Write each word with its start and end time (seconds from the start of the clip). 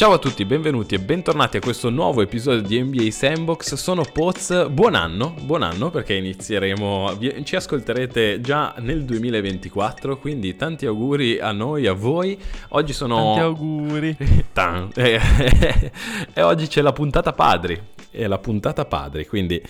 Ciao 0.00 0.12
a 0.12 0.18
tutti, 0.18 0.46
benvenuti 0.46 0.94
e 0.94 0.98
bentornati 0.98 1.58
a 1.58 1.60
questo 1.60 1.90
nuovo 1.90 2.22
episodio 2.22 2.62
di 2.62 2.82
NBA 2.82 3.10
Sandbox. 3.10 3.74
Sono 3.74 4.02
Poz, 4.02 4.70
buon 4.70 4.94
anno, 4.94 5.34
buon 5.42 5.60
anno 5.62 5.90
perché 5.90 6.14
inizieremo, 6.14 7.18
ci 7.42 7.54
ascolterete 7.54 8.40
già 8.40 8.76
nel 8.78 9.04
2024, 9.04 10.16
quindi 10.16 10.56
tanti 10.56 10.86
auguri 10.86 11.38
a 11.38 11.52
noi, 11.52 11.86
a 11.86 11.92
voi. 11.92 12.40
Oggi 12.70 12.94
sono... 12.94 13.34
Tanti 13.34 13.40
auguri. 13.40 14.16
e 16.32 16.42
oggi 16.42 16.66
c'è 16.66 16.80
la 16.80 16.92
puntata 16.92 17.34
padri, 17.34 17.78
è 18.10 18.26
la 18.26 18.38
puntata 18.38 18.86
padri, 18.86 19.26
quindi 19.26 19.62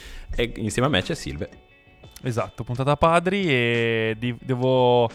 insieme 0.58 0.86
a 0.86 0.90
me 0.92 1.02
c'è 1.02 1.16
Silve. 1.16 1.48
Esatto, 2.22 2.62
puntata 2.62 2.96
padri 2.96 3.48
e 3.48 4.16
devo 4.40 5.10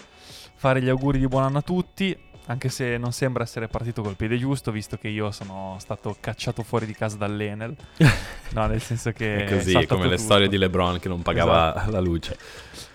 fare 0.55 0.81
gli 0.81 0.89
auguri 0.89 1.19
di 1.19 1.27
buon 1.29 1.43
anno 1.43 1.59
a 1.59 1.61
tutti 1.61 2.33
anche 2.47 2.69
se 2.69 2.97
non 2.97 3.11
sembra 3.11 3.43
essere 3.43 3.67
partito 3.67 4.01
col 4.01 4.15
piede 4.15 4.37
giusto, 4.37 4.71
visto 4.71 4.97
che 4.97 5.07
io 5.07 5.31
sono 5.31 5.77
stato 5.79 6.15
cacciato 6.19 6.63
fuori 6.63 6.85
di 6.85 6.93
casa 6.93 7.17
dall'Enel. 7.17 7.75
No, 8.55 8.67
nel 8.67 8.79
senso 8.79 9.11
che... 9.11 9.43
è 9.43 9.49
così, 9.49 9.71
è 9.71 9.85
come 9.85 10.03
tutto. 10.03 10.11
le 10.11 10.17
storie 10.17 10.47
di 10.47 10.57
LeBron 10.57 10.99
che 10.99 11.09
non 11.09 11.21
pagava 11.21 11.75
esatto. 11.75 11.91
la 11.91 11.99
luce. 11.99 12.37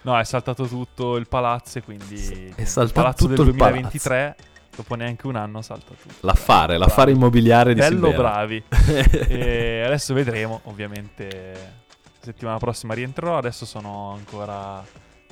No, 0.02 0.18
è 0.18 0.24
saltato 0.24 0.66
tutto 0.66 1.16
il 1.16 1.28
palazzo 1.28 1.78
e 1.78 1.82
quindi... 1.82 2.52
È 2.54 2.64
saltato 2.64 2.86
il 2.86 2.92
palazzo 2.92 3.26
tutto 3.26 3.44
del 3.44 3.52
2023 3.54 4.36
dopo 4.74 4.94
neanche 4.94 5.26
un 5.26 5.36
anno 5.36 5.60
salta 5.60 5.92
tutto. 6.00 6.14
L'affare, 6.20 6.78
l'affare 6.78 7.10
immobiliare 7.10 7.74
di 7.74 7.80
Bello 7.80 8.08
Silvera. 8.08 8.30
bravi. 8.30 8.62
e 9.28 9.82
adesso 9.84 10.14
vedremo, 10.14 10.60
ovviamente 10.64 11.78
settimana 12.20 12.58
prossima 12.58 12.94
rientrerò, 12.94 13.36
adesso 13.36 13.66
sono 13.66 14.12
ancora 14.12 14.82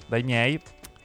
dai 0.06 0.22
miei 0.22 0.60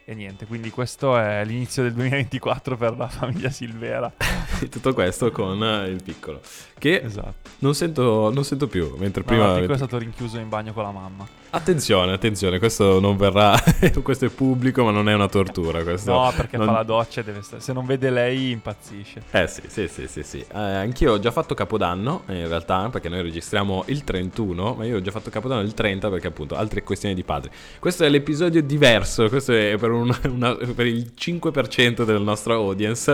e 0.06 0.14
niente, 0.16 0.46
quindi 0.46 0.70
questo 0.70 1.18
è 1.18 1.46
l'inizio 1.46 1.84
del 1.84 1.94
2024 1.94 2.76
per 2.76 2.98
la 2.98 3.08
famiglia 3.08 3.50
Silvera. 3.50 4.12
Tutto 4.70 4.94
questo 4.94 5.32
con 5.32 5.62
il 5.88 6.02
piccolo, 6.04 6.42
che 6.84 7.02
esatto. 7.02 7.50
non, 7.60 7.74
sento, 7.74 8.30
non 8.30 8.44
sento 8.44 8.68
più, 8.68 8.96
mentre 8.98 9.22
no, 9.22 9.28
prima... 9.28 9.54
piccolo 9.54 9.74
è 9.74 9.78
stato 9.78 9.98
rinchiuso 9.98 10.38
in 10.38 10.50
bagno 10.50 10.74
con 10.74 10.84
la 10.84 10.92
mamma. 10.92 11.26
Attenzione, 11.52 12.12
attenzione, 12.12 12.60
questo 12.60 13.00
non 13.00 13.16
verrà, 13.16 13.56
questo 14.04 14.26
è 14.26 14.30
pubblico 14.30 14.84
ma 14.84 14.92
non 14.92 15.08
è 15.08 15.14
una 15.14 15.30
tortura. 15.30 15.84
Questo 15.84 16.12
no, 16.12 16.34
perché 16.36 16.58
non... 16.58 16.66
fa 16.66 16.74
la 16.74 16.84
doccia 16.84 17.22
e 17.22 17.24
deve 17.24 17.42
stare, 17.42 17.62
se 17.62 17.72
non 17.72 17.86
vede 17.86 18.10
lei 18.10 18.50
impazzisce. 18.50 19.22
Eh 19.32 19.48
sì, 19.48 19.62
sì, 19.68 19.88
sì, 19.88 20.08
sì, 20.08 20.24
sì. 20.24 20.40
Eh, 20.40 20.58
anch'io 20.58 21.14
ho 21.14 21.20
già 21.20 21.32
fatto 21.32 21.54
Capodanno, 21.54 22.24
in 22.28 22.48
realtà, 22.48 22.90
perché 22.90 23.08
noi 23.08 23.22
registriamo 23.22 23.84
il 23.88 24.04
31, 24.04 24.74
ma 24.74 24.84
io 24.84 24.98
ho 24.98 25.02
già 25.02 25.12
fatto 25.12 25.30
Capodanno 25.30 25.62
il 25.62 25.74
30 25.74 26.10
perché 26.10 26.28
appunto 26.28 26.56
altre 26.56 26.84
questioni 26.84 27.16
di 27.16 27.24
padri. 27.24 27.50
Questo 27.80 28.04
è 28.04 28.10
l'episodio 28.10 28.62
diverso, 28.62 29.30
questo 29.30 29.54
è 29.54 29.78
per, 29.80 29.92
un, 29.92 30.14
una, 30.28 30.56
per 30.56 30.88
il 30.88 31.14
5% 31.16 32.04
del 32.04 32.22
nostro 32.22 32.56
audience. 32.56 33.12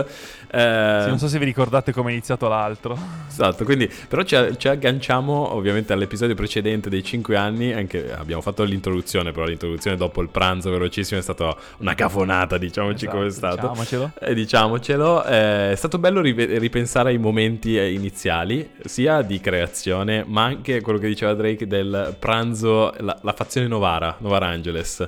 Eh... 0.50 1.00
Sì, 1.02 1.08
non 1.08 1.18
so 1.18 1.28
se 1.28 1.38
vi 1.38 1.44
ricordate 1.44 1.92
come 1.92 2.08
è 2.08 2.12
iniziato 2.12 2.48
l'altro. 2.48 2.98
Esatto, 3.28 3.59
quindi 3.64 3.90
però 4.08 4.22
ci, 4.22 4.36
ci 4.56 4.68
agganciamo 4.68 5.54
ovviamente 5.54 5.92
all'episodio 5.92 6.34
precedente 6.34 6.88
dei 6.88 7.02
5 7.02 7.36
anni, 7.36 7.72
anche 7.72 8.12
abbiamo 8.12 8.42
fatto 8.42 8.62
l'introduzione, 8.64 9.32
però 9.32 9.46
l'introduzione 9.46 9.96
dopo 9.96 10.20
il 10.22 10.28
pranzo 10.28 10.70
velocissimo 10.70 11.18
è 11.18 11.22
stata 11.22 11.54
una 11.78 11.94
cafonata, 11.94 12.58
diciamoci 12.58 13.04
esatto, 13.04 13.16
come 13.16 13.28
è 13.28 13.30
stato. 13.30 13.68
Diciamocelo. 13.68 14.12
Eh, 14.20 14.34
diciamocelo. 14.34 15.24
Eh, 15.24 15.72
è 15.72 15.74
stato 15.76 15.98
bello 15.98 16.20
ripensare 16.20 17.10
ai 17.10 17.18
momenti 17.18 17.76
eh, 17.76 17.92
iniziali, 17.92 18.70
sia 18.84 19.22
di 19.22 19.40
creazione, 19.40 20.24
ma 20.26 20.44
anche 20.44 20.80
quello 20.80 20.98
che 20.98 21.08
diceva 21.08 21.34
Drake 21.34 21.66
del 21.66 22.16
pranzo, 22.18 22.92
la, 22.98 23.18
la 23.22 23.32
fazione 23.32 23.66
Novara, 23.66 24.16
Novara 24.20 24.46
Angeles. 24.46 25.06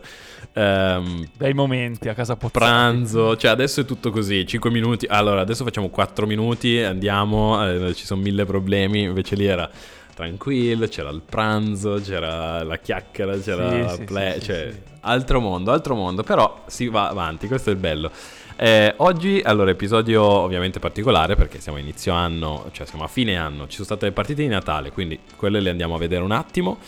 Um, 0.55 1.27
Bei 1.37 1.55
momenti 1.55 2.09
a 2.09 2.15
casa 2.15 2.37
Pozzati. 2.37 2.59
Pranzo, 2.59 3.37
cioè 3.37 3.51
adesso 3.51 3.81
è 3.81 3.85
tutto 3.85 4.11
così, 4.11 4.47
5 4.47 4.71
minuti. 4.71 5.07
Allora, 5.09 5.41
adesso 5.41 5.65
facciamo 5.65 5.89
4 5.89 6.27
minuti, 6.27 6.79
andiamo, 6.79 7.67
eh, 7.67 7.95
ci 7.95 8.05
sono 8.05 8.21
mille 8.21 8.32
problemi, 8.47 9.03
invece 9.03 9.37
lì 9.37 9.47
era 9.47 9.69
tranquillo, 10.15 10.87
c'era 10.87 11.11
il 11.11 11.23
pranzo, 11.25 12.01
c'era 12.03 12.63
la 12.63 12.77
chiacchiera, 12.79 13.39
c'era 13.39 13.71
sì, 13.71 13.79
la 13.81 14.05
play, 14.05 14.33
sì, 14.35 14.47
cioè 14.47 14.71
sì, 14.71 14.79
altro 15.01 15.41
mondo, 15.41 15.73
altro 15.73 15.95
mondo, 15.95 16.23
però 16.23 16.65
si 16.67 16.89
va 16.89 17.09
avanti, 17.09 17.47
questo 17.47 17.71
è 17.71 17.73
il 17.73 17.79
bello. 17.79 18.11
Eh, 18.57 18.95
oggi, 18.99 19.41
allora, 19.45 19.71
episodio 19.71 20.23
ovviamente 20.23 20.79
particolare 20.79 21.35
perché 21.35 21.61
siamo 21.61 21.79
a 21.79 21.81
inizio 21.81 22.13
anno, 22.13 22.69
cioè 22.73 22.87
siamo 22.87 23.05
a 23.05 23.09
fine 23.09 23.37
anno, 23.37 23.67
ci 23.67 23.75
sono 23.75 23.87
state 23.87 24.07
le 24.07 24.13
partite 24.13 24.43
di 24.43 24.49
Natale, 24.49 24.93
quindi 24.93 25.19
quelle 25.37 25.61
le 25.61 25.71
andiamo 25.71 25.95
a 25.95 25.99
vedere 25.99 26.23
un 26.23 26.33
attimo. 26.33 26.79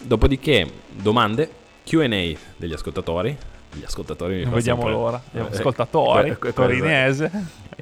Dopodiché, 0.00 0.66
domande, 0.90 1.50
QA 1.84 2.06
degli 2.56 2.72
ascoltatori, 2.72 3.36
gli 3.72 3.84
ascoltatori 3.84 4.44
non 4.44 4.54
vediamo 4.54 4.88
l'ora 4.88 5.20
gli 5.30 5.36
eh, 5.36 5.40
ascoltatori 5.40 6.30
eh, 6.30 6.52
torinese 6.52 7.30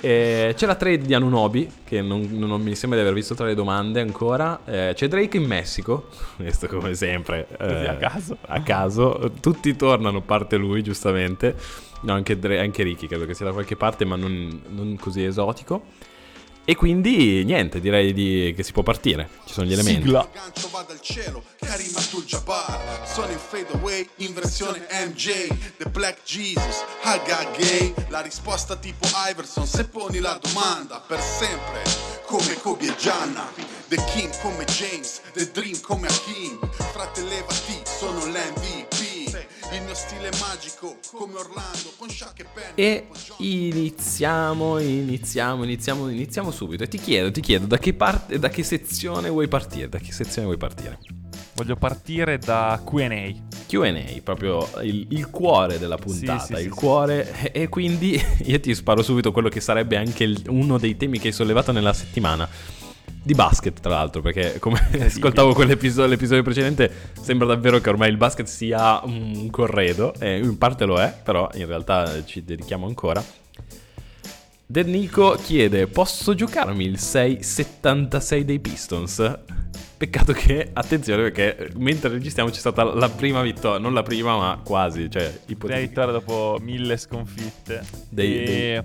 eh, 0.01 0.53
c'è 0.55 0.67
la 0.67 0.75
trade 0.75 0.99
di 0.99 1.15
Anunobi 1.15 1.71
che 1.85 2.03
non, 2.03 2.29
non, 2.33 2.61
mi 2.61 2.75
sembra 2.75 2.99
di 2.99 3.05
aver 3.05 3.17
visto 3.17 3.35
tra 3.35 3.47
le 3.47 3.55
domande 3.55 4.01
ancora. 4.01 4.61
Eh, 4.65 4.93
c'è 4.95 5.09
Drake 5.09 5.37
in 5.37 5.45
Messico 5.45 6.09
questo 6.37 6.67
come 6.67 6.95
sempre 6.95 7.47
Così 7.57 7.73
a 7.73 7.93
eh, 7.93 7.97
caso. 7.97 8.37
a 8.47 8.63
caso. 8.63 9.33
Tutti 9.41 9.75
tornano 9.75 10.21
parte 10.21 10.57
lui 10.57 10.83
giustamente. 10.83 11.55
No, 12.03 12.13
anche, 12.13 12.39
Dre, 12.39 12.61
anche 12.61 12.83
Ricky 12.83 13.07
credo 13.07 13.25
che 13.25 13.35
sia 13.35 13.47
da 13.47 13.53
qualche 13.53 13.75
parte 13.75 14.05
ma 14.05 14.17
non, 14.17 14.61
non 14.69 14.97
così 15.01 15.25
esotico 15.25 15.83
e 16.69 16.75
quindi 16.75 17.45
niente, 17.45 17.79
direi 17.79 18.13
di, 18.13 18.53
che 18.57 18.65
si 18.65 18.73
può 18.73 18.83
partire. 18.83 19.29
Ci 19.47 19.53
sono 19.53 19.69
gli 19.69 19.73
elementi. 19.73 20.03
Sigla. 20.03 20.29
Sono 23.05 23.31
in 23.31 23.39
fade 23.39 23.69
away 23.75 24.09
in 24.17 24.35
versione 24.35 24.85
MJ 24.91 25.47
The 25.77 25.89
Black 25.91 26.25
Jesus, 26.25 26.85
Haga 27.03 27.49
Gay 27.57 27.95
La 28.09 28.21
risposta 28.21 28.77
tipo 28.77 29.07
Iverson 29.31 29.67
se 29.67 29.85
poni 29.87 30.19
la 30.19 30.39
domanda 30.43 31.03
Per 31.07 31.21
sempre 31.21 31.83
come 32.27 32.55
Kobe 32.61 32.87
e 32.87 32.97
Gianna 32.97 33.49
The 33.89 34.03
King 34.13 34.31
come 34.41 34.65
James, 34.65 35.21
The 35.33 35.51
Dream 35.53 35.81
come 35.81 36.09
Hakim 36.09 36.59
Frate 36.93 37.23
stile 39.97 40.29
magico 40.41 40.99
come 41.11 41.39
Orlando 41.39 41.91
con 41.97 42.11
Shaq 42.11 42.41
e 42.41 42.45
Penny 42.53 42.73
E 42.75 43.07
iniziamo, 43.39 44.79
iniziamo, 44.79 45.65
iniziamo, 45.65 46.09
iniziamo 46.11 46.51
subito 46.51 46.83
E 46.83 46.89
ti 46.89 46.99
chiedo, 46.99 47.31
ti 47.31 47.41
chiedo 47.41 47.65
da 47.65 47.79
che, 47.79 47.95
parte, 47.95 48.39
da 48.39 48.51
che 48.51 48.63
sezione 48.63 49.31
vuoi 49.31 49.49
partire? 49.49 49.89
Da 49.89 49.99
che 49.99 50.13
sezione 50.13 50.45
vuoi 50.45 50.59
partire? 50.59 50.99
Voglio 51.55 51.77
partire 51.77 52.37
da 52.37 52.79
QA. 52.85 53.33
QA, 53.67 54.21
proprio 54.23 54.69
il, 54.83 55.07
il, 55.09 55.31
cuore 55.31 55.79
della 55.79 55.97
puntata, 55.97 56.41
sì, 56.41 56.55
sì, 56.55 56.61
il 56.61 56.61
sì, 56.65 56.69
cuore. 56.69 57.51
E 57.51 57.71
quindi 57.71 58.23
io 58.45 58.61
ti 58.61 58.75
sparo 58.75 59.03
subito 59.03 59.33
quello 59.33 59.49
che 59.49 59.63
sarebbe 59.63 59.97
anche 59.97 60.25
il, 60.25 60.43
uno 60.49 60.77
dei 60.77 60.99
temi 60.99 61.19
che 61.19 61.29
hai 61.29 61.33
sollevato 61.33 61.73
nella 61.73 61.95
settimana 61.95 62.47
di 63.27 63.35
basket, 63.35 63.81
tra 63.81 63.91
l'altro, 63.91 64.23
perché 64.23 64.61
come 64.61 64.79
ascoltavo 65.03 65.53
quell'episodio 65.53 66.07
l'episodio 66.07 66.45
precedente, 66.45 67.11
sembra 67.21 67.49
davvero 67.49 67.81
che 67.81 67.89
ormai 67.91 68.09
il 68.09 68.17
basket 68.17 68.47
sia 68.47 69.01
un 69.03 69.51
corredo, 69.51 70.15
e 70.21 70.39
in 70.39 70.57
parte 70.57 70.85
lo 70.85 71.01
è, 71.01 71.13
però 71.25 71.49
in 71.55 71.67
realtà 71.67 72.25
ci 72.25 72.45
dedichiamo 72.45 72.87
ancora. 72.87 73.23
Del 74.65 74.87
Nico 74.87 75.37
chiede: 75.43 75.89
Posso 75.89 76.35
giocarmi 76.35 76.85
il 76.85 77.01
676 77.01 78.45
dei 78.45 78.61
Pistons? 78.61 79.39
Peccato 79.97 80.33
che, 80.33 80.71
attenzione, 80.73 81.23
perché 81.23 81.73
mentre 81.79 82.11
registriamo 82.11 82.51
c'è 82.51 82.59
stata 82.59 82.85
la 82.85 83.09
prima 83.09 83.43
vittoria, 83.43 83.81
non 83.81 83.93
la 83.93 84.05
prima, 84.05 84.37
ma 84.37 84.61
quasi. 84.65 85.11
Cioè, 85.11 85.41
ipotetica. 85.47 85.75
La 85.75 85.81
vittoria 85.81 86.13
dopo 86.13 86.59
mille 86.61 86.97
sconfitte. 86.97 87.83
Dei, 88.09 88.43
e... 88.43 88.45
dei, 88.45 88.83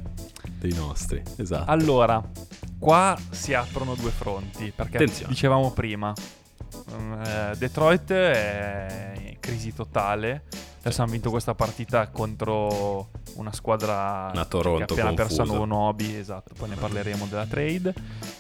dei 0.68 0.74
nostri, 0.74 1.22
esatto. 1.38 1.72
Allora, 1.72 2.22
qua 2.78 3.18
si 3.32 3.54
aprono 3.54 3.96
due 3.96 4.12
fronti, 4.12 4.72
perché 4.76 4.98
Attenzione. 4.98 5.30
dicevamo 5.30 5.72
prima, 5.72 6.14
uh, 6.14 7.56
Detroit 7.58 8.12
è 8.12 9.14
in 9.26 9.40
crisi 9.40 9.74
totale. 9.74 10.44
Adesso 10.82 11.02
hanno 11.04 11.12
vinto 11.12 11.30
questa 11.30 11.54
partita 11.54 12.08
contro 12.10 13.10
una 13.36 13.54
squadra 13.54 14.32
una 14.34 14.46
Toronto 14.46 14.96
che 14.96 15.02
ha 15.02 15.04
appena 15.04 15.24
perso 15.24 15.44
nuovo 15.44 15.66
Nobi, 15.66 16.16
esatto, 16.16 16.54
poi 16.58 16.70
ne 16.70 16.76
parleremo 16.76 17.26
della 17.28 17.46
trade. 17.46 17.94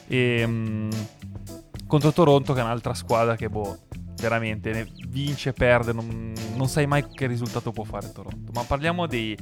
E 0.07 0.43
um, 0.43 0.89
contro 1.85 2.11
Toronto 2.11 2.53
che 2.53 2.59
è 2.59 2.63
un'altra 2.63 2.93
squadra 2.95 3.35
che 3.35 3.47
boh, 3.47 3.77
veramente 4.21 4.87
vince, 5.07 5.51
perde, 5.51 5.91
non, 5.91 6.33
non, 6.55 6.69
sai 6.69 6.85
mai 6.85 7.09
che 7.09 7.25
risultato 7.25 7.71
può 7.71 7.83
fare 7.83 8.11
Toronto. 8.11 8.51
Ma 8.53 8.63
parliamo 8.63 9.07
dei, 9.07 9.35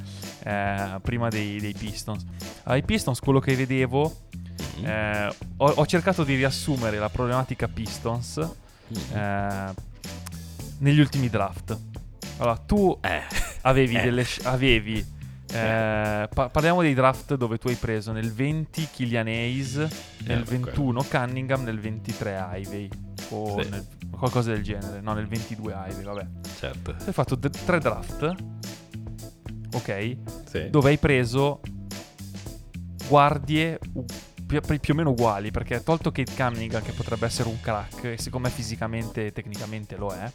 eh, 0.44 1.00
prima 1.02 1.28
dei, 1.28 1.60
dei 1.60 1.74
Pistons. 1.74 2.26
Ai 2.64 2.82
Pistons 2.82 3.20
quello 3.20 3.40
che 3.40 3.56
vedevo. 3.56 4.28
Eh, 4.82 5.28
ho, 5.58 5.68
ho, 5.68 5.86
cercato 5.86 6.24
di 6.24 6.36
riassumere 6.36 6.98
la 6.98 7.10
problematica 7.10 7.68
Pistons 7.68 8.38
eh, 9.14 9.74
negli 10.80 11.00
ultimi 11.00 11.30
draft. 11.30 11.78
Allora, 12.38 12.58
tu 12.58 12.98
eh. 13.02 13.24
avevi 13.62 13.96
eh. 13.98 14.02
delle. 14.02 14.26
Avevi. 14.44 15.18
Eh, 15.52 16.30
pa- 16.32 16.50
parliamo 16.50 16.82
dei 16.82 16.94
draft 16.94 17.36
dove 17.36 17.58
tu 17.58 17.70
hai 17.70 17.76
preso 17.76 18.12
nel 18.12 18.32
20 18.32 18.88
Killian 18.92 19.28
Hayes, 19.28 19.88
nel 20.26 20.44
21 20.44 21.04
Cunningham, 21.04 21.64
nel 21.64 21.80
23 21.80 22.50
Ivey 22.54 22.88
o 23.30 23.60
sì. 23.60 23.70
nel, 23.70 23.86
qualcosa 24.18 24.52
del 24.52 24.64
genere, 24.64 25.02
no 25.02 25.14
nel 25.14 25.28
22 25.28 25.74
Ivey, 25.90 26.04
vabbè. 26.04 26.28
Certo. 26.58 26.96
Hai 27.06 27.14
fatto 27.14 27.36
d- 27.36 27.50
tre 27.50 27.80
draft, 27.80 28.36
ok? 29.74 30.18
Sì. 30.50 30.70
Dove 30.70 30.90
hai 30.90 30.98
preso 30.98 31.62
guardie 33.08 33.80
più, 34.46 34.60
più 34.62 34.94
o 34.94 34.98
meno 34.98 35.12
uguali, 35.12 35.52
perché 35.52 35.84
tolto 35.84 36.12
Kate 36.12 36.34
Cunningham 36.36 36.82
che 36.82 36.92
potrebbe 36.92 37.26
essere 37.26 37.50
un 37.50 37.60
crack, 37.60 38.04
e 38.06 38.18
secondo 38.18 38.48
me 38.48 38.54
fisicamente 38.54 39.28
e 39.28 39.32
tecnicamente 39.32 39.96
lo 39.96 40.12
è, 40.12 40.32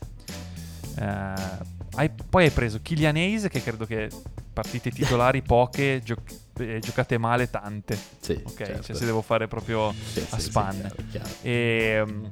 eh, 0.98 1.58
hai, 1.96 2.10
poi 2.28 2.44
hai 2.44 2.50
preso 2.50 2.80
Killian 2.80 3.16
Hayes 3.16 3.46
che 3.48 3.62
credo 3.62 3.84
che 3.86 4.08
partite 4.52 4.90
titolari 4.90 5.42
poche, 5.46 6.00
gio- 6.04 6.22
eh, 6.58 6.78
giocate 6.80 7.18
male 7.18 7.50
tante. 7.50 7.98
Sì, 8.20 8.40
Ok, 8.44 8.54
certo. 8.56 8.82
cioè 8.82 8.96
se 8.96 9.04
devo 9.04 9.20
fare 9.22 9.48
proprio 9.48 9.92
Sì, 9.92 10.20
a 10.20 10.24
sì, 10.36 10.40
sì, 10.40 10.40
spanne. 10.42 10.80
chiaro, 10.80 10.96
chiaro. 11.10 11.28
E, 11.42 12.02
mm, 12.06 12.24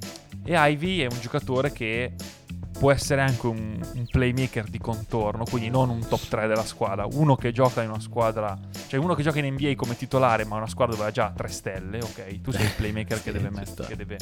e 0.44 0.54
Ivy 0.56 1.00
è 1.00 1.06
un 1.10 1.18
giocatore 1.20 1.72
che 1.72 2.12
può 2.78 2.90
essere 2.90 3.20
anche 3.20 3.46
un, 3.46 3.80
un 3.94 4.06
playmaker 4.06 4.64
di 4.64 4.78
contorno, 4.78 5.44
quindi 5.44 5.70
non 5.70 5.88
un 5.88 6.00
top 6.08 6.26
3 6.26 6.48
della 6.48 6.64
squadra. 6.64 7.06
Uno 7.12 7.36
che 7.36 7.52
gioca 7.52 7.80
in 7.82 7.90
una 7.90 8.00
squadra, 8.00 8.58
cioè 8.88 8.98
uno 8.98 9.14
che 9.14 9.22
gioca 9.22 9.38
in 9.38 9.52
NBA 9.54 9.74
come 9.76 9.96
titolare, 9.96 10.44
ma 10.44 10.56
una 10.56 10.66
squadra 10.66 10.96
dove 10.96 11.08
ha 11.08 11.12
già 11.12 11.32
3 11.36 11.48
stelle, 11.48 11.98
ok? 12.02 12.40
Tu 12.40 12.50
sei 12.50 12.64
il 12.64 12.72
playmaker 12.76 13.18
Sì, 13.22 13.22
che 13.22 13.32
deve 13.32 13.50
mettere, 13.50 13.88
che 13.88 13.96
deve, 13.96 14.18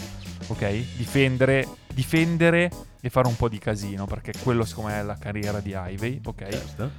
ok? 0.48 0.68
Difendere, 0.96 1.66
difendere 1.94 2.70
e 3.00 3.08
fare 3.08 3.28
un 3.28 3.36
po' 3.36 3.48
di 3.48 3.58
casino, 3.58 4.04
perché 4.04 4.32
quello 4.42 4.64
secondo 4.66 4.90
me 4.90 4.98
è 4.98 5.02
la 5.04 5.16
carriera 5.16 5.60
di 5.60 5.74
Ivy, 5.74 6.20
ok? 6.22 6.48
Certo. 6.50 6.90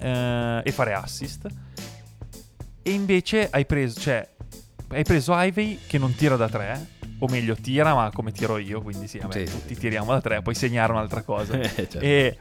eh, 0.00 0.60
e 0.64 0.72
fare 0.72 0.92
assist. 0.94 1.46
E 2.82 2.90
invece 2.90 3.48
hai 3.48 3.64
preso, 3.64 4.00
cioè, 4.00 4.28
hai 4.88 5.04
preso 5.04 5.34
Ivy 5.36 5.78
che 5.86 5.98
non 5.98 6.14
tira 6.16 6.34
da 6.34 6.48
3, 6.48 6.88
o 7.20 7.26
meglio 7.28 7.54
tira 7.56 7.94
ma 7.94 8.10
come 8.12 8.32
tiro 8.32 8.58
io, 8.58 8.80
quindi 8.80 9.08
sì, 9.08 9.18
vabbè, 9.18 9.46
Sì, 9.46 9.52
tutti 9.52 9.74
sì. 9.74 9.80
tiriamo 9.80 10.12
da 10.12 10.20
3, 10.20 10.42
puoi 10.42 10.54
segnare 10.54 10.92
un'altra 10.92 11.22
cosa. 11.22 11.56
Eh, 11.58 11.68
certo. 11.68 11.98
E 11.98 12.38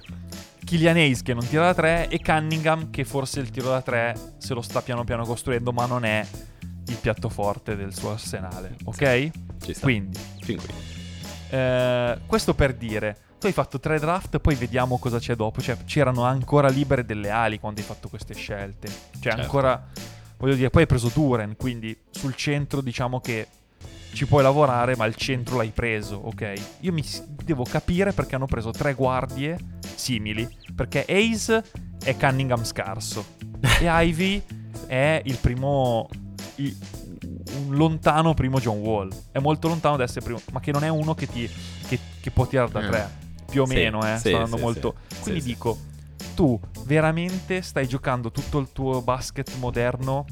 Killian 0.63 0.95
Hayes 0.97 1.21
che 1.21 1.33
non 1.33 1.47
tira 1.47 1.65
da 1.65 1.73
3 1.73 2.09
e 2.09 2.19
Cunningham 2.21 2.89
che 2.89 3.03
forse 3.05 3.39
il 3.39 3.49
tiro 3.49 3.69
da 3.69 3.81
3 3.81 4.35
se 4.37 4.53
lo 4.53 4.61
sta 4.61 4.81
piano 4.81 5.03
piano 5.05 5.23
costruendo 5.25 5.71
ma 5.71 5.85
non 5.85 6.03
è 6.05 6.25
il 6.87 6.95
piatto 6.97 7.29
forte 7.29 7.75
del 7.75 7.93
suo 7.95 8.11
arsenale, 8.11 8.75
ok? 8.83 9.29
Ci 9.61 9.73
sta. 9.73 9.81
Quindi, 9.83 10.17
Fin 10.41 10.57
qui. 10.57 10.67
eh, 11.49 12.17
questo 12.25 12.53
per 12.53 12.73
dire, 12.73 13.17
tu 13.39 13.45
hai 13.47 13.51
fatto 13.53 13.79
tre 13.79 13.99
draft, 13.99 14.39
poi 14.39 14.55
vediamo 14.55 14.97
cosa 14.97 15.19
c'è 15.19 15.35
dopo. 15.35 15.61
Cioè, 15.61 15.77
c'erano 15.85 16.23
ancora 16.23 16.69
libere 16.69 17.05
delle 17.05 17.29
ali 17.29 17.59
quando 17.59 17.79
hai 17.81 17.85
fatto 17.85 18.07
queste 18.09 18.33
scelte. 18.33 18.87
Cioè, 18.87 19.19
Certo. 19.21 19.41
ancora, 19.41 19.85
voglio 20.37 20.55
dire, 20.55 20.69
poi 20.69 20.81
hai 20.83 20.87
preso 20.87 21.11
Duren, 21.13 21.55
quindi 21.55 21.95
sul 22.09 22.35
centro 22.35 22.81
diciamo 22.81 23.19
che 23.19 23.47
ci 24.17 24.25
puoi 24.25 24.41
lavorare, 24.41 24.95
ma 24.95 25.05
il 25.05 25.13
centro 25.13 25.57
l'hai 25.57 25.69
preso, 25.69 26.15
ok? 26.15 26.53
Io 26.79 26.91
mi 26.91 27.03
devo 27.43 27.63
capire 27.63 28.13
perché 28.13 28.33
hanno 28.33 28.47
preso 28.47 28.71
tre 28.71 28.95
guardie 28.95 29.57
simili. 29.93 30.47
Perché 30.73 31.05
Ace 31.07 31.63
è 32.03 32.17
Cunningham 32.17 32.63
scarso 32.63 33.23
e 33.79 33.85
Ivy 33.87 34.41
è 34.87 35.21
il 35.23 35.37
primo... 35.37 36.09
il- 36.55 36.75
un 37.57 37.75
lontano 37.75 38.33
primo 38.33 38.59
John 38.59 38.79
Wall. 38.79 39.11
È 39.31 39.37
molto 39.37 39.67
lontano 39.67 39.97
da 39.97 40.03
essere 40.03 40.21
primo, 40.25 40.41
ma 40.51 40.59
che 40.61 40.71
non 40.71 40.83
è 40.83 40.89
uno 40.89 41.13
che, 41.13 41.27
ti, 41.27 41.47
che, 41.87 41.99
che 42.19 42.31
può 42.31 42.47
tirare 42.47 42.71
da 42.71 42.81
Mm. 42.81 42.87
tre. 42.87 43.09
Più 43.49 43.61
o 43.61 43.65
Sì, 43.67 43.73
meno, 43.75 44.01
eh. 44.11 44.17
sì, 44.17 44.35
sì, 44.45 44.57
molto... 44.59 44.95
Quindi 45.21 45.41
dico, 45.43 45.77
tu 46.35 46.59
veramente 46.85 47.61
stai 47.61 47.87
giocando 47.87 48.31
tutto 48.31 48.57
il 48.57 48.71
tuo 48.73 49.01
basket 49.01 49.55
moderno 49.59 50.25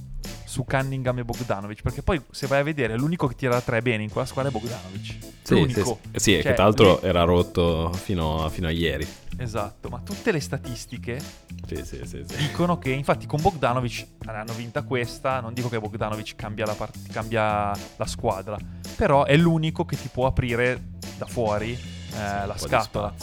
su 0.56 0.64
Cunningham 0.64 1.20
e 1.20 1.26
Bogdanovic? 1.26 1.82
Perché 1.82 2.02
poi, 2.02 2.22
se 2.32 2.48
vai 2.48 2.62
a 2.62 2.64
vedere, 2.64 2.96
l'unico 2.96 3.28
che 3.28 3.36
tira 3.36 3.56
da 3.56 3.62
tre 3.62 3.82
bene 3.82 4.04
in 4.04 4.10
quella 4.10 4.26
squadra 4.26 4.50
è 4.50 4.54
Bogdanovic. 4.54 5.18
Sì, 5.44 5.54
l'unico. 5.54 6.00
sì. 6.14 6.20
Sì, 6.20 6.32
Cioè, 6.36 6.42
che 6.44 6.54
tra 6.54 6.64
l'altro 6.64 7.00
lì- 7.02 7.08
era 7.08 7.24
rotto 7.24 7.92
fino, 7.92 8.48
fino 8.50 8.68
a 8.68 8.72
ieri. 8.72 9.06
Esatto, 9.38 9.90
ma 9.90 10.00
tutte 10.00 10.32
le 10.32 10.40
statistiche 10.40 11.20
Sì, 11.68 11.84
sì, 11.84 12.24
dicono 12.38 12.80
che 12.80 12.92
infatti 12.92 13.26
con 13.26 13.42
Bogdanovic 13.42 14.08
hanno 14.28 14.54
vinta 14.54 14.84
questa, 14.84 15.42
non 15.42 15.54
dico 15.54 15.68
che 15.68 15.78
Bogdanovic 15.78 16.36
cambia 16.36 16.66
la, 16.66 16.74
part- 16.74 17.12
cambia 17.12 17.78
la 17.98 18.06
squadra, 18.06 18.58
però 18.96 19.26
è 19.26 19.36
l'unico 19.36 19.84
che 19.84 19.98
ti 19.98 20.08
può 20.08 20.26
aprire 20.26 20.82
da 21.18 21.26
fuori 21.26 21.74
eh, 21.74 22.46
la 22.46 22.56
scatola. 22.58 23.14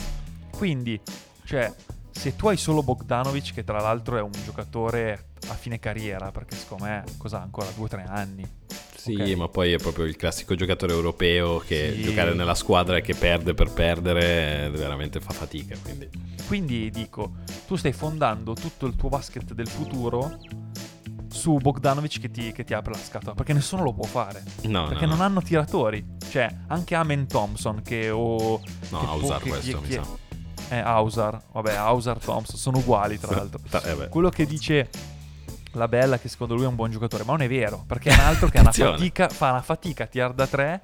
Quindi, 0.50 1.00
cioè, 1.44 1.72
se 2.10 2.36
tu 2.36 2.48
hai 2.48 2.58
solo 2.58 2.82
Bogdanovic, 2.82 3.54
che 3.54 3.64
tra 3.64 3.80
l'altro 3.80 4.18
è 4.18 4.20
un 4.20 4.32
giocatore 4.44 5.30
a 5.48 5.54
fine 5.54 5.78
carriera, 5.78 6.30
perché 6.30 6.56
secondo 6.56 6.84
me 6.84 7.04
cosa 7.18 7.38
ha 7.38 7.42
ancora 7.42 7.66
2-3 7.70 8.04
anni. 8.06 8.48
Sì, 8.96 9.14
Ok. 9.14 9.34
ma 9.36 9.48
poi 9.48 9.72
è 9.72 9.78
proprio 9.78 10.04
il 10.04 10.14
classico 10.14 10.54
giocatore 10.54 10.92
europeo 10.92 11.58
che 11.58 11.92
Sì. 11.96 12.02
giocare 12.02 12.34
nella 12.34 12.54
squadra 12.54 12.96
e 12.98 13.00
che 13.00 13.14
perde 13.16 13.52
per 13.52 13.70
perdere 13.72 14.70
veramente 14.70 15.18
fa 15.20 15.32
fatica. 15.32 15.76
Quindi 15.82 16.08
Quindi 16.46 16.90
dico, 16.90 17.32
tu 17.66 17.74
stai 17.76 17.92
fondando 17.92 18.52
tutto 18.54 18.86
il 18.86 18.94
tuo 18.94 19.08
basket 19.08 19.54
del 19.54 19.66
futuro 19.68 20.38
su 21.28 21.56
Bogdanovic 21.56 22.20
che 22.20 22.30
ti, 22.30 22.52
che 22.52 22.62
ti 22.62 22.74
apre 22.74 22.92
la 22.92 22.98
scatola, 22.98 23.34
perché 23.34 23.52
nessuno 23.54 23.82
lo 23.82 23.92
può 23.92 24.04
fare. 24.04 24.42
no, 24.64 24.86
Perché 24.88 25.04
no, 25.04 25.10
non 25.12 25.18
no, 25.18 25.24
hanno 25.24 25.42
tiratori. 25.42 26.04
Cioè, 26.30 26.48
anche 26.68 26.94
Amen 26.94 27.26
Thompson 27.26 27.82
che 27.82 28.10
o... 28.10 28.60
no, 28.90 28.98
che 28.98 29.04
a 29.04 29.08
può- 29.08 29.14
usare 29.16 29.42
che- 29.42 29.48
questo 29.50 29.80
che- 29.80 29.86
mi 29.98 30.04
sa. 30.04 30.20
Eh, 30.76 30.78
Hausar. 30.78 31.40
Vabbè, 31.52 31.74
Hausar, 31.74 32.18
Thompson, 32.18 32.56
sono 32.58 32.78
uguali 32.78 33.18
tra 33.18 33.34
l'altro. 33.36 33.60
Eh. 34.02 34.08
Quello 34.08 34.28
che 34.28 34.46
dice 34.46 34.88
la 35.72 35.88
Bella 35.88 36.18
che 36.18 36.28
secondo 36.28 36.54
lui 36.54 36.64
è 36.64 36.66
un 36.66 36.74
buon 36.74 36.90
giocatore, 36.90 37.24
ma 37.24 37.32
non 37.32 37.42
è 37.42 37.48
vero, 37.48 37.84
perché 37.86 38.10
è 38.10 38.14
un 38.14 38.20
altro 38.20 38.48
che 38.48 38.58
ha 38.58 38.60
una 38.62 38.72
fatica, 38.72 39.28
fa 39.28 39.50
una 39.50 39.62
fatica 39.62 40.04
a 40.04 40.06
tirare 40.06 40.34
da 40.34 40.46
tre 40.46 40.80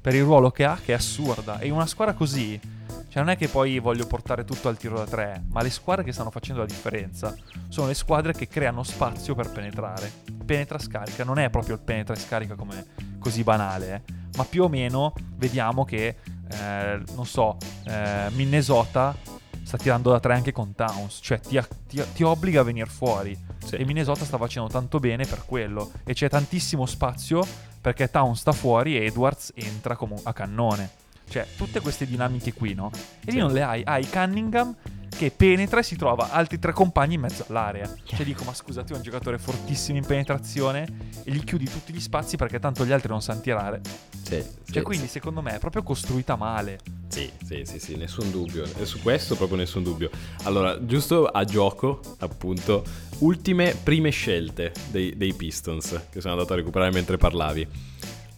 per 0.00 0.14
il 0.14 0.22
ruolo 0.22 0.50
che 0.50 0.64
ha, 0.64 0.78
che 0.82 0.92
è 0.92 0.96
assurda. 0.96 1.58
E 1.58 1.70
una 1.70 1.86
squadra 1.86 2.14
così, 2.14 2.60
cioè 3.08 3.22
non 3.22 3.30
è 3.30 3.36
che 3.36 3.48
poi 3.48 3.78
voglio 3.78 4.06
portare 4.06 4.44
tutto 4.44 4.68
al 4.68 4.76
tiro 4.76 4.98
da 4.98 5.06
tre, 5.06 5.44
ma 5.48 5.62
le 5.62 5.70
squadre 5.70 6.04
che 6.04 6.12
stanno 6.12 6.30
facendo 6.30 6.60
la 6.60 6.66
differenza 6.66 7.34
sono 7.68 7.86
le 7.86 7.94
squadre 7.94 8.32
che 8.32 8.48
creano 8.48 8.82
spazio 8.82 9.34
per 9.34 9.50
penetrare. 9.50 10.12
Penetra 10.44 10.78
scarica, 10.78 11.24
non 11.24 11.38
è 11.38 11.48
proprio 11.48 11.76
il 11.76 11.80
penetra 11.80 12.14
e 12.14 12.18
scarica 12.18 12.54
come 12.54 12.84
così 13.18 13.42
banale, 13.42 13.94
eh, 13.94 14.12
ma 14.36 14.44
più 14.44 14.64
o 14.64 14.68
meno 14.68 15.14
vediamo 15.36 15.84
che, 15.84 16.16
eh, 16.50 17.00
non 17.14 17.24
so, 17.24 17.56
eh, 17.86 18.28
Minnesota 18.32 19.16
sta 19.64 19.76
tirando 19.78 20.10
da 20.10 20.20
tre 20.20 20.34
anche 20.34 20.52
con 20.52 20.74
Towns, 20.74 21.18
cioè 21.22 21.40
ti, 21.40 21.60
ti- 21.88 22.02
ti 22.14 22.22
obbliga 22.22 22.60
a 22.60 22.64
venire 22.64 22.86
fuori. 22.88 23.36
Sì. 23.64 23.76
E 23.76 23.84
Minnesota 23.84 24.24
sta 24.24 24.36
facendo 24.38 24.68
tanto 24.68 24.98
bene 25.00 25.26
per 25.26 25.44
quello. 25.46 25.90
E 26.04 26.12
c'è 26.14 26.28
tantissimo 26.28 26.86
spazio 26.86 27.44
perché 27.80 28.10
Towns 28.10 28.40
sta 28.40 28.52
fuori 28.52 28.96
e 28.96 29.06
Edwards 29.06 29.52
entra 29.54 29.96
come 29.96 30.16
a 30.22 30.32
cannone. 30.32 30.90
Cioè, 31.28 31.46
tutte 31.56 31.80
queste 31.80 32.06
dinamiche 32.06 32.52
qui, 32.52 32.74
no? 32.74 32.90
E 33.20 33.26
lì 33.26 33.32
Sì. 33.32 33.38
non 33.38 33.52
le 33.52 33.62
hai. 33.62 33.82
Hai 33.84 34.06
Cunningham 34.08 34.74
che 35.16 35.30
penetra 35.30 35.80
e 35.80 35.82
si 35.82 35.96
trova 35.96 36.30
altri 36.30 36.58
tre 36.58 36.72
compagni 36.72 37.14
in 37.14 37.20
mezzo 37.20 37.44
all'area. 37.48 37.88
Cioè 38.04 38.24
dico, 38.24 38.44
ma 38.44 38.54
scusa, 38.54 38.82
tu 38.82 38.92
è 38.92 38.96
un 38.96 39.02
giocatore 39.02 39.38
fortissimo 39.38 39.98
in 39.98 40.04
penetrazione 40.04 40.86
e 41.22 41.30
gli 41.30 41.42
chiudi 41.44 41.64
tutti 41.64 41.92
gli 41.92 42.00
spazi 42.00 42.36
perché 42.36 42.58
tanto 42.58 42.84
gli 42.84 42.92
altri 42.92 43.08
non 43.08 43.22
sanno 43.22 43.40
tirare. 43.40 43.80
Sì, 44.22 44.42
Cioè, 44.42 44.44
sì, 44.64 44.80
quindi 44.82 45.06
secondo 45.06 45.40
me 45.42 45.54
è 45.56 45.58
proprio 45.58 45.82
costruita 45.82 46.36
male. 46.36 46.78
Sì, 47.08 47.30
sì, 47.46 47.62
sì, 47.64 47.78
sì, 47.78 47.96
nessun 47.96 48.30
dubbio. 48.30 48.64
E 48.78 48.84
su 48.86 49.00
questo 49.00 49.36
proprio 49.36 49.58
nessun 49.58 49.82
dubbio. 49.82 50.10
Allora, 50.44 50.84
giusto 50.84 51.26
a 51.26 51.44
gioco, 51.44 52.00
appunto, 52.18 52.84
ultime 53.18 53.76
prime 53.80 54.10
scelte 54.10 54.72
dei, 54.90 55.16
dei 55.16 55.32
Pistons 55.34 56.06
che 56.10 56.20
sono 56.20 56.34
andato 56.34 56.54
a 56.54 56.56
recuperare 56.56 56.90
mentre 56.90 57.16
parlavi. 57.16 57.66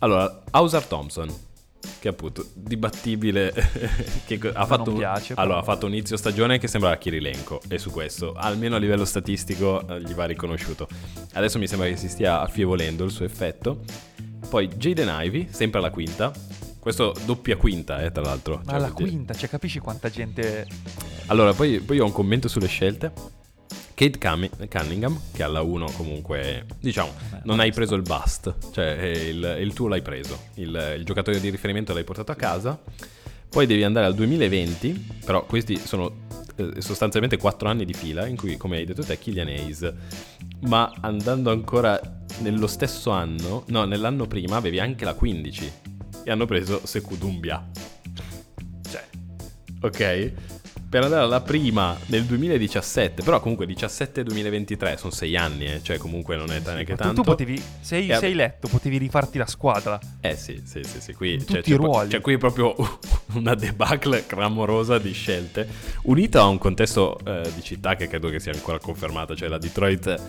Allora, 0.00 0.42
Hauser 0.50 0.84
Thompson, 0.84 1.32
che 1.98 2.08
appunto 2.08 2.46
dibattibile, 2.54 3.52
che 4.26 4.38
ha 4.52 4.60
me 4.60 4.66
fatto, 4.66 4.90
non 4.90 4.98
piace, 4.98 5.34
allora, 5.36 5.58
ha 5.58 5.62
fatto 5.62 5.86
un 5.86 5.92
inizio 5.92 6.16
stagione 6.16 6.58
che 6.58 6.68
sembrava 6.68 6.96
Kirilenko 6.96 7.60
e 7.68 7.78
su 7.78 7.90
questo, 7.90 8.32
almeno 8.34 8.76
a 8.76 8.78
livello 8.78 9.04
statistico, 9.04 9.86
eh, 9.88 10.00
gli 10.00 10.12
va 10.12 10.24
riconosciuto. 10.24 10.88
Adesso 11.32 11.58
mi 11.58 11.66
sembra 11.66 11.88
che 11.88 11.96
si 11.96 12.08
stia 12.08 12.40
affievolendo 12.40 13.04
il 13.04 13.10
suo 13.10 13.24
effetto. 13.24 13.80
Poi 14.48 14.68
Jaden 14.68 15.08
Ivy, 15.24 15.48
sempre 15.50 15.78
alla 15.80 15.90
quinta. 15.90 16.32
Questo 16.78 17.14
doppia 17.24 17.56
quinta, 17.56 18.00
eh, 18.02 18.12
tra 18.12 18.22
l'altro. 18.22 18.60
Ma 18.64 18.72
Cioè, 18.72 18.80
la 18.80 18.86
vuol 18.86 18.94
dire- 18.94 19.08
quinta, 19.10 19.34
cioè 19.34 19.48
capisci 19.48 19.80
quanta 19.80 20.08
gente... 20.08 20.66
allora, 21.26 21.52
poi, 21.52 21.80
poi 21.80 21.98
ho 21.98 22.04
un 22.04 22.12
commento 22.12 22.46
sulle 22.46 22.68
scelte. 22.68 23.12
Kate 23.96 24.18
Cunningham, 24.68 25.18
che 25.32 25.42
alla 25.42 25.62
1 25.62 25.86
comunque, 25.96 26.66
diciamo, 26.78 27.14
Eh, 27.32 27.38
non 27.44 27.60
hai 27.60 27.72
preso 27.72 27.94
il 27.94 28.02
bust, 28.02 28.54
cioè 28.70 28.94
eh, 29.00 29.28
il, 29.28 29.56
il 29.60 29.72
tuo 29.72 29.88
l'hai 29.88 30.02
preso, 30.02 30.38
il, 30.56 30.96
il 30.98 31.04
giocatore 31.06 31.40
di 31.40 31.48
riferimento 31.48 31.94
l'hai 31.94 32.04
portato 32.04 32.30
a 32.30 32.34
casa, 32.34 32.78
poi 33.48 33.64
devi 33.64 33.82
andare 33.84 34.04
al 34.04 34.14
2020, 34.14 35.22
però 35.24 35.46
questi 35.46 35.78
sono 35.78 36.26
eh, 36.56 36.82
sostanzialmente 36.82 37.38
4 37.38 37.70
anni 37.70 37.86
di 37.86 37.94
fila 37.94 38.26
in 38.26 38.36
cui, 38.36 38.58
come 38.58 38.76
hai 38.76 38.84
detto 38.84 39.02
te, 39.02 39.18
Killian 39.18 39.46
Hayes, 39.48 39.90
ma 40.66 40.92
andando 41.00 41.50
ancora 41.50 41.98
nello 42.40 42.66
stesso 42.66 43.12
anno, 43.12 43.64
no, 43.68 43.84
nell'anno 43.86 44.26
prima 44.26 44.56
avevi 44.56 44.78
anche 44.78 45.06
la 45.06 45.14
15 45.14 45.72
e 46.22 46.30
hanno 46.30 46.44
preso 46.44 46.82
Sekou 46.84 47.16
Doumbia. 47.16 47.66
Cioè, 48.90 49.04
Ok? 49.80 50.32
Per 50.88 51.02
andare 51.02 51.22
alla 51.22 51.40
prima 51.40 51.96
nel 52.06 52.24
2017, 52.24 53.22
però 53.22 53.40
comunque 53.40 53.66
17-2023 53.66 54.96
sono 54.96 55.12
sei 55.12 55.36
anni, 55.36 55.66
eh, 55.66 55.80
cioè 55.82 55.96
comunque 55.98 56.36
non 56.36 56.50
è 56.50 56.60
neanche 56.64 56.92
Ma 56.92 56.96
tu- 56.96 57.02
tanto. 57.02 57.14
Tu, 57.22 57.22
potevi, 57.22 57.62
sei, 57.80 58.06
sei 58.14 58.34
letto, 58.34 58.68
potevi 58.68 58.98
rifarti 58.98 59.38
la 59.38 59.46
squadra. 59.46 59.98
Eh 60.20 60.36
sì, 60.36 60.62
sì, 60.64 60.82
sì, 60.84 61.00
sì, 61.00 61.12
qui 61.14 61.34
In 61.34 61.44
c'è, 61.44 61.62
ruoli. 61.76 62.08
c'è 62.08 62.20
qui 62.20 62.38
proprio 62.38 62.74
una 63.34 63.54
debacle 63.54 64.26
clamorosa 64.26 64.98
di 64.98 65.12
scelte, 65.12 65.68
unita 66.02 66.42
a 66.42 66.46
un 66.46 66.58
contesto 66.58 67.18
eh, 67.24 67.50
di 67.54 67.62
città 67.62 67.96
che 67.96 68.06
credo 68.06 68.28
che 68.30 68.38
sia 68.38 68.52
ancora 68.52 68.78
confermata, 68.78 69.34
cioè 69.34 69.48
la 69.48 69.58
Detroit 69.58 70.20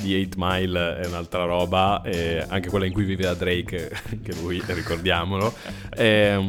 di 0.00 0.20
8 0.22 0.34
Mile 0.36 0.98
è 0.98 1.06
un'altra 1.06 1.44
roba, 1.44 2.02
e 2.04 2.44
anche 2.48 2.68
quella 2.68 2.86
in 2.86 2.92
cui 2.92 3.04
viveva 3.04 3.34
Drake, 3.34 3.90
che 4.22 4.34
lui, 4.40 4.60
ricordiamolo. 4.66 5.54
Ehm, 5.96 6.48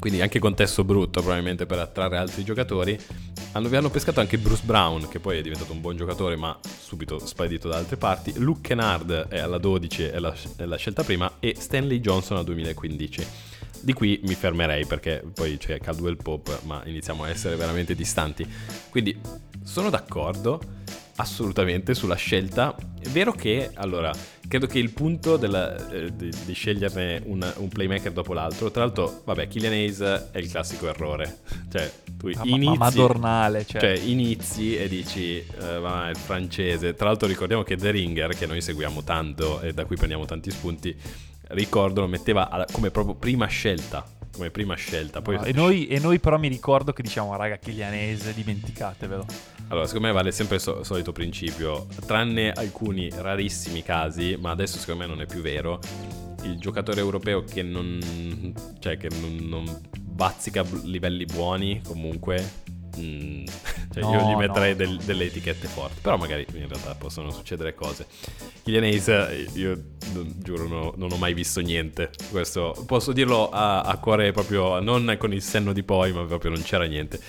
quindi 0.00 0.22
anche 0.22 0.38
contesto 0.38 0.82
brutto 0.82 1.20
probabilmente 1.20 1.66
per 1.66 1.78
attrarre 1.78 2.16
altri 2.16 2.42
giocatori. 2.42 2.98
Hanno, 3.52 3.68
hanno 3.76 3.90
pescato 3.90 4.20
anche 4.20 4.38
Bruce 4.38 4.62
Brown, 4.64 5.08
che 5.08 5.20
poi 5.20 5.38
è 5.38 5.42
diventato 5.42 5.72
un 5.72 5.80
buon 5.80 5.96
giocatore, 5.96 6.36
ma 6.36 6.58
subito 6.80 7.18
sparito 7.24 7.68
da 7.68 7.76
altre 7.76 7.96
parti. 7.96 8.32
Luke 8.38 8.62
Kennard 8.62 9.28
è 9.28 9.38
alla 9.38 9.58
12, 9.58 10.04
è 10.04 10.18
la, 10.18 10.34
è 10.56 10.64
la 10.64 10.76
scelta 10.76 11.04
prima, 11.04 11.30
e 11.38 11.54
Stanley 11.56 12.00
Johnson 12.00 12.38
al 12.38 12.44
2015. 12.44 13.26
Di 13.82 13.92
qui 13.92 14.20
mi 14.24 14.34
fermerei 14.34 14.86
perché 14.86 15.22
poi 15.32 15.58
c'è 15.58 15.78
Caldwell 15.78 16.16
Pope, 16.16 16.58
ma 16.62 16.82
iniziamo 16.84 17.24
a 17.24 17.28
essere 17.28 17.56
veramente 17.56 17.94
distanti. 17.94 18.48
Quindi 18.88 19.18
sono 19.62 19.90
d'accordo 19.90 20.60
assolutamente 21.20 21.94
sulla 21.94 22.14
scelta. 22.16 22.74
È 23.00 23.08
vero 23.08 23.32
che, 23.32 23.70
allora, 23.74 24.12
credo 24.48 24.66
che 24.66 24.78
il 24.78 24.90
punto 24.90 25.36
della- 25.36 25.90
eh, 25.90 26.14
di, 26.14 26.30
di 26.44 26.52
sceglierne 26.52 27.22
un, 27.26 27.52
un 27.56 27.68
playmaker 27.68 28.12
dopo 28.12 28.32
l'altro, 28.32 28.70
tra 28.70 28.84
l'altro, 28.84 29.22
vabbè, 29.24 29.48
Killian 29.48 29.72
Hayes 29.72 30.00
è 30.32 30.38
il 30.38 30.50
classico 30.50 30.88
errore. 30.88 31.38
Cioè, 31.70 31.88
tu 32.18 32.28
ma- 32.34 32.42
inizi... 32.42 32.64
ma 32.64 32.74
madornale, 32.74 33.64
cioè. 33.64 33.80
Cioè, 33.80 33.90
inizi 33.92 34.76
e 34.76 34.88
dici, 34.88 35.36
eh, 35.38 35.78
ma 35.78 36.08
è 36.08 36.10
il 36.10 36.16
francese. 36.16 36.94
Tra 36.94 37.06
l'altro, 37.06 37.28
ricordiamo 37.28 37.62
che 37.62 37.76
The 37.76 37.92
Ringer, 37.92 38.34
che 38.34 38.46
noi 38.46 38.60
seguiamo 38.60 39.04
tanto 39.04 39.60
e 39.60 39.72
da 39.72 39.84
cui 39.84 39.94
prendiamo 39.94 40.24
tanti 40.24 40.50
spunti, 40.50 40.96
ricordo 41.50 42.00
lo 42.00 42.06
metteva 42.08 42.48
alla- 42.50 42.66
come 42.70 42.90
proprio 42.90 43.14
prima 43.14 43.46
scelta. 43.46 44.04
Come 44.32 44.50
prima 44.50 44.74
scelta. 44.74 45.20
Poi 45.20 45.36
No, 45.36 45.44
e, 45.44 45.52
noi, 45.52 45.86
e 45.88 45.98
noi 45.98 46.18
però 46.20 46.38
mi 46.38 46.48
ricordo 46.48 46.92
che 46.92 47.02
diciamo, 47.02 47.34
raga, 47.36 47.56
Kilianese, 47.56 48.32
dimenticatevelo. 48.32 49.26
Allora, 49.68 49.86
secondo 49.86 50.06
me 50.08 50.12
vale 50.12 50.30
sempre 50.32 50.56
il 50.56 50.62
so- 50.62 50.82
solito 50.84 51.12
principio, 51.12 51.86
tranne 52.06 52.52
alcuni 52.52 53.10
rarissimi 53.14 53.82
casi, 53.82 54.36
ma 54.40 54.50
adesso 54.50 54.78
secondo 54.78 55.02
me 55.02 55.06
non 55.08 55.20
è 55.20 55.26
più 55.26 55.40
vero. 55.42 55.80
Il 56.44 56.58
giocatore 56.58 57.00
europeo 57.00 57.44
che 57.44 57.62
non, 57.62 58.54
cioè, 58.78 58.96
che 58.96 59.08
non, 59.20 59.36
non 59.48 59.80
bazzica 60.00 60.64
livelli 60.84 61.24
buoni, 61.24 61.80
comunque, 61.84 62.50
mm, 62.98 63.44
cioè 63.92 64.02
io 64.02 64.10
No, 64.20 64.30
gli 64.30 64.36
metterei 64.36 64.70
no. 64.70 64.76
del- 64.76 64.96
delle 65.04 65.24
etichette 65.24 65.66
forti. 65.68 66.00
Però 66.00 66.16
magari 66.16 66.46
in 66.54 66.68
realtà 66.68 66.94
possono 66.94 67.30
succedere 67.30 67.74
cose. 67.74 68.06
Kylian 68.62 68.84
Hayes, 68.84 69.06
io 69.54 69.82
non- 70.12 70.34
giuro, 70.38 70.66
no- 70.68 70.94
non 70.96 71.10
ho 71.12 71.16
mai 71.16 71.34
visto 71.34 71.60
niente. 71.60 72.10
Questo 72.30 72.84
posso 72.86 73.12
dirlo 73.12 73.50
a, 73.50 73.80
a 73.82 73.96
cuore 73.98 74.32
proprio, 74.32 74.80
non 74.80 75.16
con 75.18 75.32
il 75.32 75.42
senno 75.42 75.72
di 75.72 75.82
poi, 75.82 76.12
ma 76.12 76.24
proprio 76.24 76.50
non 76.50 76.62
c'era 76.62 76.84
niente. 76.84 77.20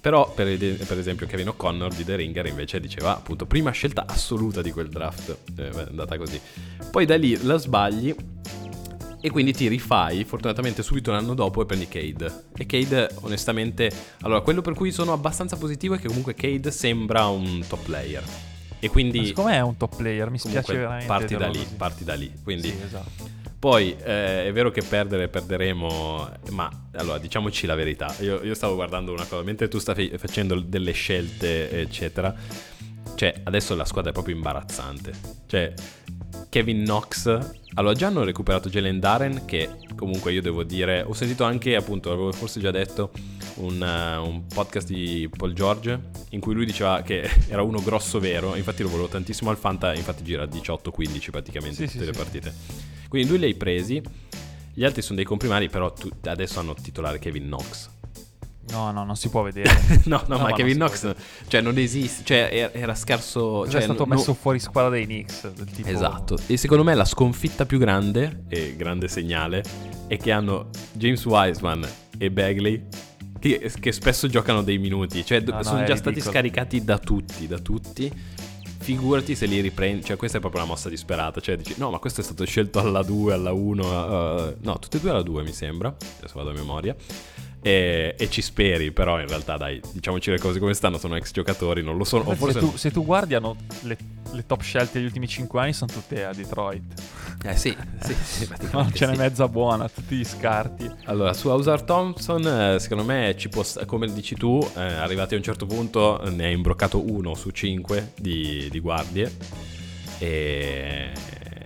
Però, 0.00 0.32
per, 0.32 0.56
per 0.58 0.98
esempio, 0.98 1.26
Kevin 1.28 1.48
O'Connor 1.50 1.94
di 1.94 2.04
The 2.04 2.16
Ringer 2.16 2.46
invece 2.46 2.80
diceva 2.80 3.16
appunto 3.16 3.46
prima 3.46 3.70
scelta 3.70 4.04
assoluta 4.06 4.60
di 4.60 4.72
quel 4.72 4.88
draft. 4.88 5.36
Eh, 5.56 5.68
è 5.70 5.86
andata 5.88 6.16
così. 6.18 6.40
Poi 6.90 7.06
da 7.06 7.16
lì 7.16 7.40
la 7.44 7.56
sbagli 7.56 8.12
e 9.24 9.30
quindi 9.30 9.52
ti 9.52 9.68
rifai, 9.68 10.24
fortunatamente 10.24 10.82
subito 10.82 11.12
l'anno 11.12 11.34
dopo, 11.34 11.62
e 11.62 11.64
prendi 11.64 11.86
Cade. 11.86 12.46
E 12.56 12.66
Cade, 12.66 13.08
onestamente, 13.20 13.88
allora 14.22 14.40
quello 14.40 14.62
per 14.62 14.74
cui 14.74 14.90
sono 14.90 15.12
abbastanza 15.12 15.56
positivo 15.56 15.94
è 15.94 15.98
che 15.98 16.08
comunque 16.08 16.34
Cade 16.34 16.72
sembra 16.72 17.26
un 17.26 17.64
top 17.66 17.84
player. 17.84 18.24
E 18.80 18.88
quindi 18.88 19.20
Ma 19.20 19.26
Secondo 19.26 19.50
me 19.50 19.56
è 19.56 19.60
un 19.60 19.76
top 19.76 19.94
player, 19.96 20.28
mi 20.28 20.38
spiace 20.40 20.74
veramente. 20.74 21.06
parti 21.06 21.36
da 21.36 21.46
lì, 21.46 21.58
così. 21.62 21.74
parti 21.76 22.04
da 22.04 22.14
lì. 22.14 22.32
Quindi 22.42 22.68
Sì, 22.70 22.76
esatto. 22.84 23.28
poi 23.60 23.94
eh, 24.02 24.46
è 24.48 24.52
vero 24.52 24.72
che 24.72 24.82
perdere 24.82 25.28
perderemo, 25.28 26.28
ma 26.50 26.68
allora 26.94 27.18
diciamoci 27.18 27.64
la 27.66 27.76
verità. 27.76 28.12
Io, 28.22 28.42
io 28.42 28.54
stavo 28.54 28.74
guardando 28.74 29.12
una 29.12 29.24
cosa, 29.26 29.44
mentre 29.44 29.68
tu 29.68 29.78
stavi 29.78 30.12
facendo 30.18 30.58
delle 30.58 30.90
scelte, 30.90 31.70
eccetera. 31.80 32.34
Cioè, 33.14 33.32
adesso 33.44 33.76
la 33.76 33.84
squadra 33.84 34.10
è 34.10 34.12
proprio 34.12 34.34
imbarazzante. 34.34 35.12
Cioè, 35.46 35.72
Kevin 36.48 36.82
Knox. 36.82 37.60
Allora, 37.74 37.94
già 37.94 38.08
hanno 38.08 38.22
recuperato 38.22 38.68
Jalen 38.68 39.00
Darren, 39.00 39.44
che 39.46 39.70
comunque 39.96 40.32
io 40.32 40.42
devo 40.42 40.62
dire. 40.62 41.02
Ho 41.02 41.14
sentito 41.14 41.44
anche, 41.44 41.74
appunto, 41.74 42.10
l'avevo 42.10 42.30
forse 42.32 42.60
già 42.60 42.70
detto, 42.70 43.10
un, 43.56 43.82
eh, 43.82 44.16
un 44.16 44.46
podcast 44.46 44.86
di 44.86 45.28
Paul 45.34 45.54
George 45.54 45.98
in 46.30 46.40
cui 46.40 46.52
lui 46.54 46.66
diceva 46.66 47.00
che 47.00 47.22
era 47.48 47.62
uno 47.62 47.80
grosso 47.82 48.20
vero. 48.20 48.56
Infatti 48.56 48.82
lo 48.82 48.90
volevo 48.90 49.08
tantissimo 49.08 49.48
al 49.48 49.56
Fanta, 49.56 49.94
infatti 49.94 50.22
gira 50.22 50.44
18-15 50.44 51.30
praticamente 51.30 51.76
Sì, 51.76 51.84
tutte 51.86 51.98
sì, 52.04 52.06
le 52.06 52.12
sì. 52.12 52.18
partite. 52.18 52.54
Quindi 53.08 53.28
lui 53.28 53.38
li 53.38 53.44
hai 53.46 53.54
presi. 53.54 54.02
Gli 54.74 54.84
altri 54.84 55.00
sono 55.02 55.16
dei 55.16 55.24
comprimari, 55.24 55.68
però 55.70 55.92
tu- 55.92 56.10
adesso 56.24 56.60
hanno 56.60 56.74
titolare 56.74 57.18
Kevin 57.18 57.44
Knox. 57.44 57.88
No, 58.70 58.90
no, 58.92 59.04
non 59.04 59.16
si 59.16 59.28
può 59.28 59.42
vedere. 59.42 59.70
no, 60.06 60.22
no, 60.28 60.36
No, 60.36 60.42
ma 60.44 60.52
Kevin 60.52 60.76
Knox, 60.76 61.14
cioè, 61.48 61.60
non 61.60 61.76
esiste. 61.78 62.22
Cioè, 62.24 62.70
era, 62.72 62.94
scarso. 62.94 63.62
Cioè, 63.64 63.72
Cioè, 63.72 63.80
è 63.80 63.84
stato 63.84 64.04
no- 64.06 64.14
messo 64.14 64.34
fuori 64.34 64.58
squadra 64.60 64.90
dai 64.90 65.04
Knicks. 65.04 65.50
Del 65.52 65.70
tipo... 65.70 65.88
Esatto. 65.88 66.38
E 66.46 66.56
secondo 66.56 66.84
me 66.84 66.94
la 66.94 67.04
sconfitta 67.04 67.66
più 67.66 67.78
grande, 67.78 68.44
e 68.48 68.74
grande 68.76 69.08
segnale, 69.08 69.62
è 70.06 70.16
che 70.16 70.30
hanno 70.30 70.68
James 70.92 71.24
Wiseman 71.24 71.86
e 72.18 72.30
Bagley. 72.30 72.84
Che, 73.38 73.72
che 73.80 73.90
spesso 73.90 74.28
giocano 74.28 74.62
dei 74.62 74.78
minuti, 74.78 75.24
cioè 75.24 75.40
No, 75.40 75.56
no, 75.56 75.62
sono 75.64 75.82
già 75.82 75.96
stati 75.96 76.20
scaricati 76.20 76.84
da 76.84 76.98
tutti, 76.98 77.48
da 77.48 77.58
tutti. 77.58 78.12
Figurati 78.78 79.34
se 79.34 79.46
li 79.46 79.60
riprendi, 79.60 80.04
cioè 80.04 80.16
questa 80.16 80.38
è 80.38 80.40
proprio 80.40 80.62
una 80.62 80.70
mossa 80.70 80.88
disperata, 80.88 81.40
cioè 81.40 81.56
dici 81.56 81.74
no 81.78 81.90
ma 81.90 81.98
questo 81.98 82.20
è 82.20 82.24
stato 82.24 82.44
scelto 82.44 82.80
alla 82.80 83.02
2, 83.04 83.32
alla 83.32 83.52
1, 83.52 84.56
no 84.60 84.78
tutte 84.80 84.96
e 84.96 85.00
due 85.00 85.10
alla 85.10 85.22
2 85.22 85.44
mi 85.44 85.52
sembra, 85.52 85.94
adesso 86.18 86.34
vado 86.34 86.50
a 86.50 86.52
memoria, 86.52 86.96
e, 87.62 88.14
e 88.18 88.28
ci 88.28 88.42
speri, 88.42 88.90
però 88.90 89.20
in 89.20 89.28
realtà 89.28 89.56
dai, 89.56 89.80
diciamoci 89.92 90.30
le 90.30 90.38
cose 90.38 90.58
come 90.58 90.74
stanno, 90.74 90.98
sono 90.98 91.16
ex 91.16 91.30
giocatori, 91.30 91.82
non 91.82 91.96
lo 91.96 92.04
sono, 92.04 92.24
o 92.24 92.34
forse... 92.34 92.58
se, 92.58 92.66
tu, 92.66 92.76
se 92.76 92.90
tu 92.90 93.04
guardi, 93.04 93.34
hanno 93.34 93.56
le, 93.82 93.96
le 94.32 94.44
top 94.44 94.62
scelte 94.62 94.98
degli 94.98 95.04
ultimi 95.04 95.28
5 95.28 95.60
anni 95.60 95.72
sono 95.72 95.92
tutte 95.92 96.24
a 96.24 96.32
Detroit. 96.32 96.82
Eh 97.44 97.56
sì, 97.56 97.76
sì, 98.04 98.14
sì, 98.14 98.48
Non 98.72 98.88
praticamente 98.88 98.96
ce 98.98 99.06
n'è 99.06 99.14
sì. 99.14 99.20
mezza 99.20 99.48
buona, 99.48 99.88
tutti 99.88 100.16
gli 100.16 100.24
scarti. 100.24 100.90
Allora, 101.04 101.32
su 101.32 101.48
Ausar 101.48 101.82
Thompson, 101.82 102.46
eh, 102.46 102.78
secondo 102.80 103.04
me, 103.04 103.34
ci 103.38 103.48
può 103.48 103.62
come 103.86 104.12
dici 104.12 104.34
tu, 104.34 104.58
eh, 104.76 104.80
arrivati 104.80 105.34
a 105.34 105.36
un 105.36 105.42
certo 105.42 105.66
punto, 105.66 106.20
ne 106.30 106.46
hai 106.46 106.52
imbrocato 106.52 107.00
uno 107.00 107.34
su 107.34 107.50
cinque 107.50 108.12
di, 108.16 108.68
di 108.70 108.80
guardie 108.80 109.30
e, 110.18 111.10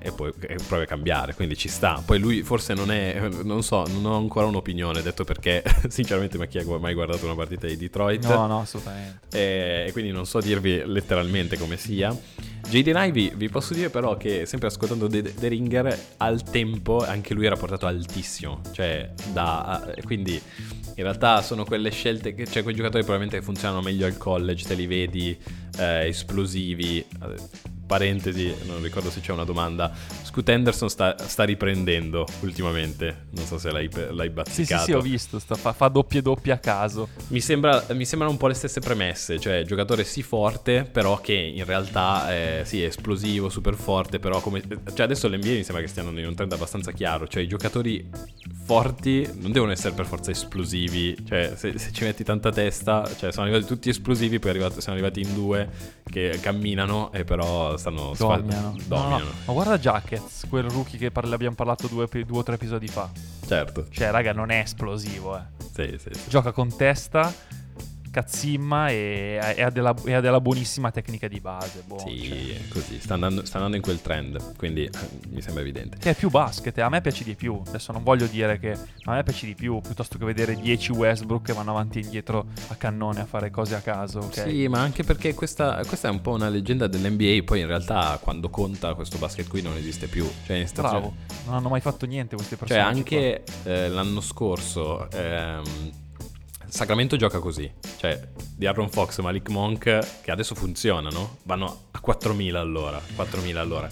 e 0.07 0.13
poi 0.13 0.33
e 0.41 0.57
provi 0.67 0.85
a 0.85 0.87
cambiare, 0.87 1.35
quindi 1.35 1.57
ci 1.57 1.69
sta. 1.69 2.01
Poi 2.05 2.19
lui 2.19 2.43
forse 2.43 2.75
non 2.75 2.91
è, 2.91 3.29
non 3.43 3.63
so, 3.63 3.85
non 3.89 4.07
ho 4.07 4.17
ancora 4.17 4.47
un'opinione, 4.47 5.03
detto 5.03 5.25
perché 5.25 5.65
sinceramente 5.89 6.39
ma 6.39 6.47
chi 6.47 6.59
ha 6.59 6.65
mai 6.79 6.95
guardato 6.95 7.25
una 7.25 7.35
partita 7.35 7.67
di 7.67 7.77
Detroit? 7.77 8.25
No, 8.27 8.47
no, 8.47 8.61
assolutamente. 8.61 9.21
e, 9.33 9.87
e 9.89 9.93
quindi 9.93 10.13
non 10.13 10.27
so 10.27 10.41
dirvi 10.41 10.83
letteralmente 10.87 11.59
come 11.59 11.77
sia. 11.77 12.17
Jaden 12.69 12.97
Ivey, 12.97 13.33
vi 13.37 13.49
posso 13.49 13.75
dire 13.75 13.91
però 13.91 14.17
che 14.17 14.45
sempre 14.47 14.69
ascoltando 14.69 15.09
The, 15.09 15.35
The 15.35 15.49
Ringer, 15.49 15.99
al 16.19 16.43
tempo 16.43 17.05
anche 17.05 17.35
lui 17.35 17.47
era 17.47 17.57
portato 17.57 17.87
altissimo, 17.87 18.61
cioè 18.73 19.13
da... 19.33 19.95
quindi 20.05 20.41
in 20.97 21.03
realtà 21.03 21.43
sono 21.43 21.65
quelle 21.65 21.91
scelte 21.91 22.35
che, 22.35 22.47
cioè 22.47 22.63
quei 22.63 22.75
giocatori 22.75 23.05
probabilmente 23.05 23.45
funzionano 23.45 23.83
meglio 23.83 24.07
al 24.07 24.17
college, 24.17 24.67
te 24.67 24.75
li 24.75 24.87
vedi 24.87 25.39
eh, 25.79 26.07
esplosivi. 26.09 27.05
Eh, 27.87 27.95
Parentesi, 27.97 28.52
non 28.66 28.83
ricordo 28.83 29.11
se 29.11 29.21
c'è 29.21 29.33
una 29.33 29.45
domanda. 29.45 29.93
Scoot 30.25 30.49
Henderson 30.49 30.90
sta, 30.90 31.14
sta 31.26 31.45
riprendendo 31.45 32.26
ultimamente. 32.40 33.26
Non 33.31 33.45
so 33.47 33.59
se 33.59 33.71
l'hai, 33.71 33.88
l'hai 34.11 34.26
Sì, 34.28 34.33
bazzicato. 34.33 34.81
sì, 34.85 34.90
sì, 34.90 34.93
ho 34.93 35.00
visto. 35.00 35.38
sta- 35.38 35.55
fa, 35.55 35.73
fa 35.73 35.88
doppie 35.88 36.21
doppie 36.21 36.52
a 36.52 36.59
caso. 36.59 37.09
Mi, 37.28 37.40
sembra, 37.40 37.85
mi 37.93 38.05
sembrano 38.05 38.33
un 38.33 38.38
po' 38.38 38.49
le 38.49 38.55
stesse 38.55 38.81
premesse, 38.81 39.38
cioè 39.38 39.62
giocatore 39.62 40.05
sì 40.05 40.23
forte, 40.23 40.83
però 40.90 41.21
che 41.21 41.33
in 41.35 41.64
realtà 41.64 42.35
eh, 42.35 42.62
sì 42.64 42.83
è 42.83 42.87
esplosivo, 42.87 43.49
super 43.49 43.75
forte, 43.75 44.19
però 44.19 44.40
come... 44.40 44.61
Cioè 44.93 45.02
adesso 45.02 45.28
l'NBA 45.28 45.47
mi 45.49 45.62
sembra 45.64 45.81
che 45.83 45.88
stiano 45.88 46.11
in 46.19 46.26
un 46.26 46.35
trend 46.35 46.52
abbastanza 46.52 46.90
chiaro, 46.93 47.28
cioè 47.28 47.43
i 47.43 47.49
giocatori 47.49 48.09
forti 48.64 49.28
non 49.35 49.52
devono 49.52 49.71
essere 49.73 49.95
per 49.95 50.07
forza 50.07 50.31
esplosivi, 50.33 51.16
cioè 51.26 51.52
se, 51.57 51.78
se 51.78 51.93
ci 51.93 52.02
metti 52.05 52.25
tanta 52.25 52.50
testa, 52.50 53.09
cioè 53.16 53.31
sono 53.31 53.45
arrivati 53.47 53.64
tutti 53.64 53.88
esplosivi, 53.88 54.38
poi 54.40 54.50
arrivati- 54.50 54.81
sono 54.81 54.95
arrivati 54.97 55.21
in 55.21 55.33
due 55.35 55.69
che 56.11 56.38
camminano 56.40 57.12
e 57.12 57.25
però 57.25 57.75
stanno... 57.76 58.14
sfa- 58.14 58.37
Dominano. 58.37 58.68
No, 58.71 58.73
no, 58.76 58.83
dominano. 58.87 59.30
Ma 59.47 59.52
guarda 59.52 59.78
Jackets, 59.78 60.47
quel 60.49 60.64
rookie 60.71 60.99
che 60.99 61.11
parla- 61.11 61.35
abbiamo 61.35 61.54
parlato 61.54 61.87
due, 61.87 62.09
due 62.09 62.38
o 62.38 62.42
tre 62.42 62.54
episodi 62.54 62.88
fa. 62.88 63.09
Certo, 63.47 63.87
Cioè, 63.90 64.11
raga, 64.11 64.33
non 64.33 64.50
è 64.50 64.59
esplosivo, 64.61 65.37
eh. 65.37 65.42
sì, 65.73 65.97
sì, 65.99 66.11
sì. 66.12 66.28
Gioca 66.28 66.52
con 66.52 66.75
testa, 66.76 67.33
cazzimma 68.21 68.89
e, 68.89 69.39
e 69.57 69.63
ha, 69.63 69.69
della, 69.69 69.95
e 70.07 70.15
ha 70.15 70.21
della 70.21 70.41
buonissima 70.41 70.91
tecnica 70.91 71.29
di 71.29 71.39
base. 71.39 71.83
Boh, 71.87 71.99
Sì, 71.99 72.19
cioè. 72.29 72.69
così, 72.69 72.99
sta 72.99 73.13
andando, 73.13 73.45
sta 73.45 73.57
andando 73.57 73.77
in 73.77 73.83
quel 73.83 74.01
trend, 74.01 74.57
quindi 74.57 74.85
eh, 74.85 74.91
mi 75.29 75.43
sembra 75.43 75.61
evidente. 75.63 75.99
Che 75.99 76.11
è 76.11 76.15
più 76.15 76.31
basket, 76.31 76.79
a 76.79 76.89
me 76.89 77.03
piace 77.03 77.25
di 77.25 77.35
più. 77.35 77.61
Adesso 77.67 77.93
non 77.93 78.03
voglio 78.03 78.27
dire 78.27 78.59
che 78.59 78.73
a 78.73 79.13
me 79.13 79.23
piace 79.23 79.45
di 79.45 79.55
più 79.55 79.81
piuttosto 79.83 80.17
che 80.17 80.25
vedere 80.25 80.55
10 80.57 80.93
Westbrook 80.93 81.45
che 81.45 81.53
vanno 81.53 81.73
avanti 81.73 81.99
e 81.99 82.03
indietro 82.05 82.47
a 82.69 82.75
cannone 82.77 83.21
a 83.21 83.27
fare 83.27 83.51
cose 83.51 83.75
a 83.75 83.81
caso. 83.81 84.21
ok? 84.21 84.45
Sì, 84.49 84.67
ma 84.67 84.81
anche 84.81 85.05
perché 85.05 85.35
questa, 85.35 85.83
questa 85.87 86.09
è 86.09 86.11
un 86.11 86.23
po' 86.23 86.33
una 86.33 86.49
leggenda 86.49 86.87
dell'NBA, 86.87 87.43
poi 87.45 87.61
in 87.61 87.67
realtà 87.67 88.19
quando 88.23 88.49
conta 88.49 88.95
questo 88.95 89.19
basket 89.19 89.47
qui 89.47 89.61
non 89.61 89.77
esiste 89.77 90.07
più. 90.07 90.27
Cioè, 90.47 90.57
in 90.57 90.67
stagione- 90.69 90.85
Bravo, 91.01 91.15
non 91.45 91.55
hanno 91.57 91.69
mai 91.69 91.83
fatto 91.83 92.07
niente 92.07 92.35
queste 92.35 92.57
Cioè, 92.57 92.67
persone. 92.67 92.83
anche 92.97 93.45
eh, 93.65 93.89
l'anno 93.91 94.21
scorso 94.23 95.11
ehm, 95.11 96.05
Sacramento 96.69 97.17
gioca 97.17 97.39
così. 97.39 97.71
Cioè, 97.97 98.21
di 98.57 98.67
Aaron 98.67 98.91
Fox 98.91 99.19
e 99.19 99.23
Malik 99.23 99.49
Monk, 99.49 100.21
che 100.23 100.31
adesso 100.31 100.55
funzionano, 100.55 101.39
vanno 101.45 101.89
a 101.91 102.01
4.000 102.05 102.55
all'ora. 102.55 103.01
4.000 103.17 103.57
all'ora. 103.57 103.89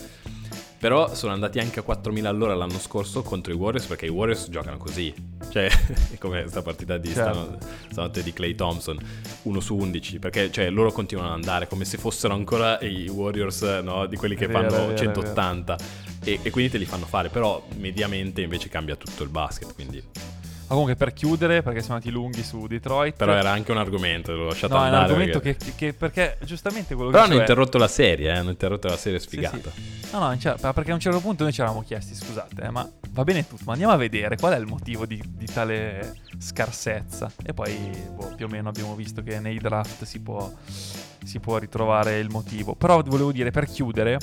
Però 0.85 1.15
sono 1.15 1.33
andati 1.33 1.61
anche 1.61 1.81
a 1.81 1.85
4.000 1.87 2.27
all'ora 2.27 2.55
l'anno 2.55 2.79
scorso 2.79 3.23
contro 3.23 3.55
i 3.55 3.57
Warriors 3.57 3.87
perché 3.87 4.05
i 4.05 4.11
Warriors 4.11 4.51
giocano 4.51 4.77
così. 4.77 5.15
Cioè, 5.49 5.65
è 6.13 6.19
come 6.19 6.43
questa 6.43 6.61
partita 6.61 6.99
di 6.99 7.11
Certo. 7.11 7.33
stano- 7.33 7.59
stanotte 7.91 8.23
di 8.23 8.35
Clay 8.35 8.55
Thompson, 8.55 8.99
1 9.43 9.61
su 9.61 9.77
11. 9.77 10.19
Perché 10.19 10.51
cioè, 10.51 10.69
loro 10.69 10.93
continuano 10.93 11.31
ad 11.31 11.37
andare 11.37 11.69
come 11.69 11.87
se 11.87 11.97
fossero 11.97 12.35
ancora 12.35 12.79
i 12.81 13.09
Warriors, 13.09 13.63
no? 13.83 14.05
Di 14.05 14.17
quelli 14.17 14.35
che 14.35 14.47
vero, 14.47 14.69
fanno 14.69 14.91
è 14.91 14.95
180. 14.95 15.79
E, 16.23 16.41
e 16.43 16.51
quindi 16.51 16.73
te 16.73 16.77
li 16.77 16.85
fanno 16.85 17.07
fare. 17.07 17.31
Però 17.31 17.67
mediamente 17.79 18.43
invece 18.43 18.69
cambia 18.69 18.97
tutto 18.97 19.23
il 19.23 19.31
basket. 19.31 19.73
Quindi. 19.73 20.03
Ma 20.67 20.71
comunque 20.71 20.97
per 20.97 21.13
chiudere, 21.13 21.63
perché 21.63 21.81
siamo 21.81 21.97
andati 21.97 22.11
lunghi 22.11 22.43
su 22.43 22.67
Detroit. 22.67 23.17
Però 23.17 23.33
era 23.33 23.51
anche 23.51 23.71
un 23.71 23.77
argomento, 23.79 24.33
l'ho 24.33 24.47
lasciato 24.47 24.75
No, 24.75 24.85
è 24.85 24.89
un 24.89 24.95
andare. 24.95 25.05
argomento 25.13 25.41
perché... 25.41 25.65
che, 25.65 25.73
che- 25.77 25.93
perché 25.93 26.39
giustamente 26.45 26.95
quello 26.95 27.11
Però 27.11 27.23
che 27.25 27.29
hanno 27.31 27.39
dicevo 27.39 27.39
è- 27.39 27.51
interrotto 27.51 27.79
la 27.79 27.89
serie, 27.89 28.31
eh? 28.31 28.37
Hanno 28.39 28.51
interrotto 28.51 28.89
la 28.89 28.97
serie 28.97 29.19
Sì, 29.19 29.27
sfigata. 29.27 29.71
sì. 29.71 29.83
No, 30.13 30.19
no, 30.21 30.39
cioè, 30.39 30.55
perché 30.73 30.91
a 30.91 30.95
un 30.95 31.01
certo 31.01 31.21
punto 31.21 31.43
noi 31.43 31.53
ci 31.53 31.61
eravamo 31.61 31.83
chiesti, 31.83 32.15
scusate, 32.15 32.63
eh, 32.63 32.71
ma 32.71 32.89
va 33.11 33.25
bene 33.25 33.47
tutto, 33.47 33.63
ma 33.67 33.73
andiamo 33.73 33.93
a 33.93 33.97
vedere 33.97 34.37
qual 34.37 34.55
è 34.55 34.59
il 34.59 34.67
motivo 34.67 35.05
di, 35.07 35.21
di 35.27 35.47
tale 35.47 36.17
scarsezza. 36.39 37.31
E 37.45 37.53
poi, 37.53 37.77
boh, 38.15 38.33
più 38.35 38.47
o 38.47 38.49
meno 38.49 38.69
abbiamo 38.71 38.95
visto 38.95 39.23
che 39.23 39.41
nei 39.41 39.59
draft 39.59 40.05
si 40.05 40.21
può, 40.21 40.51
si 41.25 41.41
può 41.41 41.59
ritrovare 41.59 42.19
il 42.19 42.31
motivo. 42.31 42.75
Però 42.75 43.03
volevo 43.03 43.33
dire, 43.33 43.51
per 43.51 43.67
chiudere, 43.67 44.19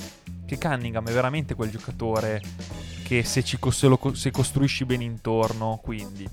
che 0.45 0.57
Cunningham 0.57 1.07
è 1.07 1.11
veramente 1.11 1.53
quel 1.55 1.69
giocatore 1.69 2.41
che 3.11 3.25
se, 3.25 3.43
ci, 3.43 3.57
se 3.71 3.87
lo 3.87 3.99
se 4.13 4.31
costruisci 4.31 4.85
bene 4.85 5.03
intorno, 5.03 5.81
quindi, 5.83 6.25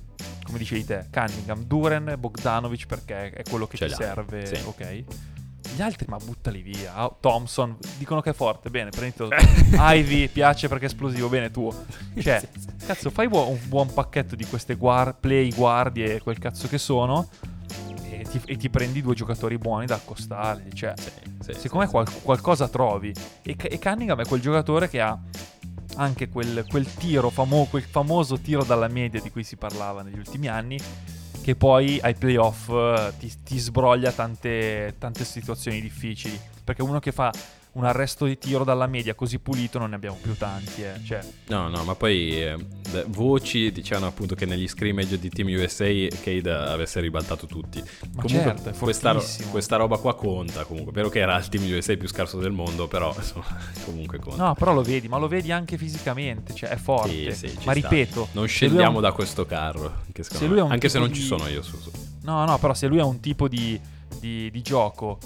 come 0.44 0.58
dicevi 0.58 0.84
te, 0.84 1.06
Cunningham, 1.12 1.64
Duren, 1.64 2.14
Bogdanovic, 2.16 2.86
perché 2.86 3.30
è 3.30 3.42
quello 3.42 3.66
che 3.66 3.76
Ce 3.76 3.88
ci 3.88 3.96
serve, 3.96 4.46
sì. 4.46 4.62
ok? 4.64 5.04
Gli 5.74 5.82
altri, 5.82 6.06
ma 6.08 6.18
buttali 6.18 6.62
via. 6.62 6.94
Ah, 6.94 7.12
Thompson, 7.18 7.76
dicono 7.98 8.20
che 8.20 8.30
è 8.30 8.32
forte. 8.32 8.70
Bene, 8.70 8.90
prendito. 8.90 9.28
Ivy 9.76 10.28
piace 10.28 10.68
perché 10.68 10.84
è 10.84 10.86
esplosivo. 10.86 11.28
Bene, 11.28 11.50
tuo. 11.50 11.84
Cioè, 12.16 12.48
cazzo, 12.86 13.10
fai 13.10 13.26
un 13.26 13.58
buon 13.64 13.92
pacchetto 13.92 14.36
di 14.36 14.46
queste 14.46 14.76
guar- 14.76 15.16
play, 15.18 15.52
guardie 15.52 16.14
e 16.14 16.20
quel 16.20 16.38
cazzo 16.38 16.68
che 16.68 16.78
sono. 16.78 17.28
E 18.08 18.22
ti, 18.22 18.40
e 18.44 18.56
ti 18.56 18.70
prendi 18.70 19.02
due 19.02 19.16
giocatori 19.16 19.58
buoni 19.58 19.86
da 19.86 19.96
accostarli. 19.96 20.72
Cioè, 20.72 20.94
Sì, 20.96 21.52
sì, 21.54 21.60
secondo 21.60 21.86
me 21.86 21.90
qual- 21.90 22.22
qualcosa 22.22 22.68
trovi. 22.68 23.12
E, 23.42 23.56
e 23.58 23.78
Cunningham 23.80 24.20
è 24.20 24.26
quel 24.26 24.40
giocatore 24.40 24.88
che 24.88 25.00
ha 25.00 25.18
anche 25.96 26.28
quel, 26.28 26.64
quel 26.68 26.92
tiro, 26.94 27.30
famo- 27.30 27.66
quel 27.66 27.82
famoso 27.82 28.38
tiro 28.38 28.64
dalla 28.64 28.88
media 28.88 29.20
di 29.20 29.30
cui 29.30 29.44
si 29.44 29.56
parlava 29.56 30.02
negli 30.02 30.18
ultimi 30.18 30.48
anni. 30.48 30.78
Che 31.40 31.56
poi 31.56 31.98
ai 32.02 32.14
playoff 32.14 32.68
eh, 32.68 33.12
ti, 33.18 33.32
ti 33.42 33.58
sbroglia 33.58 34.12
tante, 34.12 34.94
tante 34.98 35.24
situazioni 35.24 35.80
difficili. 35.80 36.38
Perché 36.62 36.82
uno 36.82 36.98
che 36.98 37.12
fa 37.12 37.32
un 37.78 37.84
arresto 37.84 38.24
di 38.26 38.36
tiro 38.38 38.64
dalla 38.64 38.86
media 38.88 39.14
così 39.14 39.38
pulito 39.38 39.78
non 39.78 39.90
ne 39.90 39.96
abbiamo 39.96 40.18
più 40.20 40.36
tanti. 40.36 40.82
Eh. 40.82 41.00
Cioè, 41.04 41.20
No, 41.48 41.68
no, 41.68 41.84
ma 41.84 41.94
poi 41.94 42.42
eh, 42.42 42.56
voci 43.06 43.70
dicevano 43.70 44.06
appunto 44.06 44.34
che 44.34 44.46
negli 44.46 44.66
scrimmage 44.66 45.18
di 45.18 45.28
Team 45.30 45.48
USA 45.48 45.84
Cade 46.20 46.50
avesse 46.52 47.00
ribaltato 47.00 47.46
tutti. 47.46 47.80
Ma 47.80 48.22
comunque 48.22 48.56
certo, 48.56 48.70
questa, 48.78 49.16
questa 49.50 49.76
roba 49.76 49.96
qua 49.98 50.14
conta 50.16 50.64
comunque. 50.64 50.92
Vero 50.92 51.08
che 51.08 51.20
era 51.20 51.38
il 51.38 51.48
Team 51.48 51.64
USA 51.72 51.96
più 51.96 52.08
scarso 52.08 52.38
del 52.38 52.50
mondo, 52.52 52.88
però 52.88 53.14
insomma, 53.16 53.46
comunque 53.84 54.18
conta. 54.18 54.44
no, 54.46 54.54
però 54.54 54.72
lo 54.74 54.82
vedi, 54.82 55.06
ma 55.08 55.18
lo 55.18 55.28
vedi 55.28 55.52
anche 55.52 55.78
fisicamente. 55.78 56.54
Cioè, 56.54 56.70
è 56.70 56.76
forte. 56.76 57.32
Sì, 57.32 57.48
sì, 57.48 57.58
ci 57.58 57.66
ma 57.66 57.72
sta. 57.72 57.88
ripeto, 57.88 58.28
non 58.32 58.46
scendiamo 58.48 58.96
un- 58.96 59.02
da 59.02 59.12
questo 59.12 59.46
carro. 59.46 60.02
che 60.12 60.22
se 60.24 60.48
me- 60.48 60.60
anche 60.60 60.88
se 60.88 60.98
non 60.98 61.12
ci 61.12 61.20
di- 61.20 61.26
sono 61.26 61.46
io 61.46 61.62
su. 61.62 61.78
su. 61.78 61.90
No, 62.22 62.44
no, 62.44 62.58
però 62.58 62.74
se 62.74 62.88
lui 62.88 62.98
è 62.98 63.02
un 63.04 63.20
tipo 63.20 63.46
di, 63.48 63.80
di- 64.18 64.50
di 64.50 64.62
gioco 64.62 65.18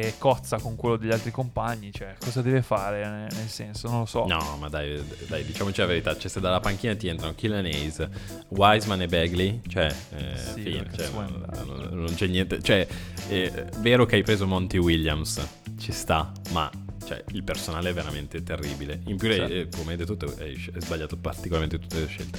che 0.00 0.14
cozza 0.18 0.58
con 0.58 0.76
quello 0.76 0.96
degli 0.96 1.10
altri 1.10 1.30
compagni, 1.30 1.90
cioè, 1.92 2.14
cosa 2.18 2.42
deve 2.42 2.60
fare? 2.60 3.08
Nel, 3.08 3.28
nel 3.34 3.48
senso, 3.48 3.88
non 3.88 4.00
lo 4.00 4.06
so. 4.06 4.26
No, 4.26 4.56
ma 4.60 4.68
dai, 4.68 5.02
dai, 5.26 5.44
diciamoci 5.44 5.80
la 5.80 5.86
verità. 5.86 6.16
Cioè, 6.16 6.30
se 6.30 6.40
dalla 6.40 6.60
panchina 6.60 6.94
ti 6.94 7.08
entrano 7.08 7.34
Killian 7.34 7.64
Hayes, 7.64 8.06
Wiseman 8.48 9.00
e 9.02 9.06
Bagley, 9.06 9.60
cioè, 9.68 9.86
eh, 10.10 10.36
Sì, 10.36 10.60
fine, 10.62 10.86
cioè, 10.94 11.08
non, 11.10 11.46
non- 11.64 11.88
non 11.92 12.14
c'è 12.14 12.26
niente. 12.26 12.60
Cioè, 12.62 12.86
è 13.28 13.64
vero 13.78 14.04
che 14.04 14.16
hai 14.16 14.22
preso 14.22 14.46
Monty 14.46 14.76
Williams, 14.76 15.40
ci 15.78 15.92
sta, 15.92 16.30
ma 16.50 16.70
cioè, 17.06 17.24
il 17.32 17.42
personale 17.42 17.90
è 17.90 17.92
veramente 17.94 18.42
terribile. 18.42 19.00
In 19.06 19.16
più, 19.16 19.30
Certo. 19.32 19.52
eh, 19.52 19.68
come 19.74 19.92
hai 19.92 19.96
detto, 19.96 20.16
tu, 20.16 20.26
hai 20.38 20.72
sbagliato 20.78 21.16
particolarmente 21.16 21.78
tutte 21.78 22.00
le 22.00 22.06
scelte. 22.06 22.38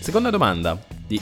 Seconda 0.00 0.30
domanda 0.30 0.82
di 1.06 1.20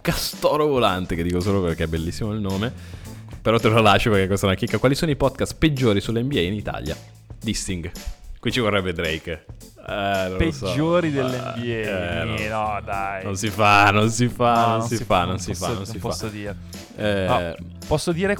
Castoro 0.00 0.66
Volante, 0.66 1.14
che 1.16 1.22
dico 1.22 1.40
solo 1.40 1.62
perché 1.62 1.84
è 1.84 1.86
bellissimo 1.88 2.32
il 2.32 2.40
nome. 2.40 2.98
Però 3.42 3.58
te 3.58 3.68
lo 3.68 3.80
lascio 3.80 4.10
perché 4.10 4.26
questa 4.26 4.46
è 4.46 4.48
una 4.50 4.58
chicca. 4.58 4.78
Quali 4.78 4.94
sono 4.94 5.10
i 5.10 5.16
podcast 5.16 5.56
peggiori 5.56 6.00
sull'NBA 6.00 6.40
in 6.40 6.52
Italia? 6.54 6.96
Dissing. 7.40 7.90
Qui 8.38 8.52
ci 8.52 8.60
vorrebbe 8.60 8.92
Drake. 8.92 9.44
Eh, 9.86 10.28
so. 10.52 10.66
Peggiori 10.66 11.10
Ma- 11.10 11.22
dell'NBA. 11.22 11.60
eh, 11.64 12.24
non- 12.24 12.48
no, 12.48 12.80
dai. 12.84 13.24
Non 13.24 13.36
si 13.36 13.48
fa, 13.48 13.90
non 13.90 14.10
si 14.10 14.28
fa, 14.28 14.66
No, 14.66 14.76
non, 14.76 14.86
si, 14.88 14.96
fa, 15.04 15.24
non 15.24 15.38
si 15.38 15.50
posso- 15.52 15.64
fa, 15.66 15.72
non 15.72 15.86
si 15.86 15.98
fa. 15.98 16.08
posso 16.08 16.28
dire. 16.28 16.56
Eh, 16.96 17.26
No, 17.26 17.54
posso 17.86 18.12
dire. 18.12 18.36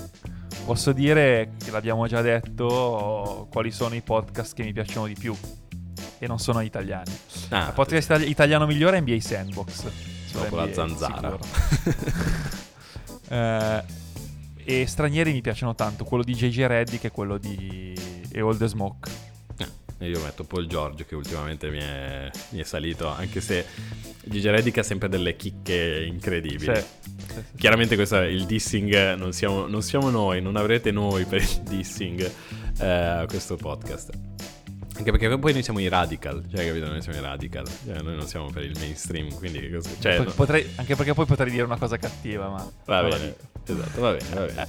Posso 0.64 0.92
dire 0.92 1.52
che 1.64 1.70
l'abbiamo 1.70 2.06
già 2.06 2.20
detto 2.20 3.48
quali 3.50 3.70
sono 3.70 3.94
i 3.94 4.02
podcast 4.02 4.54
che 4.54 4.62
mi 4.62 4.72
piacciono 4.72 5.06
di 5.06 5.14
più 5.18 5.34
e 6.18 6.26
non 6.26 6.38
sono 6.38 6.60
italiani. 6.60 7.10
ah, 7.48 7.66
Il 7.68 7.72
podcast 7.72 8.04
itali- 8.10 8.28
italiano 8.28 8.66
migliore 8.66 8.98
è 8.98 9.00
NBA 9.00 9.20
Sandbox. 9.20 9.86
Dopo 10.32 10.56
la 10.56 10.64
NBA, 10.66 10.72
zanzara. 10.74 11.38
Eh, 13.32 13.82
e 14.64 14.86
stranieri 14.86 15.32
mi 15.32 15.40
piacciono 15.40 15.74
tanto, 15.74 16.04
quello 16.04 16.22
di 16.22 16.34
JJ 16.34 16.64
Reddick 16.66 17.04
e 17.04 17.10
quello 17.10 17.38
di 17.38 17.94
e 18.30 18.56
the 18.56 18.66
Smoke. 18.66 19.28
E 20.02 20.08
io 20.08 20.18
metto 20.22 20.44
Paul 20.44 20.66
George 20.66 21.04
che 21.04 21.14
ultimamente 21.14 21.68
mi 21.68 21.76
è, 21.76 22.30
mi 22.50 22.60
è 22.60 22.62
salito, 22.62 23.06
anche 23.08 23.42
se 23.42 23.66
Gigi 24.24 24.48
Reddick 24.48 24.78
ha 24.78 24.82
sempre 24.82 25.10
delle 25.10 25.36
chicche 25.36 26.06
incredibili. 26.06 26.74
Sì, 26.74 26.82
sì, 27.18 27.34
sì. 27.34 27.56
Chiaramente 27.58 27.96
questo 27.96 28.16
è 28.16 28.24
il 28.24 28.46
dissing, 28.46 29.12
non 29.16 29.34
siamo, 29.34 29.66
non 29.66 29.82
siamo 29.82 30.08
noi, 30.08 30.40
non 30.40 30.56
avrete 30.56 30.90
noi 30.90 31.26
per 31.26 31.42
il 31.42 31.60
dissing 31.68 32.30
eh, 32.78 33.24
questo 33.28 33.56
podcast. 33.56 34.12
Anche 35.00 35.12
perché 35.12 35.38
poi 35.38 35.52
noi 35.54 35.62
siamo 35.62 35.78
i 35.80 35.88
radical, 35.88 36.44
cioè 36.54 36.66
capito? 36.66 36.86
Noi 36.88 37.00
siamo 37.00 37.18
i 37.18 37.22
radical, 37.22 37.64
cioè, 37.86 38.02
noi 38.02 38.16
non 38.16 38.26
siamo 38.26 38.50
per 38.50 38.64
il 38.64 38.76
mainstream, 38.78 39.32
quindi 39.34 39.60
che 39.60 39.70
cosa- 39.72 39.88
cioè, 39.98 40.18
no- 40.18 40.30
potrei- 40.32 40.66
anche 40.76 40.94
perché 40.94 41.14
poi 41.14 41.24
potrei 41.24 41.50
dire 41.50 41.62
una 41.62 41.78
cosa 41.78 41.96
cattiva, 41.96 42.50
ma... 42.50 42.70
Va 42.84 43.02
bene, 43.04 43.34
esatto, 43.66 44.00
va 44.00 44.12
bene, 44.12 44.34
va 44.34 44.44
bene. 44.44 44.68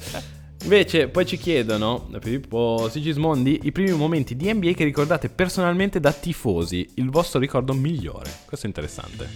Invece, 0.64 1.10
poi 1.10 1.26
ci 1.26 1.36
chiedono, 1.38 2.08
da 2.10 2.22
Filippo 2.22 2.88
Sigismondi, 2.90 3.60
i 3.64 3.74
primi 3.74 3.92
momenti 3.92 4.38
di 4.38 4.54
NBA 4.54 4.72
che 4.72 4.86
ricordate 4.86 5.28
personalmente 5.28 6.00
da 6.00 6.14
tifosi, 6.14 6.88
il 6.96 7.10
vostro 7.10 7.38
ricordo 7.40 7.74
migliore. 7.74 8.32
Questo 8.46 8.68
è 8.68 8.70
interessante. 8.70 9.28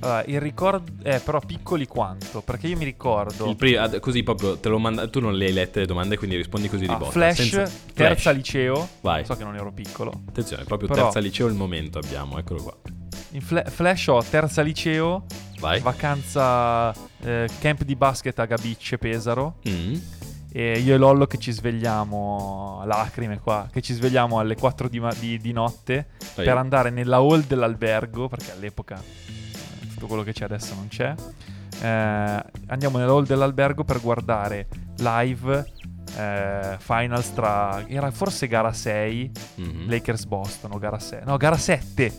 Allora, 0.00 0.24
il 0.26 0.40
ricordo 0.40 0.92
è 1.02 1.20
però 1.20 1.40
piccoli 1.40 1.86
quanto, 1.86 2.42
perché 2.42 2.66
io 2.66 2.76
mi 2.76 2.84
ricordo... 2.84 3.46
Il 3.48 3.56
pri- 3.56 3.76
ad- 3.76 3.98
così 4.00 4.22
proprio 4.22 4.58
te 4.58 4.68
lo 4.68 4.78
manda, 4.78 5.08
tu 5.08 5.20
non 5.20 5.34
le 5.34 5.46
hai 5.46 5.52
lette 5.52 5.80
le 5.80 5.86
domande, 5.86 6.18
quindi 6.18 6.36
rispondi 6.36 6.68
così 6.68 6.86
di 6.86 6.92
Ah, 6.92 6.96
botta. 6.96 7.12
Flash, 7.12 7.36
senza- 7.36 7.70
terza 7.94 8.20
Flash. 8.30 8.36
liceo, 8.36 8.88
Vai. 9.00 9.24
so 9.24 9.34
che 9.36 9.44
non 9.44 9.56
ero 9.56 9.72
piccolo. 9.72 10.12
Attenzione, 10.28 10.64
proprio 10.64 10.88
Però- 10.88 11.04
terza 11.04 11.18
liceo 11.18 11.46
il 11.46 11.54
momento 11.54 11.98
abbiamo, 11.98 12.38
eccolo 12.38 12.62
qua. 12.62 12.76
In 13.30 13.40
fla- 13.40 13.64
Flash 13.64 14.06
ho 14.08 14.22
terza 14.22 14.60
liceo, 14.62 15.24
Vai. 15.60 15.80
vacanza, 15.80 16.92
eh, 17.22 17.48
camp 17.58 17.82
di 17.82 17.96
basket 17.96 18.38
a 18.38 18.44
Gabicce, 18.44 18.98
Pesaro. 18.98 19.56
Mm. 19.68 19.94
E 20.52 20.78
io 20.78 20.94
e 20.94 20.96
Lollo 20.96 21.26
che 21.26 21.36
ci 21.38 21.52
svegliamo, 21.52 22.82
lacrime 22.86 23.40
qua, 23.40 23.68
che 23.70 23.82
ci 23.82 23.92
svegliamo 23.92 24.38
alle 24.38 24.54
4 24.56 24.88
di, 24.88 25.00
ma- 25.00 25.12
di- 25.18 25.38
di 25.38 25.52
notte 25.52 26.08
Vai. 26.34 26.44
per 26.46 26.56
andare 26.56 26.88
nella 26.90 27.16
hall 27.16 27.44
dell'albergo, 27.46 28.28
perché 28.28 28.52
all'epoca 28.52 28.96
eh, 28.96 29.45
tutto 29.96 30.06
quello 30.06 30.22
che 30.22 30.32
c'è 30.32 30.44
adesso 30.44 30.74
non 30.74 30.88
c'è. 30.88 31.14
Eh, 31.82 32.44
andiamo 32.68 32.98
nella 32.98 33.12
hall 33.12 33.26
dell'albergo 33.26 33.84
per 33.84 34.00
guardare 34.00 34.66
live 34.98 35.72
eh, 36.16 36.76
finals 36.78 37.32
tra... 37.34 37.84
era 37.88 38.10
forse 38.10 38.46
gara 38.46 38.72
6, 38.72 39.30
Mhm. 39.56 39.88
Lakers 39.88 40.24
Boston 40.26 40.72
o 40.72 40.78
gara 40.78 40.98
6. 40.98 41.20
No, 41.24 41.36
gara 41.36 41.56
7. 41.56 42.12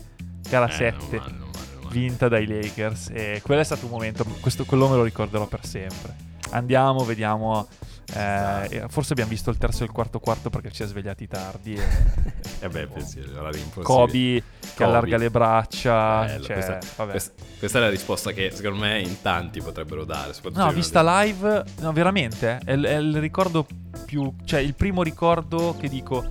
Gara 0.48 0.68
Eh, 0.68 0.72
7. 0.72 1.16
non 1.16 1.20
male, 1.20 1.30
non 1.38 1.48
male, 1.48 1.66
non 1.74 1.82
male. 1.84 1.98
Vinta 1.98 2.28
dai 2.28 2.46
Lakers. 2.46 3.10
E 3.12 3.40
quello 3.42 3.60
è 3.60 3.64
stato 3.64 3.86
un 3.86 3.90
momento. 3.92 4.24
Questo, 4.40 4.64
quello 4.64 4.88
me 4.88 4.96
lo 4.96 5.02
ricorderò 5.04 5.46
per 5.46 5.64
sempre. 5.64 6.26
andiamo, 6.50 7.04
vediamo. 7.04 7.66
Eh, 8.14 8.84
forse 8.88 9.12
abbiamo 9.12 9.30
visto 9.30 9.50
il 9.50 9.58
terzo 9.58 9.82
e 9.82 9.86
il 9.86 9.92
quarto 9.92 10.18
quarto 10.20 10.48
perché 10.50 10.70
ci 10.70 10.82
ha 10.82 10.86
svegliati 10.86 11.26
tardi. 11.26 11.74
E, 11.74 11.82
Eh 12.60 12.68
beh, 12.68 12.88
sì, 13.04 13.20
era 13.20 13.46
impossibile. 13.56 13.82
Kobe 13.84 14.12
che 14.12 14.42
Kobe. 14.74 14.84
allarga 14.84 15.16
le 15.16 15.30
braccia. 15.30 16.24
Bello, 16.24 16.44
cioè, 16.44 16.52
questa, 16.54 16.78
vabbè. 16.96 17.10
questa- 17.10 17.32
questa 17.58 17.78
è 17.78 17.80
la 17.80 17.88
risposta 17.90 18.32
che 18.32 18.50
secondo 18.52 18.78
me 18.80 19.00
in 19.00 19.20
tanti 19.22 19.60
potrebbero 19.60 20.04
dare. 20.04 20.32
No, 20.52 20.72
vista 20.72 21.00
una- 21.02 21.22
live, 21.22 21.64
no, 21.80 21.92
veramente, 21.92 22.58
eh, 22.64 22.70
è, 22.70 22.72
il- 22.72 22.84
è 22.84 22.96
il 22.96 23.20
ricordo 23.20 23.66
più... 24.04 24.32
Cioè, 24.44 24.58
il 24.60 24.74
primo 24.74 25.02
ricordo 25.04 25.76
che 25.78 25.88
dico 25.88 26.24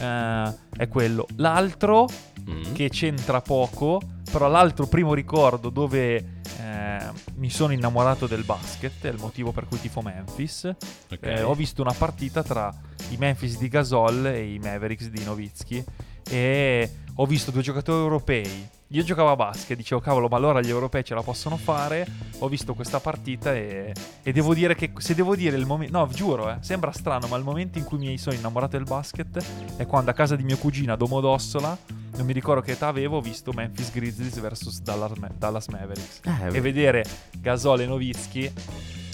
eh, 0.00 0.54
è 0.76 0.88
quello. 0.88 1.26
L'altro, 1.36 2.06
Mm. 2.48 2.72
che 2.72 2.88
c'entra 2.88 3.40
poco, 3.40 4.00
però 4.30 4.48
l'altro 4.48 4.86
primo 4.86 5.14
ricordo 5.14 5.70
dove 5.70 6.40
eh, 6.60 6.98
mi 7.34 7.50
sono 7.50 7.72
innamorato 7.72 8.26
del 8.26 8.44
basket, 8.44 9.04
è 9.04 9.08
il 9.08 9.18
motivo 9.18 9.52
per 9.52 9.66
cui 9.66 9.80
tifo 9.80 10.02
Memphis. 10.02 10.64
Ok. 10.64 11.18
Eh, 11.20 11.42
ho 11.42 11.54
visto 11.54 11.82
una 11.82 11.94
partita 11.96 12.42
tra 12.42 12.72
i 13.10 13.16
Memphis 13.16 13.58
di 13.58 13.68
Gasol 13.68 14.26
e 14.26 14.54
i 14.54 14.58
Mavericks 14.58 15.08
di 15.08 15.24
Nowitzki 15.24 15.84
e 16.28 16.90
ho 17.14 17.26
visto 17.26 17.50
due 17.50 17.62
giocatori 17.62 18.00
europei. 18.00 18.68
Io 18.92 19.04
giocavo 19.04 19.30
a 19.30 19.36
basket, 19.36 19.76
dicevo 19.76 20.00
cavolo, 20.00 20.26
ma 20.26 20.36
allora 20.36 20.60
gli 20.60 20.68
europei 20.68 21.04
ce 21.04 21.14
la 21.14 21.22
possono 21.22 21.56
fare. 21.56 22.04
Ho 22.38 22.48
visto 22.48 22.74
questa 22.74 22.98
partita 22.98 23.54
e, 23.54 23.92
e 24.22 24.32
devo 24.32 24.52
dire 24.52 24.74
che 24.74 24.90
se 24.98 25.14
devo 25.14 25.36
dire 25.36 25.56
il 25.56 25.64
momento, 25.64 25.96
no, 25.96 26.08
giuro, 26.08 26.50
eh, 26.50 26.56
sembra 26.60 26.90
strano, 26.90 27.28
ma 27.28 27.36
il 27.36 27.44
momento 27.44 27.78
in 27.78 27.84
cui 27.84 27.98
mi 27.98 28.18
sono 28.18 28.34
innamorato 28.34 28.76
del 28.76 28.86
basket 28.86 29.76
è 29.76 29.86
quando 29.86 30.10
a 30.10 30.14
casa 30.14 30.34
di 30.34 30.42
mio 30.42 30.56
cugino 30.56 30.92
a 30.92 30.96
Domodossola, 30.96 31.78
non 32.20 32.26
mi 32.28 32.34
ricordo 32.34 32.60
che 32.60 32.72
età 32.72 32.86
avevo, 32.88 33.16
ho 33.16 33.20
visto 33.22 33.50
Memphis 33.52 33.90
Grizzlies 33.90 34.38
vs 34.40 34.82
Dallas, 34.82 35.12
Ma- 35.18 35.30
Dallas 35.36 35.68
Mavericks. 35.68 36.20
Eh, 36.24 36.56
E 36.56 36.60
vedere 36.60 37.02
Gasol 37.40 37.80
e 37.80 37.86
Nowitzki, 37.86 38.52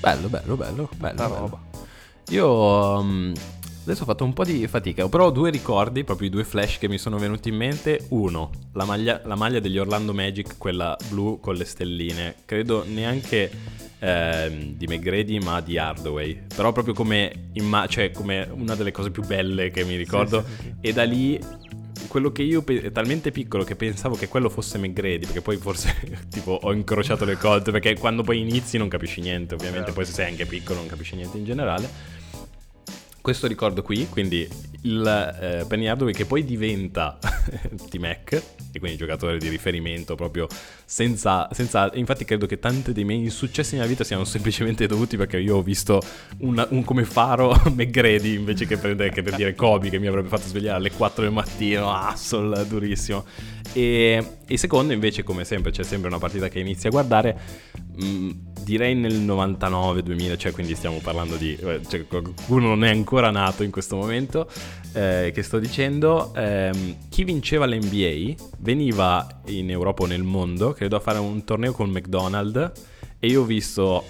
bello, 0.01 0.29
bello, 0.29 0.57
bello, 0.57 0.89
bello, 0.97 1.17
la 1.17 1.29
bello. 1.29 1.39
roba. 1.39 1.61
Io 2.31 3.03
mm, 3.05 3.33
adesso 3.85 4.03
ho 4.03 4.07
fatto 4.07 4.25
un 4.25 4.33
po' 4.33 4.43
di 4.45 4.67
fatica, 4.67 5.09
però 5.09 5.27
ho 5.27 5.31
due 5.31 5.51
ricordi, 5.51 6.03
proprio 6.03 6.27
i 6.27 6.31
due 6.31 6.43
flash 6.43 6.79
che 6.79 6.89
mi 6.89 6.99
sono 6.99 7.17
venuti 7.19 7.49
in 7.49 7.55
mente. 7.57 8.07
Uno, 8.09 8.51
la 8.73 8.85
maglia, 8.85 9.21
la 9.25 9.37
maglia 9.37 9.61
degli 9.61 9.79
Orlando 9.79 10.13
Magic, 10.13 10.59
quella 10.59 10.97
blu 11.09 11.39
con 11.39 11.55
le 11.55 11.65
stelline. 11.65 12.35
Credo 12.45 12.85
neanche 12.85 13.49
ehm, 14.01 14.73
di 14.75 14.87
McGrady, 14.89 15.39
ma 15.39 15.61
di 15.61 15.79
Hardaway. 15.79 16.43
Però 16.57 16.73
proprio 16.73 16.93
come, 16.93 17.51
imma- 17.53 17.87
cioè, 17.87 18.11
come 18.11 18.49
una 18.51 18.75
delle 18.75 18.91
cose 18.91 19.13
più 19.13 19.23
belle 19.25 19.71
che 19.71 19.85
mi 19.85 19.95
ricordo. 19.95 20.43
Sì, 20.45 20.53
sì, 20.57 20.63
sì. 20.63 20.75
E 20.89 20.93
da 20.93 21.05
lì 21.05 21.41
quello 22.07 22.33
che 22.33 22.43
io 22.43 22.63
pe- 22.63 22.83
è 22.83 22.93
talmente 22.93 23.31
piccolo 23.31 23.65
che 23.65 23.77
pensavo 23.77 24.17
che 24.17 24.29
quello 24.29 24.49
fosse 24.49 24.79
McGrady, 24.79 25.25
perché 25.25 25.41
poi 25.41 25.57
forse 25.57 25.95
tipo 26.31 26.59
ho 26.61 26.73
incrociato 26.73 27.25
le 27.25 27.37
corde, 27.37 27.71
perché 27.71 27.97
quando 27.99 28.23
poi 28.23 28.41
inizi 28.41 28.79
non 28.79 28.89
capisci 28.89 29.21
niente, 29.21 29.55
ovviamente, 29.55 29.93
poi 29.93 30.05
se 30.05 30.13
sei 30.13 30.31
anche 30.31 30.47
piccolo 30.47 30.79
non 30.79 30.89
capisci 30.89 31.17
niente 31.17 31.39
in 31.39 31.45
generale. 31.45 32.15
Questo 33.27 33.49
ricordo 33.49 33.83
qui, 33.83 34.07
quindi 34.09 34.49
il 34.83 35.37
eh, 35.41 35.65
Penny 35.67 35.89
Hardaway 35.89 36.13
che 36.13 36.27
poi 36.27 36.45
diventa 36.45 37.19
T-Mac, 37.91 38.43
e 38.71 38.79
quindi 38.79 38.97
giocatore 38.97 39.39
di 39.39 39.49
riferimento 39.49 40.15
proprio 40.15 40.47
senza, 40.85 41.49
senza... 41.51 41.91
Infatti 41.95 42.25
credo 42.25 42.47
che 42.47 42.61
tanti 42.61 42.93
dei 42.93 43.03
miei 43.03 43.25
insuccessi 43.25 43.75
nella 43.75 43.89
vita 43.89 44.05
siano 44.05 44.23
semplicemente 44.23 44.87
dovuti 44.87 45.17
perché 45.17 45.39
io 45.39 45.57
ho 45.57 45.63
visto 45.63 46.01
una- 46.39 46.69
un 46.71 46.85
come 46.85 47.05
faro 47.05 47.61
McGrady 47.75 48.37
invece 48.37 48.65
che 48.65 48.77
per, 48.77 48.95
che 48.95 49.23
per 49.23 49.35
dire 49.35 49.57
Kobe 49.57 49.89
che 49.89 49.99
mi 49.99 50.07
avrebbe 50.07 50.29
fatto 50.29 50.47
svegliare 50.47 50.77
alle 50.77 50.93
4 50.93 51.25
del 51.25 51.33
mattino, 51.33 51.93
Hassel, 51.93 52.65
durissimo. 52.69 53.25
E 53.73 54.27
il 54.47 54.59
secondo 54.59 54.93
invece, 54.93 55.23
come 55.23 55.45
sempre, 55.45 55.71
c'è 55.71 55.83
sempre 55.83 56.09
una 56.09 56.19
partita 56.19 56.49
che 56.49 56.61
inizi 56.61 56.87
a 56.87 56.91
guardare, 56.91 57.39
mh, 57.97 58.31
direi 58.63 58.95
nel 58.95 59.21
99-2000, 59.21 60.37
cioè 60.37 60.53
quindi 60.53 60.75
stiamo 60.75 60.99
parlando 61.03 61.37
di... 61.37 61.55
eh, 61.57 61.81
Cioè, 61.87 62.07
qualcuno 62.07 62.69
non 62.69 62.85
è 62.85 62.91
ancora 62.91 63.31
nato 63.31 63.63
in 63.63 63.71
questo 63.71 63.97
momento, 63.97 64.49
eh, 64.93 65.31
che 65.35 65.43
sto 65.43 65.59
dicendo, 65.59 66.33
ehm, 66.35 66.97
chi 67.09 67.25
vinceva 67.25 67.67
l'NBA 67.67 68.35
veniva 68.59 69.43
in 69.47 69.71
Europa 69.71 70.05
o 70.05 70.07
nel 70.07 70.23
mondo, 70.23 70.73
credo, 70.73 70.97
a 70.97 71.01
fare 71.01 71.19
un 71.19 71.45
torneo 71.45 71.73
con 71.73 71.91
McDonald's 71.91 72.73
e 73.19 73.29
io 73.29 73.43
ho 73.43 73.45
visto 73.45 74.05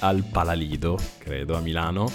al 0.00 0.24
Palalido, 0.30 0.98
credo, 1.18 1.56
a 1.56 1.60
Milano, 1.60 2.10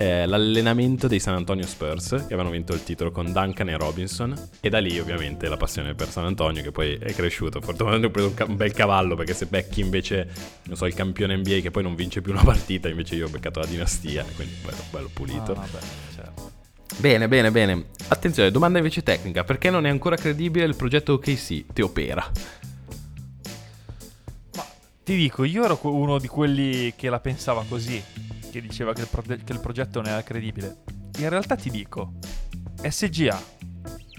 eh, 0.00 0.24
l'allenamento 0.24 1.08
dei 1.08 1.20
San 1.20 1.34
Antonio 1.34 1.66
Spurs 1.66 2.08
che 2.08 2.32
avevano 2.32 2.48
vinto 2.48 2.72
il 2.72 2.82
titolo 2.82 3.10
con 3.10 3.30
Duncan 3.32 3.68
e 3.68 3.76
Robinson 3.76 4.34
e 4.58 4.70
da 4.70 4.78
lì 4.78 4.98
ovviamente 4.98 5.46
la 5.46 5.58
passione 5.58 5.94
per 5.94 6.08
San 6.08 6.24
Antonio 6.24 6.62
che 6.62 6.72
poi 6.72 6.94
è 6.94 7.12
cresciuto. 7.12 7.60
Fortunatamente 7.60 8.06
ho 8.06 8.10
preso 8.10 8.28
un, 8.28 8.34
ca- 8.34 8.46
un 8.46 8.56
bel 8.56 8.72
cavallo 8.72 9.14
perché 9.14 9.34
se 9.34 9.44
becchi 9.44 9.82
invece 9.82 10.26
non 10.62 10.76
so 10.76 10.86
il 10.86 10.94
campione 10.94 11.36
NBA 11.36 11.58
che 11.60 11.70
poi 11.70 11.82
non 11.82 11.94
vince 11.94 12.22
più 12.22 12.32
una 12.32 12.42
partita 12.42 12.88
invece 12.88 13.14
io 13.16 13.26
ho 13.26 13.28
beccato 13.28 13.60
la 13.60 13.66
dinastia 13.66 14.24
quindi 14.36 14.54
bello, 14.64 14.82
bello 14.90 15.10
pulito. 15.12 15.52
Ah, 15.52 15.54
vabbè, 15.54 15.84
certo. 16.14 16.50
bene 16.96 17.28
bene 17.28 17.50
bene. 17.50 17.84
Attenzione 18.08 18.50
domanda 18.50 18.78
invece 18.78 19.02
tecnica. 19.02 19.44
Perché 19.44 19.68
non 19.68 19.84
è 19.84 19.90
ancora 19.90 20.16
credibile 20.16 20.64
il 20.64 20.76
progetto 20.76 21.12
OKC 21.12 21.74
te 21.74 21.82
opera 21.82 22.26
Ma 24.54 24.66
ti 25.04 25.14
dico, 25.14 25.44
io 25.44 25.62
ero 25.62 25.78
uno 25.82 26.18
di 26.18 26.26
quelli 26.26 26.94
che 26.96 27.10
la 27.10 27.20
pensava 27.20 27.66
così, 27.68 28.02
che 28.50 28.60
diceva 28.60 28.92
che 28.92 29.02
il, 29.02 29.08
pro- 29.08 29.22
che 29.22 29.52
il 29.52 29.60
progetto 29.60 30.00
non 30.00 30.10
era 30.10 30.22
credibile. 30.22 30.78
In 31.18 31.28
realtà 31.28 31.56
ti 31.56 31.70
dico, 31.70 32.14
SGA. 32.82 33.40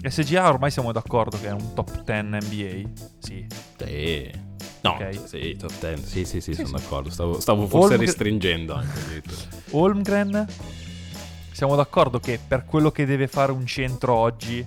SGA 0.08 0.48
ormai 0.48 0.70
siamo 0.70 0.90
d'accordo 0.92 1.38
che 1.38 1.46
è 1.48 1.52
un 1.52 1.74
top 1.74 2.02
10 2.02 2.22
NBA. 2.22 2.90
Sì. 3.18 3.46
sì 3.76 4.30
no 4.82 4.90
Ok. 4.94 5.20
sì 5.28 5.56
top 5.56 5.72
10 5.78 6.02
sì 6.04 6.24
sì 6.24 6.40
sì, 6.40 6.54
Sì, 6.54 6.64
sono 6.64 6.76
sì. 6.78 6.82
d'accordo 6.82 7.08
stavo, 7.10 7.38
stavo 7.40 7.62
forse 7.68 7.76
Holmgren- 7.94 8.00
restringendo 8.06 8.74
anche. 8.74 9.22
Holmgren, 9.70 10.46
siamo 11.52 11.76
d'accordo 11.76 12.18
che 12.18 12.40
per 12.44 12.64
quello 12.64 12.90
che 12.90 13.06
deve 13.06 13.28
fare 13.28 13.52
un 13.52 13.64
centro 13.64 14.14
oggi 14.14 14.66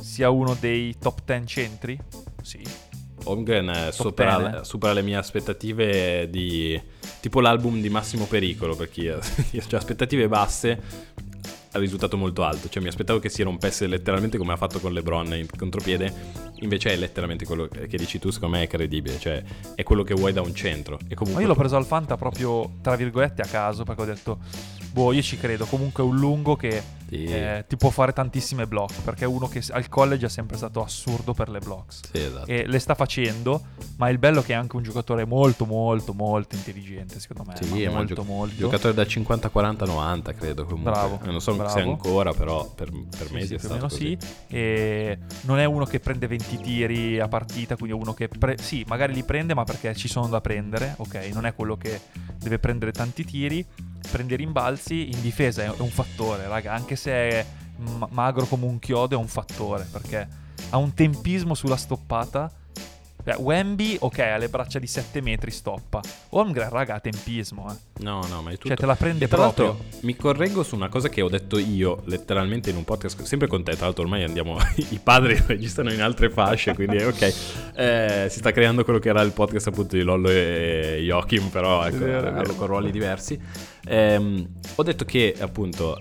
sia 0.00 0.30
uno 0.30 0.54
dei 0.58 0.96
top 0.98 1.22
10 1.24 1.46
centri? 1.46 1.98
Sì. 2.42 2.62
Holmgren 3.24 3.88
supera, 3.92 4.38
10, 4.38 4.56
eh. 4.56 4.64
supera 4.64 4.92
le 4.92 5.02
mie 5.02 5.16
aspettative 5.16 6.28
di 6.30 6.80
tipo 7.20 7.40
l'album 7.40 7.80
di 7.80 7.88
Massimo 7.88 8.26
Pericolo 8.26 8.74
per 8.74 8.90
chi 8.90 9.08
ha 9.08 9.20
cioè, 9.20 9.74
aspettative 9.74 10.28
basse 10.28 11.18
al 11.72 11.80
risultato 11.80 12.16
molto 12.16 12.42
alto 12.42 12.68
cioè 12.68 12.82
mi 12.82 12.88
aspettavo 12.88 13.18
che 13.18 13.28
si 13.28 13.42
rompesse 13.42 13.86
letteralmente 13.86 14.38
come 14.38 14.52
ha 14.52 14.56
fatto 14.56 14.80
con 14.80 14.92
LeBron 14.92 15.34
in 15.34 15.46
contropiede 15.56 16.12
invece 16.60 16.92
è 16.92 16.96
letteralmente 16.96 17.44
quello 17.44 17.68
che 17.68 17.96
dici 17.96 18.18
tu 18.18 18.30
secondo 18.30 18.56
me 18.56 18.64
è 18.64 18.66
credibile 18.66 19.18
cioè 19.18 19.42
è 19.74 19.82
quello 19.82 20.02
che 20.02 20.14
vuoi 20.14 20.32
da 20.32 20.40
un 20.40 20.54
centro 20.54 20.98
e 21.06 21.14
Ma 21.14 21.14
comunque 21.14 21.42
io 21.42 21.48
l'ho 21.48 21.54
preso 21.54 21.76
al 21.76 21.84
Fanta 21.86 22.16
proprio, 22.16 22.76
tra 22.82 22.96
virgolette, 22.96 23.42
a 23.42 23.46
caso, 23.46 23.82
perché 23.84 24.02
ho 24.02 24.04
detto, 24.04 24.38
boh, 24.92 25.12
io 25.12 25.22
ci 25.22 25.36
credo. 25.36 25.64
Comunque 25.66 26.04
è 26.04 26.06
un 26.06 26.16
lungo 26.16 26.54
che 26.54 26.82
Sì. 27.10 27.24
eh, 27.24 27.64
ti 27.68 27.76
può 27.76 27.90
fare 27.90 28.12
tantissime 28.12 28.66
block, 28.68 29.00
perché 29.02 29.24
è 29.24 29.26
uno 29.26 29.48
che 29.48 29.60
al 29.70 29.88
college 29.88 30.26
è 30.26 30.28
sempre 30.28 30.56
stato 30.56 30.80
assurdo 30.82 31.34
per 31.34 31.48
le 31.48 31.58
blocks. 31.58 32.02
sì, 32.12 32.18
esatto. 32.22 32.46
E 32.46 32.66
le 32.68 32.78
sta 32.78 32.94
facendo, 32.94 33.62
ma 33.96 34.08
il 34.10 34.18
bello 34.18 34.40
è 34.40 34.44
che 34.44 34.52
è 34.52 34.56
anche 34.56 34.76
un 34.76 34.82
giocatore 34.84 35.24
molto, 35.24 35.66
molto, 35.66 36.14
molto 36.14 36.54
intelligente, 36.54 37.18
secondo 37.18 37.50
me. 37.50 37.56
Sì, 37.56 37.84
ma 37.86 37.94
molto, 37.94 38.14
gio- 38.14 38.22
molto. 38.22 38.54
giocatore 38.54 38.94
da 38.94 39.02
50-40-90 39.02 40.34
credo 40.34 40.64
comunque 40.64 40.90
Bravo, 40.90 41.20
Eh, 41.22 41.30
non 41.30 41.40
so 41.40 41.54
bravo. 41.54 41.70
se 41.70 41.80
ancora 41.80 42.32
però 42.32 42.64
per, 42.72 42.90
per 42.90 43.26
Sì, 43.26 43.32
mesi 43.32 43.46
sì, 43.48 43.54
è 43.54 43.58
stato 43.58 43.78
così 43.88 44.16
sì. 44.20 44.54
E 44.54 45.18
non 45.42 45.58
è 45.58 45.64
uno 45.64 45.84
che 45.84 45.98
prende 46.00 46.26
20 46.26 46.58
tiri 46.60 47.18
a 47.18 47.28
partita, 47.28 47.76
quindi 47.76 47.96
è 47.96 48.00
uno 48.00 48.14
che 48.14 48.28
pre- 48.28 48.58
sì, 48.58 48.84
magari 48.86 49.12
li 49.14 49.24
prende, 49.24 49.54
ma 49.54 49.64
perché 49.64 49.94
ci 49.96 50.08
sono 50.08 50.28
da 50.28 50.40
prendere, 50.40 50.94
ok? 50.98 51.30
Non 51.32 51.46
è 51.46 51.54
quello 51.54 51.76
che 51.76 52.00
deve 52.38 52.58
prendere 52.58 52.92
tanti 52.92 53.24
tiri, 53.24 53.64
prende 54.10 54.36
rimbalzi, 54.36 55.10
in 55.10 55.20
difesa 55.20 55.62
è 55.62 55.70
un 55.78 55.90
fattore, 55.90 56.46
raga, 56.48 56.72
anche 56.72 56.96
se 56.96 57.12
è 57.12 57.46
ma- 57.76 58.08
magro 58.10 58.44
come 58.46 58.66
un 58.66 58.78
chiodo 58.78 59.14
è 59.14 59.18
un 59.18 59.28
fattore, 59.28 59.86
perché 59.90 60.28
ha 60.70 60.76
un 60.76 60.92
tempismo 60.94 61.54
sulla 61.54 61.76
stoppata. 61.76 62.50
Cioè, 63.24 63.36
Wemby, 63.36 63.96
ok, 64.00 64.18
ha 64.20 64.36
le 64.36 64.48
braccia 64.48 64.78
di 64.78 64.86
7 64.86 65.20
metri, 65.20 65.50
stoppa. 65.50 66.00
Holmgren, 66.30 66.68
raga, 66.70 66.94
ha 66.94 67.00
tempismo, 67.00 67.70
eh. 67.70 68.02
no 68.02 68.24
no 68.28 68.42
ma 68.42 68.50
è 68.50 68.54
tutto 68.54 68.68
Cioè, 68.68 68.76
te 68.76 68.86
la 68.86 68.96
prende 68.96 69.24
E 69.24 69.28
tra 69.28 69.36
proprio. 69.38 69.66
l'altro 69.66 69.84
mi 70.02 70.16
correggo 70.16 70.62
su 70.62 70.74
una 70.74 70.88
cosa 70.88 71.08
che 71.08 71.20
ho 71.20 71.28
detto 71.28 71.58
io 71.58 72.02
letteralmente 72.06 72.70
in 72.70 72.76
un 72.76 72.84
podcast, 72.84 73.22
sempre 73.22 73.46
con 73.48 73.62
te, 73.62 73.74
tra 73.76 73.84
l'altro 73.86 74.02
ormai 74.04 74.24
andiamo, 74.24 74.56
i 74.90 75.00
padri 75.02 75.40
registrano 75.46 75.92
in 75.92 76.00
altre 76.02 76.30
fasce, 76.30 76.74
quindi 76.74 77.02
ok, 77.02 77.34
Eh, 77.74 78.26
si 78.30 78.38
sta 78.38 78.52
creando 78.52 78.84
quello 78.84 78.98
che 78.98 79.08
era 79.08 79.20
il 79.22 79.32
podcast 79.32 79.68
appunto 79.68 79.96
di 79.96 80.02
Lollo 80.02 80.28
e 80.30 81.00
Joachim, 81.04 81.48
però 81.48 81.84
ecco, 81.86 81.96
È 81.96 81.98
vero, 81.98 82.28
è 82.28 82.32
vero. 82.32 82.54
con 82.54 82.66
ruoli 82.66 82.90
diversi. 82.90 83.38
Ehm, 83.86 84.46
ho 84.76 84.82
detto 84.82 85.04
che 85.04 85.34
appunto, 85.38 85.98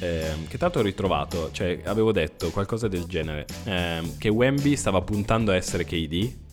ehm, 0.00 0.46
che 0.46 0.56
tra 0.56 0.66
l'altro 0.66 0.80
ho 0.80 0.84
ritrovato, 0.84 1.50
cioè 1.52 1.80
avevo 1.84 2.12
detto 2.12 2.50
qualcosa 2.50 2.88
del 2.88 3.04
genere, 3.04 3.46
ehm, 3.64 4.16
che 4.18 4.28
Wemby 4.28 4.76
stava 4.76 5.00
puntando 5.02 5.50
a 5.50 5.56
essere 5.56 5.84
KD 5.84 6.48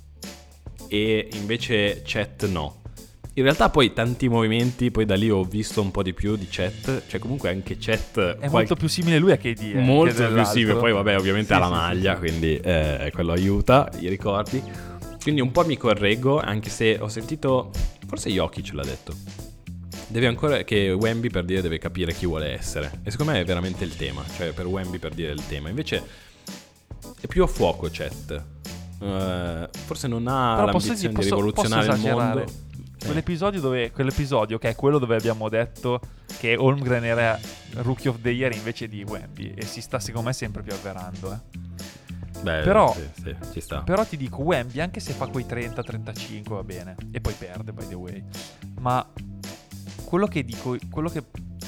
e 0.87 1.27
invece 1.33 2.01
Chat 2.05 2.47
no. 2.47 2.81
In 3.33 3.43
realtà 3.43 3.69
poi 3.69 3.93
tanti 3.93 4.27
movimenti, 4.29 4.89
poi 4.89 5.05
da 5.05 5.15
lì 5.15 5.29
ho 5.29 5.43
visto 5.43 5.79
un 5.81 5.91
po' 5.91 6.01
di 6.01 6.13
più 6.13 6.35
di 6.35 6.47
Chat, 6.49 7.03
cioè 7.07 7.19
comunque 7.19 7.49
anche 7.49 7.77
Chat... 7.79 8.37
È 8.39 8.49
molto 8.49 8.75
più 8.75 8.87
simile 8.87 9.19
lui 9.19 9.31
a 9.31 9.37
KD. 9.37 9.73
eh, 9.75 9.79
molto 9.79 10.27
più 10.33 10.43
simile, 10.45 10.73
poi 10.75 10.91
vabbè 10.91 11.15
ovviamente 11.17 11.49
Sì, 11.49 11.53
ha 11.53 11.59
la 11.59 11.65
sì, 11.67 11.71
maglia, 11.71 12.13
sì. 12.13 12.19
quindi 12.19 12.57
eh, 12.57 13.11
quello 13.13 13.33
aiuta, 13.33 13.91
i 13.99 14.09
ricordi. 14.09 14.61
Quindi 15.21 15.41
un 15.41 15.51
po' 15.51 15.65
mi 15.65 15.77
correggo, 15.77 16.39
anche 16.39 16.69
se 16.71 16.97
ho 16.99 17.09
sentito, 17.09 17.71
forse 18.07 18.29
Jokic 18.31 18.73
l'ha 18.73 18.83
detto, 18.83 19.13
Deve 20.09 20.27
ancora 20.27 20.63
che 20.63 20.89
Wemby 20.91 21.29
per 21.29 21.43
dire 21.43 21.61
deve 21.61 21.79
capire 21.79 22.13
chi 22.13 22.25
vuole 22.25 22.53
essere. 22.53 23.01
E 23.03 23.11
secondo 23.11 23.33
me 23.33 23.41
è 23.41 23.43
veramente 23.45 23.83
il 23.83 23.95
tema, 23.95 24.23
cioè 24.37 24.53
per 24.53 24.65
Wemby 24.65 24.99
per 24.99 25.13
dire 25.13 25.33
il 25.33 25.45
tema. 25.45 25.67
Invece 25.67 26.01
è 27.19 27.27
più 27.27 27.43
a 27.43 27.47
fuoco 27.47 27.89
Chet. 27.89 28.43
Uh, 28.99 29.67
forse 29.85 30.07
non 30.07 30.27
ha 30.27 30.55
Però 30.55 30.65
l'ambizione 30.67 30.95
posso- 30.95 31.07
di 31.07 31.13
posso- 31.13 31.35
rivoluzionare 31.35 31.85
posso 31.87 31.97
il 31.97 32.01
mondo. 32.13 32.21
esagerare? 32.39 32.65
Quell'episodio, 33.05 33.61
dove, 33.61 33.91
quell'episodio 33.91 34.57
che 34.57 34.69
è 34.69 34.75
quello 34.75 34.97
dove 34.97 35.15
abbiamo 35.15 35.49
detto 35.49 35.99
che 36.39 36.55
Holmgren 36.57 37.05
era 37.05 37.39
Rookie 37.75 38.09
of 38.09 38.17
the 38.21 38.31
Year 38.31 38.53
invece 38.53 38.87
di 38.87 39.03
Wemby 39.07 39.53
e 39.55 39.65
si 39.65 39.81
sta 39.81 39.99
secondo 39.99 40.27
me 40.29 40.33
sempre 40.33 40.63
più 40.63 40.73
avverando. 40.73 41.31
eh. 41.31 41.65
Beh, 42.41 42.61
Però- 42.63 42.93
sì, 42.93 43.61
sì. 43.61 43.75
Però 43.85 44.03
ti 44.03 44.17
dico, 44.17 44.41
Wemby 44.41 44.79
anche 44.79 44.99
se 44.99 45.13
fa 45.13 45.27
quei 45.27 45.45
30-35 45.45 46.55
va 46.55 46.63
bene 46.63 46.95
e 47.11 47.21
poi 47.21 47.33
perde 47.33 47.71
by 47.71 47.87
the 47.87 47.95
way. 47.95 48.23
Ma 48.79 49.05
quello 50.03 50.25
che 50.27 50.43
dico, 50.43 50.75
quello 50.89 51.09
che, 51.09 51.23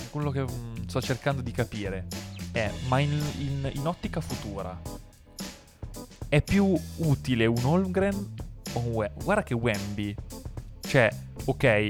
quello 0.09 0.31
che 0.31 0.41
mm, 0.41 0.87
sto 0.87 0.99
cercando 1.01 1.41
di 1.41 1.51
capire 1.51 2.07
è, 2.51 2.69
ma 2.87 2.99
in, 2.99 3.11
in- 3.39 3.69
in 3.73 3.87
ottica 3.87 4.19
futura 4.19 4.79
è 6.29 6.41
più 6.43 6.79
utile 6.97 7.47
un 7.47 7.63
Holmgren 7.63 8.33
o 8.73 8.79
un 8.79 8.93
Wemby? 8.93 9.23
Guarda 9.23 9.43
che 9.43 9.55
Wemby, 9.55 10.15
cioè, 10.81 11.09
ok, 11.45 11.89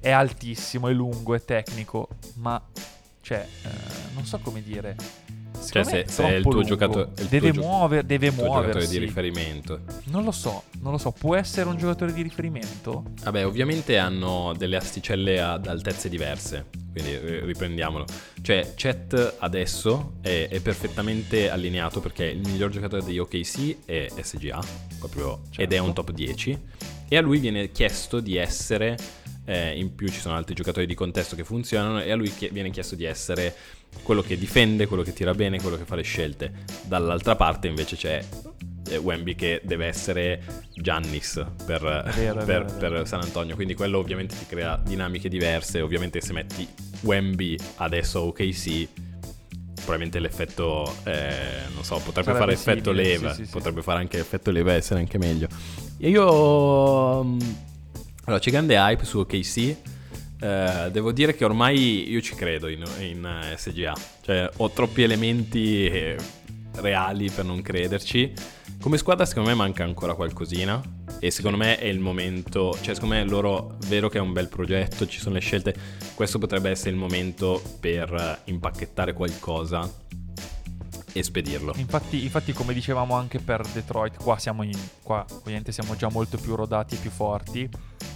è 0.00 0.10
altissimo, 0.10 0.88
è 0.88 0.92
lungo, 0.92 1.34
è 1.34 1.44
tecnico, 1.44 2.08
ma, 2.34 2.60
cioè, 3.20 3.46
eh, 3.62 4.12
non 4.14 4.24
so 4.24 4.38
come 4.38 4.62
dire. 4.62 4.96
Cioè, 5.70 5.84
se- 5.84 6.04
se 6.08 6.24
è 6.24 6.34
il 6.36 6.42
tuo 6.42 6.52
lungo. 6.52 6.66
giocatore- 6.66 7.08
il 7.18 7.28
tuo 7.28 7.28
deve 7.28 8.04
deve 8.04 8.26
Il 8.26 8.34
tuo 8.34 8.44
giocatore 8.44 8.66
muoversi. 8.66 8.90
di 8.90 8.98
riferimento. 8.98 9.80
Non 10.04 10.24
lo 10.24 10.30
so, 10.32 10.64
non 10.80 10.92
lo 10.92 10.98
so. 10.98 11.10
Può 11.12 11.34
essere 11.36 11.68
un 11.68 11.76
giocatore 11.76 12.12
di 12.12 12.22
riferimento? 12.22 13.04
Vabbè, 13.22 13.46
ovviamente 13.46 13.98
hanno 13.98 14.52
delle 14.56 14.76
asticelle 14.76 15.40
ad 15.40 15.66
altezze 15.66 16.08
diverse, 16.08 16.66
quindi 16.92 17.12
eh, 17.12 17.40
riprendiamolo. 17.44 18.04
Cioè, 18.42 18.72
Chet 18.74 19.36
adesso 19.38 20.14
è, 20.20 20.48
è 20.50 20.60
perfettamente 20.60 21.48
allineato 21.50 22.00
perché 22.00 22.24
il 22.26 22.40
miglior 22.40 22.70
giocatore 22.70 23.02
di 23.04 23.18
OKC 23.18 23.84
è 23.86 24.08
SGA, 24.22 24.60
proprio, 24.98 25.40
ed 25.56 25.68
è 25.72 25.74
Certo. 25.76 25.84
un 25.84 25.92
top 25.94 26.10
10, 26.12 26.58
e 27.08 27.16
a 27.16 27.20
lui 27.20 27.38
viene 27.38 27.70
chiesto 27.72 28.20
di 28.20 28.36
essere, 28.36 28.96
eh, 29.44 29.78
in 29.78 29.94
più 29.94 30.08
ci 30.08 30.20
sono 30.20 30.34
altri 30.34 30.54
giocatori 30.54 30.86
di 30.86 30.94
contesto 30.94 31.36
che 31.36 31.44
funzionano, 31.44 32.02
e 32.02 32.10
a 32.10 32.16
lui 32.16 32.32
chie- 32.34 32.50
viene 32.50 32.70
chiesto 32.70 32.94
di 32.94 33.04
essere 33.04 33.54
quello 34.02 34.22
che 34.22 34.36
difende, 34.36 34.86
quello 34.86 35.02
che 35.02 35.12
tira 35.12 35.32
bene, 35.32 35.60
quello 35.60 35.76
che 35.76 35.84
fa 35.84 35.94
le 35.94 36.02
scelte. 36.02 36.52
Dall'altra 36.82 37.36
parte 37.36 37.68
invece 37.68 37.96
c'è 37.96 38.24
eh, 38.88 38.96
Wemby 38.96 39.34
che 39.34 39.60
deve 39.64 39.86
essere 39.86 40.42
Giannis 40.74 41.44
per, 41.64 41.80
vero, 42.14 42.44
per- 42.44 42.64
vero, 42.64 42.64
per 42.78 43.06
San 43.06 43.20
Antonio, 43.20 43.54
quindi 43.54 43.74
quello 43.74 43.98
ovviamente 43.98 44.36
ti 44.36 44.46
crea 44.46 44.80
dinamiche 44.82 45.28
diverse, 45.28 45.80
ovviamente 45.80 46.20
se 46.20 46.32
metti 46.32 46.66
Wemby 47.02 47.56
adesso 47.76 48.20
OKC 48.22 48.88
probabilmente 49.74 50.18
l'effetto, 50.18 50.90
eh, 51.04 51.66
non 51.74 51.84
so, 51.84 51.96
potrebbe 51.96 52.32
Sarebbe 52.32 52.38
fare 52.38 52.52
effetto 52.52 52.90
simile, 52.90 53.08
leva, 53.08 53.28
sì, 53.30 53.42
sì, 53.42 53.44
sì. 53.44 53.52
potrebbe 53.52 53.82
fare 53.82 53.98
anche 54.00 54.18
effetto 54.18 54.50
leva 54.50 54.72
e 54.72 54.76
essere 54.76 55.00
anche 55.00 55.18
meglio. 55.18 55.46
E 55.98 56.08
io... 56.08 57.36
Allora, 58.26 58.40
c'è 58.40 58.50
grande 58.50 58.76
hype 58.76 59.04
su 59.04 59.18
OKC, 59.18 59.76
eh, 60.40 60.88
devo 60.90 61.12
dire 61.12 61.34
che 61.34 61.44
ormai 61.44 62.10
io 62.10 62.22
ci 62.22 62.34
credo 62.34 62.68
in, 62.68 62.82
in, 63.00 63.24
eh, 63.24 63.56
SGA, 63.58 63.92
cioè 64.22 64.48
ho 64.56 64.70
troppi 64.70 65.02
elementi 65.02 65.86
eh, 65.86 66.16
reali 66.76 67.30
per 67.30 67.44
non 67.44 67.60
crederci. 67.60 68.32
Come 68.80 68.96
squadra 68.96 69.26
secondo 69.26 69.50
me 69.50 69.54
manca 69.54 69.84
ancora 69.84 70.14
qualcosina 70.14 70.80
e 71.18 71.30
secondo 71.30 71.58
me 71.58 71.76
è 71.76 71.86
il 71.86 72.00
momento, 72.00 72.76
cioè 72.80 72.94
secondo 72.94 73.14
me 73.14 73.24
loro, 73.24 73.76
vero 73.88 74.08
che 74.08 74.16
è 74.16 74.22
un 74.22 74.32
bel 74.32 74.48
progetto, 74.48 75.06
ci 75.06 75.20
sono 75.20 75.34
le 75.34 75.40
scelte, 75.40 75.74
questo 76.14 76.38
potrebbe 76.38 76.70
essere 76.70 76.90
il 76.90 76.96
momento 76.96 77.62
per 77.78 78.10
eh, 78.10 78.50
impacchettare 78.50 79.12
qualcosa 79.12 79.86
e 81.12 81.22
spedirlo. 81.22 81.74
Infatti, 81.76 82.22
infatti, 82.24 82.52
come 82.52 82.74
dicevamo 82.74 83.14
anche 83.14 83.38
per 83.38 83.66
Detroit, 83.66 84.16
qua 84.16 84.38
siamo 84.38 84.62
in, 84.62 84.78
qua 85.02 85.24
ovviamente 85.30 85.72
siamo 85.72 85.94
già 85.94 86.08
molto 86.10 86.38
più 86.38 86.54
rodati 86.54 86.94
e 86.94 86.98
più 86.98 87.10
forti. 87.10 87.68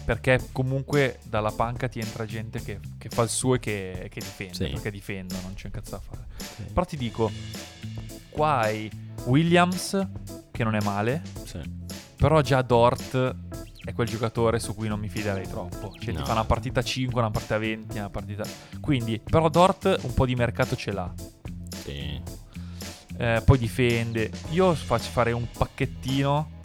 Perché 0.09 0.41
comunque 0.53 1.19
dalla 1.25 1.51
panca 1.51 1.87
ti 1.87 1.99
entra 1.99 2.25
gente 2.25 2.63
che, 2.63 2.81
che 2.97 3.11
fa 3.11 3.25
il 3.25 3.29
suo 3.29 3.57
e 3.57 3.59
che, 3.59 4.09
che 4.11 4.21
difende. 4.21 4.55
Sì. 4.55 4.69
Perché 4.71 4.91
difendono, 4.91 5.43
non 5.43 5.53
c'è 5.53 5.67
un 5.67 5.73
cazzo 5.73 5.91
da 5.91 6.01
fare. 6.01 6.25
Però 6.73 6.87
ti 6.87 6.97
dico, 6.97 7.31
qua 8.31 8.61
hai 8.61 8.91
Williams, 9.25 10.09
che 10.51 10.65
non 10.65 10.77
è 10.77 10.81
male. 10.83 11.21
Sì. 11.45 11.61
Però 12.17 12.41
già 12.41 12.63
Dort 12.63 13.35
è 13.85 13.93
quel 13.93 14.09
giocatore 14.09 14.59
su 14.61 14.75
cui 14.75 14.89
non 14.89 14.99
mi 14.99 15.11
fiderei 15.11 15.47
troppo. 15.47 15.93
Cioè 16.01 16.15
No. 16.15 16.21
ti 16.21 16.25
fa 16.25 16.33
una 16.33 16.45
partita 16.45 16.81
5, 16.81 17.21
una 17.21 17.31
partita 17.31 17.59
20, 17.59 17.99
una 17.99 18.09
partita... 18.09 18.45
Quindi, 18.81 19.21
però 19.23 19.51
Dort 19.51 19.99
un 20.05 20.15
po' 20.15 20.25
di 20.25 20.35
mercato 20.35 20.75
ce 20.75 20.91
l'ha. 20.91 21.13
Sì. 21.83 22.19
Eh, 23.19 23.43
poi 23.45 23.59
difende. 23.59 24.31
Io 24.53 24.75
faccio 24.75 25.11
fare 25.11 25.33
un 25.33 25.47
pacchettino 25.51 26.57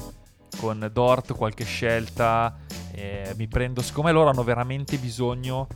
con 0.58 0.90
Dort, 0.94 1.34
qualche 1.36 1.66
scelta. 1.66 2.58
Eh, 2.94 3.34
mi 3.38 3.48
prendo. 3.48 3.82
Siccome 3.82 4.12
loro 4.12 4.30
hanno 4.30 4.44
veramente 4.44 4.98
bisogno 4.98 5.68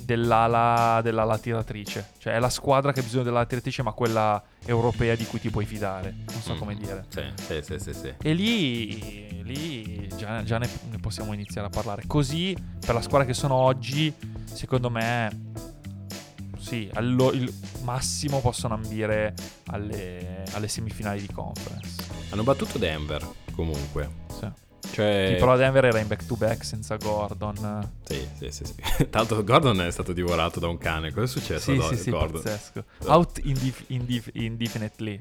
dell'ala, 0.00 1.00
dell'ala 1.02 1.38
tiratrice. 1.38 2.10
Cioè 2.18 2.34
è 2.34 2.38
la 2.38 2.50
squadra 2.50 2.92
che 2.92 3.00
ha 3.00 3.02
bisogno 3.02 3.22
dell'ala 3.24 3.46
tiratrice, 3.46 3.82
ma 3.82 3.92
quella 3.92 4.42
europea 4.66 5.14
di 5.14 5.24
cui 5.26 5.40
ti 5.40 5.50
puoi 5.50 5.64
fidare. 5.64 6.14
Non 6.30 6.40
so 6.42 6.54
Mm. 6.54 6.58
come 6.58 6.74
dire. 6.74 7.04
Sì, 7.08 7.22
sì, 7.36 7.60
sì, 7.62 7.78
sì, 7.78 7.92
sì. 7.94 8.14
E 8.22 8.32
lì, 8.34 9.42
lì 9.42 10.08
già, 10.16 10.42
già 10.42 10.58
ne, 10.58 10.68
ne 10.90 10.98
possiamo 10.98 11.32
iniziare 11.32 11.66
a 11.66 11.70
parlare. 11.70 12.02
Così, 12.06 12.56
per 12.84 12.94
la 12.94 13.00
squadra 13.02 13.26
che 13.26 13.34
sono 13.34 13.54
oggi, 13.54 14.12
secondo 14.44 14.90
me, 14.90 15.52
sì, 16.58 16.88
allo- 16.94 17.32
il 17.32 17.52
massimo 17.82 18.40
possono 18.40 18.74
ambire 18.74 19.34
alle, 19.66 20.44
alle 20.52 20.68
semifinali 20.68 21.20
di 21.20 21.32
conference. 21.32 22.02
Hanno 22.30 22.42
battuto 22.42 22.78
Denver 22.78 23.26
comunque. 23.54 24.10
Sì. 24.38 24.48
Cioè... 24.92 25.28
Sì, 25.32 25.34
però 25.38 25.56
Denver 25.56 25.84
era 25.86 25.98
in 25.98 26.06
back 26.06 26.26
to 26.26 26.36
back 26.36 26.64
senza 26.64 26.96
Gordon. 26.96 27.90
Sì, 28.04 28.26
sì, 28.38 28.50
sì, 28.50 28.64
sì. 28.64 29.06
L'altro 29.10 29.42
Gordon 29.42 29.80
è 29.82 29.90
stato 29.90 30.12
divorato 30.12 30.60
da 30.60 30.68
un 30.68 30.78
cane. 30.78 31.12
Cosa 31.12 31.24
è 31.24 31.28
successo 31.28 31.72
Sì, 31.72 31.78
a 31.78 31.88
sì, 31.88 31.96
sì, 31.96 32.10
Gordon? 32.10 32.42
pazzesco. 32.42 32.84
Out 33.06 33.40
indif- 33.44 33.84
indif- 33.88 34.30
indefinitely. 34.34 35.18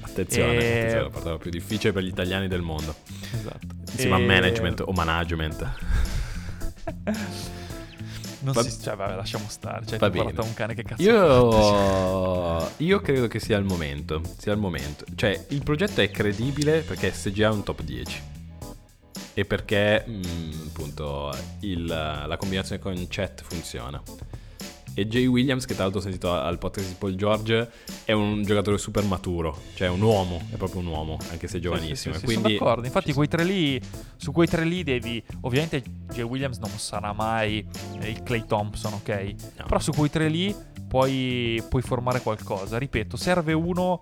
Attenzione, 0.00 0.52
E- 0.54 0.56
attenzione, 0.78 1.02
la 1.02 1.10
partita 1.10 1.36
più 1.36 1.50
difficile 1.50 1.92
per 1.92 2.02
gli 2.02 2.08
italiani 2.08 2.48
del 2.48 2.62
mondo. 2.62 2.94
Esatto. 3.38 3.66
Insieme 3.92 4.14
a 4.16 4.18
E- 4.18 4.26
management 4.26 4.80
o 4.80 4.92
management. 4.92 5.74
Non 8.38 8.52
Va- 8.52 8.62
si, 8.62 8.80
cioè, 8.80 8.94
vabbè, 8.94 9.16
lasciamo 9.16 9.46
stare. 9.48 9.84
Cioè, 9.86 9.98
Va 9.98 10.08
bene. 10.10 10.32
un 10.36 10.54
cane 10.54 10.74
che 10.74 10.84
cazzo 10.84 11.02
fatto? 11.02 12.70
Io, 12.78 12.86
io 12.86 13.00
credo 13.00 13.26
che 13.26 13.40
sia 13.40 13.56
il 13.58 13.64
momento. 13.64 14.20
Sia 14.38 14.52
il 14.52 14.58
momento. 14.58 15.04
Cioè, 15.16 15.46
il 15.48 15.62
progetto 15.64 16.00
è 16.00 16.10
credibile 16.10 16.82
perché 16.82 17.12
SGA 17.12 17.48
è 17.48 17.52
un 17.52 17.64
top 17.64 17.82
10. 17.82 18.22
E 19.38 19.44
perché, 19.44 20.02
mm, 20.08 20.66
appunto, 20.68 21.30
il- 21.60 21.84
la 21.84 22.36
combinazione 22.38 22.80
con 22.80 22.94
chat 23.10 23.42
funziona. 23.46 24.02
E 24.98 25.06
Jay 25.08 25.26
Williams, 25.26 25.66
che 25.66 25.74
tra 25.74 25.82
l'altro 25.82 26.00
ho 26.00 26.02
sentito 26.02 26.32
al 26.32 26.56
podcast 26.56 26.88
di 26.88 26.94
Paul 26.98 27.16
George, 27.16 27.70
è 28.06 28.12
un 28.12 28.42
giocatore 28.44 28.78
super 28.78 29.04
maturo. 29.04 29.54
Cioè, 29.74 29.88
un 29.88 30.00
uomo, 30.00 30.40
è 30.50 30.56
proprio 30.56 30.80
un 30.80 30.86
uomo, 30.86 31.18
anche 31.32 31.48
se 31.48 31.60
giovanissimo. 31.60 32.14
Sì, 32.14 32.20
sì, 32.20 32.26
sì, 32.26 32.32
quindi 32.32 32.54
sono 32.56 32.64
d'accordo. 32.64 32.86
Infatti, 32.86 33.12
quei 33.12 33.28
tre 33.28 33.44
lì, 33.44 33.78
su 34.16 34.32
quei 34.32 34.46
tre 34.46 34.64
lì 34.64 34.82
devi. 34.82 35.22
Ovviamente, 35.42 35.82
Jay 36.14 36.22
Williams 36.24 36.56
non 36.56 36.70
sarà 36.70 37.12
mai 37.12 37.62
eh, 38.00 38.08
il 38.08 38.22
Clay 38.22 38.46
Thompson, 38.46 38.94
ok? 38.94 39.34
No. 39.58 39.64
Però 39.66 39.78
su 39.80 39.92
quei 39.92 40.08
tre 40.08 40.28
lì 40.30 40.54
puoi, 40.88 41.62
puoi 41.68 41.82
formare 41.82 42.22
qualcosa. 42.22 42.78
Ripeto, 42.78 43.18
serve 43.18 43.52
uno. 43.52 44.00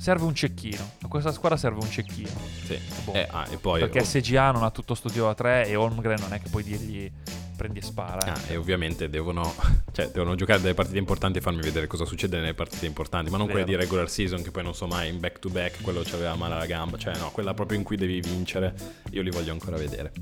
Serve 0.00 0.24
un 0.24 0.34
cecchino. 0.34 0.92
A 1.02 1.08
questa 1.08 1.30
squadra 1.30 1.58
serve 1.58 1.80
un 1.82 1.90
cecchino. 1.90 2.30
Sì. 2.64 2.78
Boh. 3.04 3.12
Eh, 3.12 3.28
ah, 3.30 3.46
poi 3.60 3.80
Perché 3.80 3.98
ov- 3.98 4.06
SGA 4.06 4.50
non 4.50 4.62
ha 4.62 4.70
tutto 4.70 4.94
sto 4.94 5.10
tiro 5.10 5.26
da 5.26 5.34
tre 5.34 5.66
e 5.66 5.76
Holmgren 5.76 6.18
non 6.20 6.32
è 6.32 6.40
che 6.40 6.48
puoi 6.48 6.62
dirgli 6.62 7.12
prendi 7.54 7.80
e 7.80 7.82
spara. 7.82 8.26
eh. 8.26 8.30
Ah, 8.30 8.52
e 8.52 8.56
ovviamente 8.56 9.10
devono, 9.10 9.42
cioè, 9.92 10.08
devono 10.08 10.36
giocare 10.36 10.58
delle 10.62 10.72
partite 10.72 10.96
importanti 10.96 11.36
e 11.36 11.40
farmi 11.42 11.60
vedere 11.60 11.86
cosa 11.86 12.06
succede 12.06 12.38
nelle 12.38 12.54
partite 12.54 12.86
importanti, 12.86 13.30
ma 13.30 13.36
non 13.36 13.44
quelle 13.44 13.66
Vero. 13.66 13.76
di 13.76 13.82
regular 13.84 14.08
season 14.08 14.42
che 14.42 14.50
poi 14.50 14.62
non 14.62 14.74
so 14.74 14.86
mai 14.86 15.10
in 15.10 15.20
back 15.20 15.38
to 15.38 15.50
back, 15.50 15.82
quello 15.82 16.00
c'aveva 16.02 16.34
male 16.34 16.54
alla 16.54 16.64
gamba, 16.64 16.96
cioè 16.96 17.14
no, 17.18 17.30
quella 17.30 17.52
proprio 17.52 17.76
in 17.76 17.84
cui 17.84 17.98
devi 17.98 18.22
vincere, 18.22 18.74
io 19.10 19.20
li 19.20 19.30
voglio 19.30 19.52
ancora 19.52 19.76
vedere. 19.76 20.12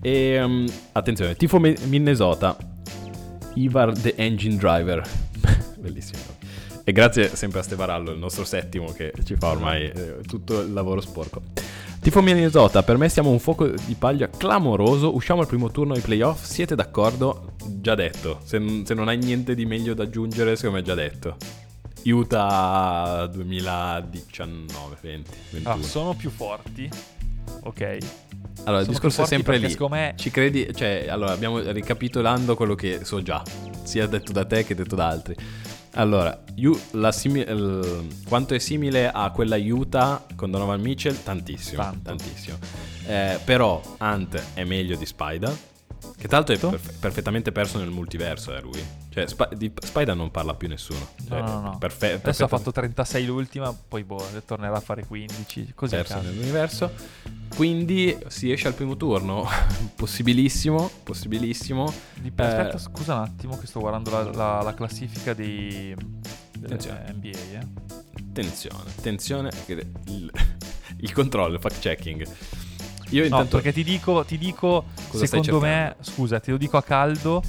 E 0.00 0.40
um, 0.40 0.64
attenzione, 0.92 1.34
tifo 1.34 1.58
Minnesota, 1.58 2.56
Ivar 3.54 3.92
the 3.98 4.14
Engine 4.14 4.54
Driver, 4.54 5.02
bellissimo. 5.76 6.37
E 6.88 6.92
grazie 6.92 7.36
sempre 7.36 7.60
a 7.60 7.62
Stevarallo, 7.62 8.12
il 8.12 8.18
nostro 8.18 8.46
settimo 8.46 8.86
che 8.92 9.12
ci 9.22 9.36
fa 9.36 9.48
ormai 9.48 9.90
eh, 9.90 10.20
tutto 10.26 10.62
il 10.62 10.72
lavoro 10.72 11.02
sporco. 11.02 11.42
Tifo 12.00 12.22
Minnesota, 12.22 12.82
per 12.82 12.96
me 12.96 13.10
siamo 13.10 13.28
un 13.28 13.38
fuoco 13.38 13.66
di 13.66 13.92
paglia 13.92 14.30
clamoroso. 14.30 15.14
Usciamo 15.14 15.42
al 15.42 15.46
primo 15.46 15.70
turno 15.70 15.92
ai 15.92 16.00
playoff. 16.00 16.44
Siete 16.44 16.74
d'accordo? 16.74 17.56
Già 17.62 17.94
detto. 17.94 18.40
Se, 18.42 18.84
se 18.86 18.94
non 18.94 19.08
hai 19.08 19.18
niente 19.18 19.54
di 19.54 19.66
meglio 19.66 19.92
da 19.92 20.04
aggiungere, 20.04 20.56
secondo 20.56 20.76
me 20.76 20.82
è 20.82 20.86
già 20.86 20.94
detto. 20.94 21.36
Utah 22.04 23.28
2019, 23.34 24.96
20, 24.98 25.30
21. 25.50 25.74
Ah, 25.74 25.82
sono 25.82 26.14
più 26.14 26.30
forti. 26.30 26.88
Ok. 27.64 27.98
Allora, 28.64 28.80
il 28.80 28.88
discorso 28.88 29.24
è 29.24 29.26
sempre 29.26 29.58
lì. 29.58 29.76
me- 29.90 30.14
Ci 30.16 30.30
credi? 30.30 30.70
Cioè, 30.74 31.04
allora, 31.10 31.32
abbiamo 31.32 31.58
ricapitolando 31.58 32.56
quello 32.56 32.74
che 32.74 33.00
so 33.04 33.20
già, 33.20 33.42
sia 33.82 34.06
detto 34.06 34.32
da 34.32 34.46
te 34.46 34.64
che 34.64 34.74
detto 34.74 34.96
da 34.96 35.06
altri. 35.06 35.36
Allora, 35.92 36.38
la 36.92 37.12
simi- 37.12 37.40
il- 37.40 38.06
quanto 38.28 38.54
è 38.54 38.58
simile 38.58 39.10
a 39.10 39.30
quella 39.30 39.56
Utah 39.56 40.24
con 40.36 40.50
Donovan 40.50 40.80
Mitchell? 40.80 41.16
Tantissimo, 41.22 41.82
Tanto. 41.82 42.00
tantissimo. 42.14 42.56
Eh, 43.06 43.38
però 43.44 43.80
Ant 43.98 44.40
è 44.54 44.64
meglio 44.64 44.96
di 44.96 45.06
Spider, 45.06 45.56
che 46.16 46.28
tra 46.28 46.38
l'altro 46.38 46.54
è 46.54 46.58
perfe- 46.58 46.92
perfettamente 46.98 47.52
perso 47.52 47.78
nel 47.78 47.90
multiverso, 47.90 48.54
eh, 48.56 48.60
lui. 48.60 48.82
Cioè, 49.10 49.26
Sp- 49.26 49.54
di 49.54 49.72
Spider 49.80 50.14
non 50.16 50.30
parla 50.30 50.54
più 50.54 50.68
nessuno. 50.68 51.08
Cioè, 51.28 51.40
No, 51.40 51.46
no, 51.46 51.60
no. 51.60 51.78
perfe- 51.78 52.06
Adesso 52.06 52.18
ha 52.18 52.20
perfetta- 52.22 52.56
fatto 52.56 52.72
36 52.72 53.24
l'ultima, 53.26 53.72
poi 53.72 54.04
boh, 54.04 54.24
tornerà 54.46 54.76
a 54.76 54.80
fare 54.80 55.04
15. 55.06 55.72
Così 55.74 55.94
perso 55.96 56.20
nell'universo. 56.20 56.92
Quindi 57.54 58.16
si 58.28 58.50
esce 58.52 58.68
al 58.68 58.74
primo 58.74 58.96
turno. 58.96 59.46
possibilissimo, 59.96 60.90
possibilissimo. 61.02 61.92
Dip- 62.14 62.38
Eh, 62.40 62.44
Aspetta, 62.44 62.78
scusa 62.78 63.14
un 63.14 63.22
attimo 63.22 63.56
che 63.58 63.66
sto 63.66 63.80
guardando 63.80 64.10
la, 64.10 64.22
la- 64.30 64.62
la 64.62 64.74
classifica 64.74 65.34
dei 65.34 65.94
delle 66.58 66.74
Attenzione. 66.74 67.12
NBA. 67.12 67.28
Eh. 67.58 67.66
Attenzione, 68.30 68.90
attenzione. 68.96 69.50
Il, 70.06 70.30
il 70.98 71.12
controllo, 71.12 71.54
il 71.54 71.60
fact 71.60 71.78
checking. 71.80 72.26
Io 73.10 73.20
No, 73.20 73.26
intanto... 73.26 73.56
perché 73.56 73.72
ti 73.72 73.82
dico, 73.84 74.24
ti 74.24 74.36
dico 74.38 74.84
secondo 75.12 75.60
me, 75.60 75.96
scusa, 76.00 76.40
te 76.40 76.50
lo 76.50 76.56
dico 76.56 76.76
a 76.76 76.82
caldo. 76.82 77.42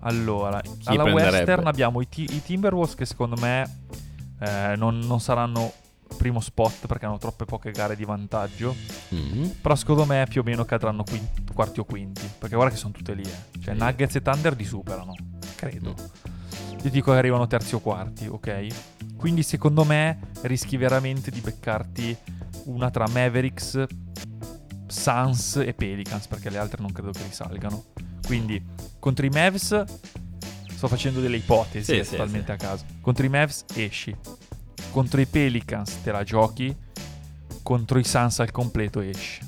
Allora, 0.00 0.60
alla 0.84 1.02
prenderebbe? 1.02 1.12
Western 1.38 1.66
abbiamo 1.66 2.00
i, 2.00 2.08
Ti- 2.08 2.28
i 2.30 2.42
Timberwolves 2.42 2.94
che 2.94 3.06
secondo 3.06 3.36
me 3.40 3.80
eh, 4.40 4.74
non, 4.76 4.98
non 4.98 5.18
saranno 5.20 5.72
primo 6.18 6.40
spot 6.40 6.86
perché 6.86 7.06
hanno 7.06 7.16
troppe 7.18 7.44
poche 7.46 7.70
gare 7.70 7.96
di 7.96 8.04
vantaggio. 8.04 8.74
Mhm. 9.08 9.56
Però 9.62 9.74
secondo 9.74 10.04
me 10.04 10.26
più 10.28 10.42
o 10.42 10.44
meno 10.44 10.64
cadranno 10.66 11.04
quin- 11.04 11.26
quarti 11.54 11.80
o 11.80 11.84
quinti. 11.84 12.28
Perché 12.38 12.54
guarda 12.54 12.72
che 12.74 12.78
sono 12.78 12.92
tutte 12.92 13.14
lì. 13.14 13.22
eh. 13.22 13.60
Cioè. 13.62 13.74
Nuggets 13.74 14.14
e 14.16 14.22
Thunder 14.22 14.54
li 14.54 14.64
superano. 14.64 15.14
Credo. 15.56 15.94
Mm. 15.94 16.76
Ti 16.78 16.90
dico 16.90 17.12
che 17.12 17.16
arrivano 17.18 17.46
terzi 17.46 17.74
o 17.74 17.80
quarti, 17.80 18.26
ok? 18.26 18.66
Quindi 19.16 19.42
secondo 19.42 19.84
me 19.84 20.18
rischi 20.42 20.76
veramente 20.76 21.30
di 21.30 21.40
beccarti 21.40 22.14
una 22.64 22.90
tra 22.90 23.08
Mavericks, 23.08 23.86
Suns 24.86 25.56
e 25.56 25.72
Pelicans, 25.74 26.26
perché 26.26 26.50
le 26.50 26.58
altre 26.58 26.80
non 26.82 26.92
credo 26.92 27.10
che 27.10 27.22
risalgano. 27.22 27.84
Quindi 28.26 28.62
contro 28.98 29.26
i 29.26 29.28
Mavs 29.30 29.84
sto 30.74 30.88
facendo 30.88 31.20
delle 31.20 31.36
ipotesi 31.36 31.92
Sì, 31.92 31.98
eh, 31.98 32.04
totalmente 32.08 32.46
sì. 32.46 32.52
a 32.52 32.56
caso. 32.56 32.84
Contro 33.00 33.24
i 33.24 33.28
Mavs 33.28 33.64
esci. 33.74 34.14
Contro 34.90 35.20
i 35.20 35.26
Pelicans 35.26 36.00
te 36.02 36.10
la 36.12 36.22
giochi. 36.22 36.74
Contro 37.62 37.98
i 37.98 38.04
Suns 38.04 38.40
al 38.40 38.50
completo 38.50 39.00
esci. 39.00 39.40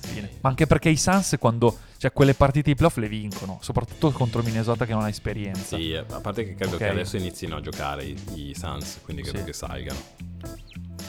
Fine. 0.00 0.30
Ma 0.40 0.48
anche 0.50 0.66
perché 0.66 0.88
i 0.90 0.96
Suns 0.96 1.36
quando 1.38 1.76
cioè 1.96 2.12
quelle 2.12 2.34
partite 2.34 2.70
di 2.70 2.74
playoff 2.76 2.96
le 2.98 3.08
vincono, 3.08 3.58
soprattutto 3.62 4.10
contro 4.12 4.42
Minnesota 4.42 4.84
che 4.84 4.92
non 4.92 5.02
ha 5.02 5.08
esperienza. 5.08 5.76
Sì, 5.76 5.92
eh, 5.92 5.98
a 6.06 6.20
parte 6.20 6.44
che 6.44 6.54
credo 6.54 6.72
Ok. 6.74 6.78
che 6.82 6.88
adesso 6.88 7.16
inizino 7.16 7.56
a 7.56 7.60
giocare 7.62 8.04
i, 8.04 8.16
i 8.34 8.54
Suns, 8.54 8.98
quindi 9.02 9.22
credo 9.22 9.38
Sì. 9.38 9.44
che 9.44 9.52
salgano. 9.54 9.98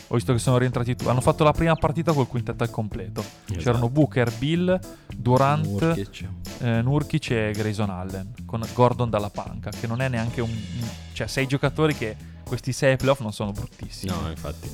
Ho 0.09 0.15
visto 0.15 0.33
che 0.33 0.39
sono 0.39 0.57
rientrati 0.57 0.95
tu. 0.95 1.07
Hanno 1.07 1.21
fatto 1.21 1.43
la 1.43 1.51
prima 1.51 1.75
partita 1.75 2.13
col 2.13 2.27
quintetto 2.27 2.63
al 2.63 2.69
completo. 2.69 3.21
Esatto. 3.21 3.59
C'erano 3.59 3.89
Booker, 3.89 4.31
Bill, 4.37 4.79
Durant, 5.15 5.65
Nurkic. 5.65 6.27
eh, 6.59 6.81
Nurkic 6.81 7.31
e 7.31 7.51
Grayson 7.55 7.89
Allen. 7.89 8.33
Con 8.45 8.63
Gordon 8.73 9.09
dalla 9.09 9.29
panca. 9.29 9.71
Che 9.71 9.87
non 9.87 10.01
è 10.01 10.07
neanche 10.09 10.41
un- 10.41 10.61
cioè, 11.13 11.27
sei 11.27 11.47
giocatori 11.47 11.95
che 11.95 12.15
questi 12.43 12.71
sei 12.71 12.95
playoff 12.97 13.21
non 13.21 13.33
sono 13.33 13.51
bruttissimi. 13.51 14.11
No, 14.11 14.29
infatti. 14.29 14.69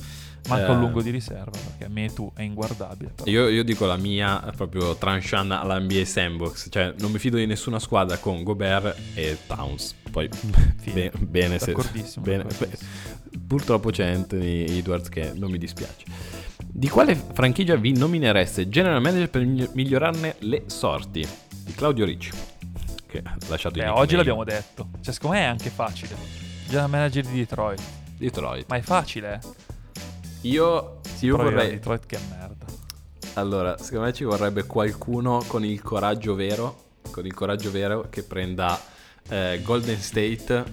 Manca 0.48 0.66
Eh, 0.68 0.70
un 0.70 0.80
lungo 0.80 1.02
di 1.02 1.10
riserva 1.10 1.50
perché 1.50 1.88
Metu 1.92 2.32
è 2.34 2.42
inguardabile. 2.42 3.12
Io, 3.24 3.48
io 3.48 3.62
dico 3.62 3.86
la 3.86 3.96
mia, 3.96 4.38
proprio 4.56 4.96
tranchant 4.96 5.52
alla 5.52 5.78
NBA 5.78 6.04
Sandbox. 6.04 6.68
Cioè, 6.70 6.94
non 6.98 7.12
mi 7.12 7.18
fido 7.18 7.36
di 7.36 7.46
nessuna 7.46 7.78
squadra 7.78 8.16
con 8.18 8.42
Gobert 8.42 8.96
e 9.14 9.38
Towns. 9.46 9.94
Poi, 10.10 10.28
Fine. 10.80 10.94
be- 10.94 11.12
bene 11.18 11.58
se... 11.58 11.74
Bene-. 12.18 12.46
Purtroppo 13.46 13.90
c'è 13.90 14.06
Anthony 14.06 14.78
Edwards 14.78 15.08
che 15.08 15.32
non 15.34 15.50
mi 15.50 15.58
dispiace. 15.58 16.04
Di 16.74 16.88
quale 16.88 17.14
franchigia 17.14 17.76
vi 17.76 17.92
nominereste 17.96 18.68
general 18.68 19.00
manager 19.00 19.30
per 19.30 19.44
migli- 19.44 19.70
migliorarne 19.74 20.36
le 20.40 20.64
sorti? 20.66 21.26
Di 21.64 21.72
Claudio 21.74 22.04
Ricci. 22.04 22.30
Che 23.06 23.18
ha 23.22 23.36
lasciato 23.48 23.78
Beh, 23.78 23.88
oggi 23.88 24.16
l'abbiamo 24.16 24.42
detto. 24.44 24.88
Cioè, 25.00 25.12
secondo 25.14 25.36
me 25.36 25.42
è 25.42 25.46
anche 25.46 25.70
facile. 25.70 26.14
General 26.66 26.88
manager 26.90 27.26
di 27.26 27.36
Detroit. 27.36 27.80
Detroit. 28.16 28.64
Ma 28.68 28.76
è 28.76 28.80
facile, 28.80 29.34
eh. 29.34 29.70
Io, 30.42 31.00
io 31.20 31.36
vorrei... 31.36 31.70
Detroit 31.70 32.06
che 32.06 32.18
merda. 32.28 32.66
Allora, 33.34 33.78
secondo 33.78 34.06
me 34.06 34.12
ci 34.12 34.24
vorrebbe 34.24 34.64
qualcuno 34.64 35.42
con 35.46 35.64
il 35.64 35.80
coraggio 35.80 36.34
vero, 36.34 36.84
con 37.10 37.24
il 37.24 37.32
coraggio 37.32 37.70
vero 37.70 38.08
che 38.10 38.22
prenda 38.22 38.78
eh, 39.28 39.60
Golden 39.62 39.98
State 39.98 40.64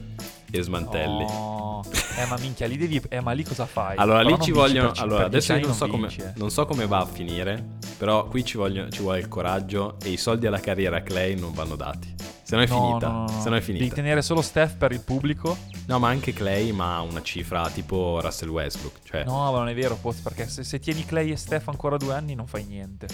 e 0.52 0.62
smantelli. 0.62 1.26
Oh. 1.30 1.82
Eh, 2.18 2.26
ma 2.28 2.38
minchia, 2.40 2.68
lì 2.68 2.78
devi. 2.78 3.02
Eh, 3.10 3.22
ma 3.22 3.32
lì 3.32 3.44
cosa 3.44 3.66
fai? 3.66 3.96
Allora, 3.98 4.18
Però 4.20 4.30
lì 4.30 4.36
non 4.36 4.46
ci 4.46 4.52
vogliono. 4.52 4.92
Allora, 4.98 5.26
adesso 5.26 5.54
io 5.54 5.66
non 5.66 5.74
so, 5.76 5.84
anni 5.86 5.94
come, 5.94 6.08
eh. 6.18 6.32
non 6.36 6.50
so 6.52 6.66
come 6.66 6.86
va 6.88 7.00
a 7.00 7.06
finire. 7.06 7.78
Però 7.98 8.26
qui 8.28 8.44
ci, 8.44 8.58
vogliono- 8.58 8.90
ci 8.90 9.02
vuole 9.02 9.20
il 9.20 9.28
coraggio 9.28 9.96
e 10.04 10.10
i 10.10 10.18
soldi 10.18 10.46
alla 10.48 10.60
carriera 10.60 11.02
Clay 11.02 11.38
non 11.40 11.54
vanno 11.54 11.76
dati. 11.76 12.16
Se 12.44 12.56
no 12.56 12.64
è 12.64 12.68
No, 12.68 12.88
finita. 12.88 13.08
no, 13.08 13.14
no, 13.14 13.20
no. 13.32 13.42
Se 13.42 13.50
no 13.50 13.56
è 13.56 13.60
Devi 13.60 13.74
finita. 13.78 13.96
tenere 13.96 14.22
solo 14.22 14.42
Steph 14.42 14.76
per 14.76 14.92
il 14.92 15.02
pubblico. 15.02 15.56
No, 15.88 16.00
ma 16.00 16.08
anche 16.10 16.34
Clay, 16.34 16.72
ma 16.72 17.00
una 17.02 17.22
cifra 17.22 17.70
tipo 17.70 18.20
Russell 18.22 18.50
Westbrook. 18.50 19.00
Cioè, 19.04 19.24
No, 19.26 19.52
ma 19.52 19.58
non 19.60 19.70
è 19.70 19.76
vero, 19.76 19.96
Poz, 19.96 20.18
perché 20.20 20.48
se, 20.48 20.64
se 20.64 20.80
tieni 20.80 21.06
Clay 21.06 21.32
e 21.32 21.36
Steph 21.36 21.68
ancora 21.68 21.98
due 21.98 22.14
anni 22.14 22.34
non 22.36 22.48
fai 22.48 22.64
niente. 22.66 23.08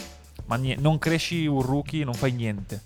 Ma 0.45 0.56
nie- 0.56 0.78
non 0.80 0.98
cresci 1.00 1.45
un 1.48 1.62
rookie, 1.62 2.04
non 2.06 2.13
fai 2.13 2.32
niente. 2.32 2.82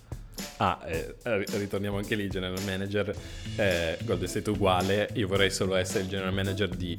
Ah, 0.58 0.78
eh, 0.86 1.14
ritorniamo 1.56 1.96
anche 1.96 2.14
lì, 2.14 2.28
general 2.28 2.62
manager, 2.64 3.14
eh, 3.56 3.98
Golden 4.04 4.28
State 4.28 4.50
uguale, 4.50 5.08
io 5.14 5.26
vorrei 5.26 5.50
solo 5.50 5.74
essere 5.74 6.04
il 6.04 6.08
general 6.08 6.32
manager 6.32 6.68
di 6.68 6.96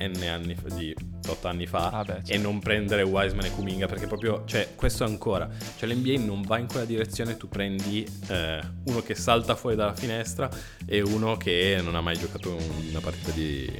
N 0.00 0.22
anni 0.28 0.54
fa, 0.54 0.68
di 0.72 0.94
8 1.26 1.48
anni 1.48 1.66
fa 1.66 1.90
Ah, 1.90 2.04
beh, 2.04 2.12
certo. 2.12 2.32
e 2.32 2.38
non 2.38 2.60
prendere 2.60 3.02
Wiseman 3.02 3.46
e 3.46 3.50
Kuminga 3.50 3.86
perché 3.86 4.06
proprio, 4.06 4.44
cioè, 4.46 4.68
questo 4.76 5.02
ancora, 5.04 5.48
cioè 5.76 5.88
l'NBA 5.88 6.24
non 6.24 6.42
va 6.42 6.58
in 6.58 6.68
quella 6.68 6.84
direzione, 6.84 7.36
tu 7.36 7.48
prendi 7.48 8.06
eh, 8.28 8.60
uno 8.84 9.00
che 9.02 9.14
salta 9.16 9.56
fuori 9.56 9.74
dalla 9.74 9.94
finestra 9.94 10.48
e 10.86 11.00
uno 11.00 11.36
che 11.36 11.80
non 11.82 11.96
ha 11.96 12.00
mai 12.00 12.16
giocato 12.16 12.56
una 12.90 13.00
partita 13.00 13.30
di... 13.32 13.76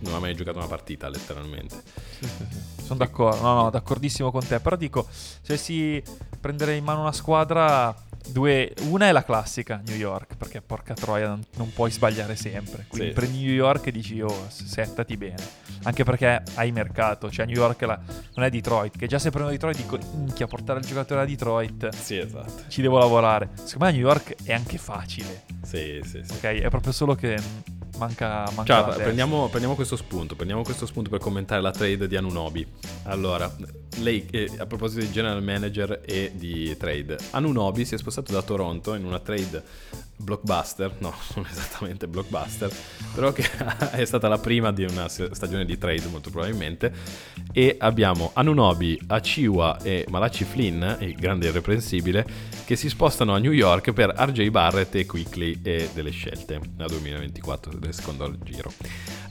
non 0.00 0.14
ha 0.14 0.18
mai 0.18 0.34
giocato 0.34 0.58
una 0.58 0.66
partita 0.66 1.08
letteralmente. 1.08 1.82
Sono 2.82 2.98
d'accordo, 2.98 3.40
no, 3.40 3.54
no, 3.54 3.70
d'accordissimo 3.70 4.32
con 4.32 4.44
te. 4.44 4.58
Però 4.58 4.74
dico, 4.74 5.06
se 5.08 5.56
si 5.56 6.02
prendere 6.40 6.74
in 6.74 6.82
mano 6.82 7.02
una 7.02 7.12
squadra, 7.12 7.94
due, 8.28 8.72
una 8.88 9.08
è 9.08 9.12
la 9.12 9.24
classica 9.24 9.80
New 9.86 9.96
York, 9.96 10.36
perché 10.36 10.60
porca 10.60 10.94
troia, 10.94 11.28
non, 11.28 11.42
non 11.56 11.72
puoi 11.72 11.90
sbagliare 11.90 12.36
sempre. 12.36 12.84
Quindi 12.88 13.08
Sì. 13.08 13.14
prendi 13.14 13.44
New 13.44 13.52
York 13.54 13.86
e 13.86 13.92
dici, 13.92 14.20
oh, 14.20 14.46
settati 14.48 15.16
bene. 15.16 15.42
Anche 15.84 16.04
perché 16.04 16.42
hai 16.54 16.72
mercato, 16.72 17.30
cioè 17.30 17.46
New 17.46 17.56
York 17.56 17.80
la- 17.82 17.98
non 18.34 18.44
è 18.44 18.50
Detroit, 18.50 18.96
che 18.98 19.06
già 19.06 19.18
se 19.18 19.30
prendo 19.30 19.50
Detroit 19.50 19.76
dico, 19.76 19.98
minchia, 20.14 20.46
portare 20.46 20.80
il 20.80 20.86
giocatore 20.86 21.22
a 21.22 21.24
Detroit, 21.24 21.88
Sì, 21.94 22.18
esatto. 22.18 22.64
ci 22.68 22.82
devo 22.82 22.98
lavorare. 22.98 23.48
Secondo 23.54 23.84
me 23.84 23.90
a 23.90 23.92
New 23.92 24.00
York 24.00 24.34
è 24.44 24.52
anche 24.52 24.76
facile, 24.78 25.44
Sì, 25.62 26.00
sì, 26.04 26.20
sì. 26.22 26.32
ok? 26.32 26.42
È 26.60 26.68
proprio 26.68 26.92
solo 26.92 27.14
che 27.14 27.38
manca, 28.00 28.44
manca 28.54 28.64
Ciao, 28.64 28.84
testa. 28.86 29.02
prendiamo, 29.02 29.48
prendiamo 29.48 29.74
questo 29.74 29.96
spunto, 29.96 30.34
prendiamo 30.34 30.62
questo 30.62 30.86
spunto 30.86 31.10
per 31.10 31.20
commentare 31.20 31.60
la 31.60 31.70
trade 31.70 32.08
di 32.08 32.16
Anunobi. 32.16 32.66
Allora, 33.04 33.54
lei, 33.98 34.26
eh, 34.30 34.50
a 34.58 34.66
proposito 34.66 35.00
di 35.00 35.10
general 35.12 35.42
manager 35.42 36.00
e 36.04 36.32
di 36.34 36.74
trade, 36.78 37.18
Anunobi 37.32 37.84
si 37.84 37.94
è 37.94 37.98
spostato 37.98 38.32
da 38.32 38.40
Toronto 38.42 38.94
in 38.94 39.04
una 39.04 39.18
trade 39.18 39.62
blockbuster, 40.20 40.96
no, 40.98 41.14
non 41.34 41.46
esattamente 41.50 42.06
blockbuster, 42.06 42.72
però 43.14 43.32
che 43.32 43.44
è 43.92 44.04
stata 44.04 44.28
la 44.28 44.38
prima 44.38 44.72
di 44.72 44.84
una 44.84 45.08
stagione 45.08 45.64
di 45.64 45.78
trade 45.78 46.06
molto 46.08 46.30
probabilmente, 46.30 46.92
e 47.52 47.76
abbiamo 47.78 48.30
Anunobi, 48.34 49.00
Achiwa 49.06 49.78
e 49.82 50.06
Malachi 50.08 50.44
Flynn, 50.44 50.82
il 51.00 51.14
grande 51.14 51.48
irreprensibile, 51.48 52.26
che 52.64 52.76
si 52.76 52.88
spostano 52.88 53.34
a 53.34 53.38
New 53.38 53.52
York 53.52 53.92
per 53.92 54.14
RJ 54.16 54.48
Barrett 54.50 54.94
e 54.94 55.06
Quickly 55.06 55.60
e 55.62 55.90
delle 55.92 56.10
scelte 56.10 56.60
a 56.78 56.86
2024 56.86 57.78
del 57.78 57.94
secondo 57.94 58.36
giro. 58.42 58.72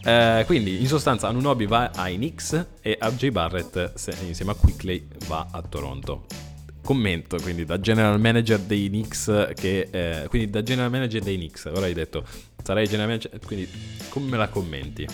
Eh, 0.04 0.44
quindi 0.46 0.80
in 0.82 0.88
sostanza 0.88 1.28
Anunobi 1.28 1.66
va 1.66 1.92
ai 1.96 2.16
Knicks 2.16 2.66
e 2.82 2.98
RJ 3.00 3.30
Barrett 3.30 3.94
insieme 4.26 4.52
a 4.52 4.56
Quickly 4.56 5.08
va 5.28 5.48
a 5.52 5.62
Toronto 5.62 6.49
commento, 6.90 7.38
quindi 7.40 7.66
da 7.66 7.80
general 7.80 8.20
manager 8.20 8.58
dei 8.58 8.88
Knicks 8.88 9.52
che... 9.54 9.90
Eh, 9.92 10.26
quindi 10.28 10.50
da 10.50 10.64
general 10.64 10.90
manager 10.90 11.22
dei 11.22 11.36
Knicks, 11.36 11.66
ora 11.66 11.86
hai 11.86 11.94
detto, 11.94 12.26
sarai 12.64 12.88
general 12.88 13.10
manager, 13.10 13.40
quindi 13.46 13.70
come 14.10 14.36
la 14.36 14.48
commenti? 14.48 15.08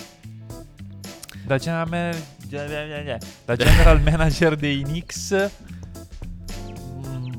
Da 1.43 1.57
general, 1.57 1.89
man- 1.89 2.23
da 3.43 3.55
general 3.57 4.01
manager 4.01 4.55
dei 4.55 4.83
Knicks... 4.83 5.49
Mm, 7.09 7.33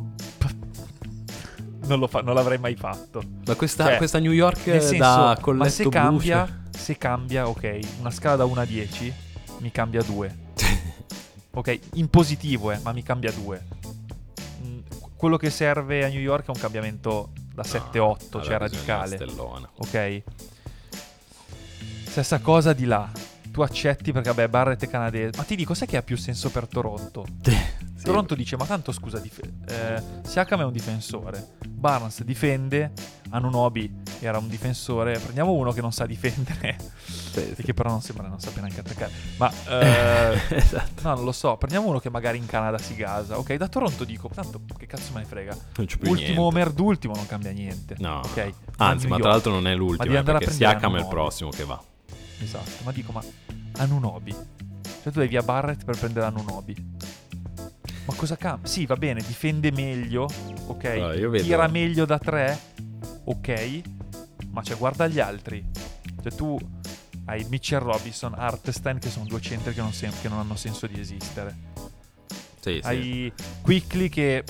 non, 1.86 2.06
fa- 2.06 2.20
non, 2.20 2.34
l'avrei 2.34 2.58
mai 2.58 2.76
fatto. 2.76 3.22
Ma 3.46 3.54
questa, 3.54 3.86
cioè, 3.86 3.96
questa 3.96 4.18
New 4.18 4.32
York 4.32 4.60
senso, 4.60 4.96
da 4.98 5.38
colletto 5.40 5.64
ma 5.64 5.70
se 5.70 5.88
cambia, 5.88 6.44
blues. 6.44 6.82
se 6.82 6.98
cambia, 6.98 7.48
ok, 7.48 7.78
una 8.00 8.10
scala 8.10 8.36
da 8.36 8.44
1 8.44 8.60
a 8.60 8.64
10 8.66 9.12
mi 9.60 9.70
cambia 9.70 10.02
2. 10.02 10.36
ok, 11.52 11.78
in 11.94 12.10
positivo, 12.10 12.70
eh, 12.70 12.78
ma 12.82 12.92
mi 12.92 13.02
cambia 13.02 13.32
2 13.32 13.85
quello 15.16 15.36
che 15.36 15.50
serve 15.50 16.04
a 16.04 16.08
New 16.08 16.20
York 16.20 16.46
è 16.46 16.50
un 16.50 16.58
cambiamento 16.60 17.32
da 17.54 17.62
7-8, 17.62 18.16
No, 18.32 18.42
cioè 18.42 18.58
radicale. 18.58 19.18
Ok. 19.76 20.22
Stessa 22.04 22.40
cosa 22.40 22.72
di 22.72 22.84
là. 22.84 23.10
Tu 23.50 23.62
accetti 23.62 24.12
perché, 24.12 24.28
vabbè, 24.28 24.48
Barrett 24.48 24.82
è 24.84 24.88
canadese. 24.88 25.36
Ma 25.36 25.44
ti 25.44 25.56
dico, 25.56 25.72
sai 25.74 25.86
che 25.88 25.96
ha 25.96 26.02
più 26.02 26.16
senso 26.16 26.50
per 26.50 26.66
Toronto? 26.66 27.26
Sì. 27.42 27.56
Toronto 28.02 28.34
dice, 28.34 28.56
ma 28.56 28.66
tanto 28.66 28.92
scusa, 28.92 29.18
dif- 29.18 29.42
eh, 29.68 30.02
Siakam 30.22 30.60
è 30.60 30.64
un 30.64 30.72
difensore. 30.72 31.54
Barnes 31.86 32.24
difende. 32.24 32.90
Anunobi 33.30 34.02
era 34.18 34.38
un 34.38 34.48
difensore. 34.48 35.20
Prendiamo 35.20 35.52
uno 35.52 35.70
che 35.70 35.80
non 35.80 35.92
sa 35.92 36.04
difendere. 36.04 36.76
Sì, 37.04 37.50
e 37.50 37.54
sì. 37.54 37.62
che 37.62 37.74
però 37.74 37.90
non 37.90 38.00
sembra 38.00 38.26
non 38.26 38.40
sappia 38.40 38.60
neanche 38.60 38.80
attaccare. 38.80 39.12
Ma... 39.36 39.52
eh, 39.68 40.40
esatto. 40.48 41.02
No, 41.08 41.14
non 41.14 41.24
lo 41.24 41.30
so. 41.30 41.56
Prendiamo 41.56 41.86
uno 41.86 42.00
che 42.00 42.10
magari 42.10 42.38
in 42.38 42.46
Canada 42.46 42.76
si 42.78 42.96
gasa. 42.96 43.38
Ok, 43.38 43.54
da 43.54 43.68
Toronto 43.68 44.02
dico, 44.02 44.28
tanto 44.34 44.60
che 44.76 44.86
cazzo 44.86 45.12
me 45.12 45.20
ne 45.20 45.26
frega. 45.26 45.56
Ultimo 45.78 46.14
niente. 46.14 46.40
Omer 46.40 46.72
d'ultimo 46.72 47.14
non 47.14 47.26
cambia 47.26 47.52
niente. 47.52 47.94
No, 47.98 48.20
ok. 48.24 48.52
Ma 48.78 48.88
Anzi, 48.88 49.06
ma 49.06 49.18
tra 49.18 49.28
l'altro 49.28 49.52
non 49.52 49.68
è 49.68 49.70
Ma 49.70 49.76
l'ultimo, 49.76 50.02
devi 50.02 50.16
eh, 50.16 50.18
a 50.18 50.22
perché 50.24 50.50
Siakam 50.50 50.96
è 50.96 50.98
il 50.98 51.06
prossimo 51.06 51.50
che 51.50 51.64
va. 51.64 51.80
Esatto, 52.40 52.82
ma 52.82 52.90
dico, 52.90 53.12
ma 53.12 53.22
Anunobi. 53.76 54.32
Cioè 54.32 55.12
tu 55.12 55.20
vai 55.20 55.28
via 55.28 55.42
Barrett 55.42 55.84
per 55.84 55.96
prendere 55.96 56.26
Anunobi. 56.26 56.94
Ma 58.06 58.14
cosa 58.14 58.36
cambia? 58.36 58.68
Sì, 58.70 58.86
va 58.86 58.94
bene, 58.96 59.20
difende 59.20 59.70
meglio, 59.72 60.28
ok. 60.66 60.84
Allora, 60.84 61.28
vedo- 61.28 61.42
Tira 61.44 61.66
meglio 61.66 62.04
da 62.04 62.18
tre, 62.18 62.58
ok. 63.24 63.80
Ma 64.50 64.62
cioè, 64.62 64.76
guarda 64.76 65.06
gli 65.08 65.18
altri. 65.20 65.64
Cioè 66.22 66.32
tu 66.32 66.56
hai 67.26 67.44
Mitchell 67.50 67.80
Robinson, 67.80 68.34
Artestein, 68.34 68.98
che 69.00 69.08
sono 69.10 69.24
due 69.26 69.40
centri 69.40 69.74
che 69.74 69.80
non, 69.80 69.92
sem- 69.92 70.14
che 70.20 70.28
non 70.28 70.38
hanno 70.38 70.54
senso 70.56 70.86
di 70.86 71.00
esistere. 71.00 71.54
Sì, 72.60 72.80
sì. 72.80 72.86
Hai 72.86 73.32
Quickly 73.60 74.08
che 74.08 74.44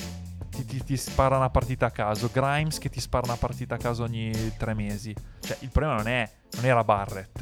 ti, 0.51 0.65
ti- 0.67 0.85
ti 0.85 0.97
spara 0.97 1.37
una 1.37 1.49
partita 1.51 1.87
a 1.87 1.91
caso, 1.91 2.29
Grimes 2.33 2.79
che 2.79 2.91
ti 2.91 3.01
spara 3.01 3.27
una 3.27 3.37
partita 3.37 3.77
a 3.77 3.79
caso 3.79 4.03
ogni 4.05 4.33
tre 4.59 4.75
mesi. 4.75 5.15
Cioè, 5.41 5.57
il 5.61 5.71
problema 5.71 5.97
non, 5.97 6.09
è, 6.09 6.31
non 6.57 6.65
era 6.67 6.85
Barrett. 6.85 7.39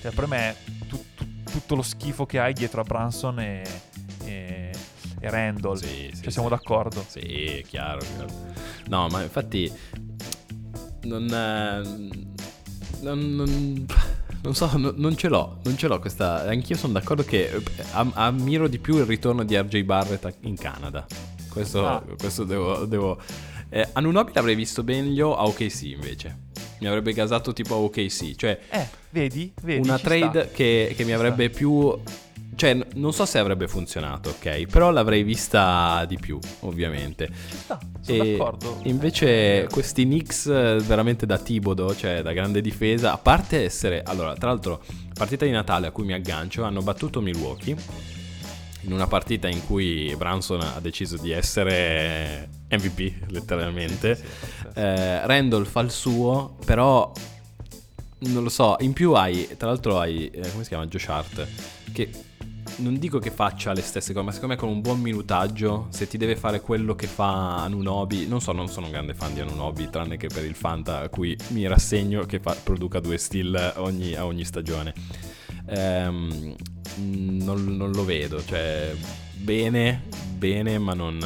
Cioè, 0.00 0.10
il 0.10 0.14
problema 0.16 0.36
è 0.44 0.56
tu- 0.86 1.04
tu- 1.16 1.42
tutto 1.42 1.74
lo 1.74 1.82
schifo 1.82 2.24
che 2.24 2.38
hai 2.38 2.52
dietro 2.52 2.80
a 2.80 2.84
Branson 2.84 3.40
e, 3.40 3.62
e, 4.24 4.67
e 5.20 5.30
Randall. 5.30 5.76
Sì, 5.76 6.10
sì, 6.12 6.22
cioè, 6.22 6.30
siamo 6.30 6.48
sì. 6.48 6.54
d'accordo. 6.54 7.04
Sì, 7.06 7.18
è 7.20 7.62
chiaro, 7.62 7.98
chiaro. 8.00 8.28
No, 8.88 9.06
ma 9.08 9.22
infatti 9.22 9.70
non, 11.04 11.26
eh, 11.32 11.82
non, 13.00 13.34
non- 13.34 13.86
non 14.40 14.54
so, 14.54 14.70
non, 14.76 15.16
ce 15.16 15.28
l'ho, 15.28 15.58
non 15.64 15.76
ce 15.76 15.88
l'ho 15.88 15.98
questa. 15.98 16.44
Anch'io 16.46 16.76
sono 16.76 16.92
d'accordo 16.92 17.24
che 17.24 17.48
eh, 17.54 17.62
am- 17.92 18.12
ammiro 18.14 18.68
di 18.68 18.78
più 18.78 18.96
il 18.96 19.04
ritorno 19.04 19.44
di 19.44 19.56
RJ 19.56 19.82
Barrett 19.82 20.36
in 20.42 20.56
Canada. 20.56 21.06
Questo, 21.50 21.86
Ah. 21.86 22.02
questo 22.16 22.44
devo. 22.44 22.84
devo 22.84 23.18
eh, 23.70 23.86
Anunobi 23.92 24.30
l'avrei 24.34 24.54
visto 24.54 24.82
meglio 24.82 25.36
a 25.36 25.44
OKC 25.44 25.82
invece. 25.82 26.46
Mi 26.80 26.86
avrebbe 26.86 27.12
gasato 27.12 27.52
tipo 27.52 27.74
a 27.74 27.78
OKC, 27.78 28.36
cioè 28.36 28.58
Eh, 28.70 28.86
vedi? 29.10 29.52
Vedi, 29.60 29.86
una 29.88 29.98
trade 29.98 30.42
sta. 30.44 30.52
che, 30.54 30.94
che 30.96 31.04
mi 31.04 31.12
avrebbe 31.12 31.50
più. 31.50 31.98
Cioè, 32.58 32.76
non 32.94 33.12
so 33.12 33.24
se 33.24 33.38
avrebbe 33.38 33.68
funzionato, 33.68 34.30
ok? 34.30 34.66
Però 34.66 34.90
l'avrei 34.90 35.22
vista 35.22 36.04
di 36.08 36.16
più, 36.18 36.40
ovviamente. 36.62 37.28
Ci 37.28 37.56
sta, 37.56 37.78
sono 38.00 38.22
E 38.24 38.30
d'accordo. 38.32 38.80
invece 38.82 39.68
questi 39.70 40.02
Knicks 40.02 40.46
eh, 40.46 40.78
veramente 40.82 41.24
da 41.24 41.38
Tibodo, 41.38 41.94
cioè 41.94 42.20
da 42.20 42.32
grande 42.32 42.60
difesa, 42.60 43.12
a 43.12 43.16
parte 43.18 43.62
essere... 43.64 44.02
Allora, 44.04 44.34
tra 44.34 44.48
l'altro, 44.48 44.82
partita 45.14 45.44
di 45.44 45.52
Natale 45.52 45.86
a 45.86 45.90
cui 45.92 46.04
mi 46.04 46.14
aggancio, 46.14 46.64
hanno 46.64 46.82
battuto 46.82 47.20
Milwaukee 47.20 47.76
in 48.82 48.92
una 48.92 49.06
partita 49.06 49.46
in 49.46 49.64
cui 49.64 50.12
Branson 50.16 50.60
ha 50.60 50.80
deciso 50.80 51.16
di 51.16 51.30
essere 51.30 52.48
MVP, 52.72 53.30
letteralmente. 53.30 54.16
sì. 54.16 54.24
Eh, 54.74 55.24
Randall 55.28 55.64
fa 55.64 55.78
il 55.78 55.92
suo, 55.92 56.56
però 56.64 57.12
non 58.20 58.42
lo 58.42 58.48
so, 58.48 58.74
in 58.80 58.92
più 58.94 59.12
hai, 59.12 59.48
tra 59.56 59.68
l'altro 59.68 60.00
hai, 60.00 60.28
eh, 60.28 60.50
come 60.50 60.64
si 60.64 60.70
chiama, 60.70 60.86
Josh 60.86 61.06
Hart, 61.06 61.46
che 61.92 62.10
non 62.76 62.98
dico 62.98 63.18
che 63.18 63.30
faccia 63.30 63.72
le 63.72 63.82
stesse 63.82 64.12
cose, 64.12 64.24
ma 64.24 64.32
secondo 64.32 64.54
me 64.54 64.60
con 64.60 64.68
un 64.68 64.80
buon 64.80 65.00
minutaggio, 65.00 65.86
se 65.90 66.06
ti 66.06 66.16
deve 66.16 66.36
fare 66.36 66.60
quello 66.60 66.94
che 66.94 67.06
fa 67.06 67.62
Anunobi, 67.64 68.26
non 68.26 68.40
so, 68.40 68.52
non 68.52 68.68
sono 68.68 68.86
un 68.86 68.92
grande 68.92 69.14
fan 69.14 69.34
di 69.34 69.40
Anunobi, 69.40 69.90
tranne 69.90 70.16
che 70.16 70.28
per 70.28 70.44
il 70.44 70.54
Fanta 70.54 71.00
a 71.00 71.08
cui 71.08 71.36
mi 71.48 71.66
rassegno 71.66 72.24
che 72.24 72.38
fa- 72.40 72.56
produca 72.62 73.00
due 73.00 73.18
steal 73.18 73.74
ogni, 73.76 74.14
a 74.14 74.24
ogni 74.26 74.44
stagione. 74.44 74.92
Ehm, 75.66 76.54
non, 76.96 77.64
non 77.76 77.90
lo 77.92 78.04
vedo, 78.04 78.42
cioè 78.44 78.94
bene, 79.34 80.04
bene, 80.36 80.78
ma 80.78 80.94
non, 80.94 81.18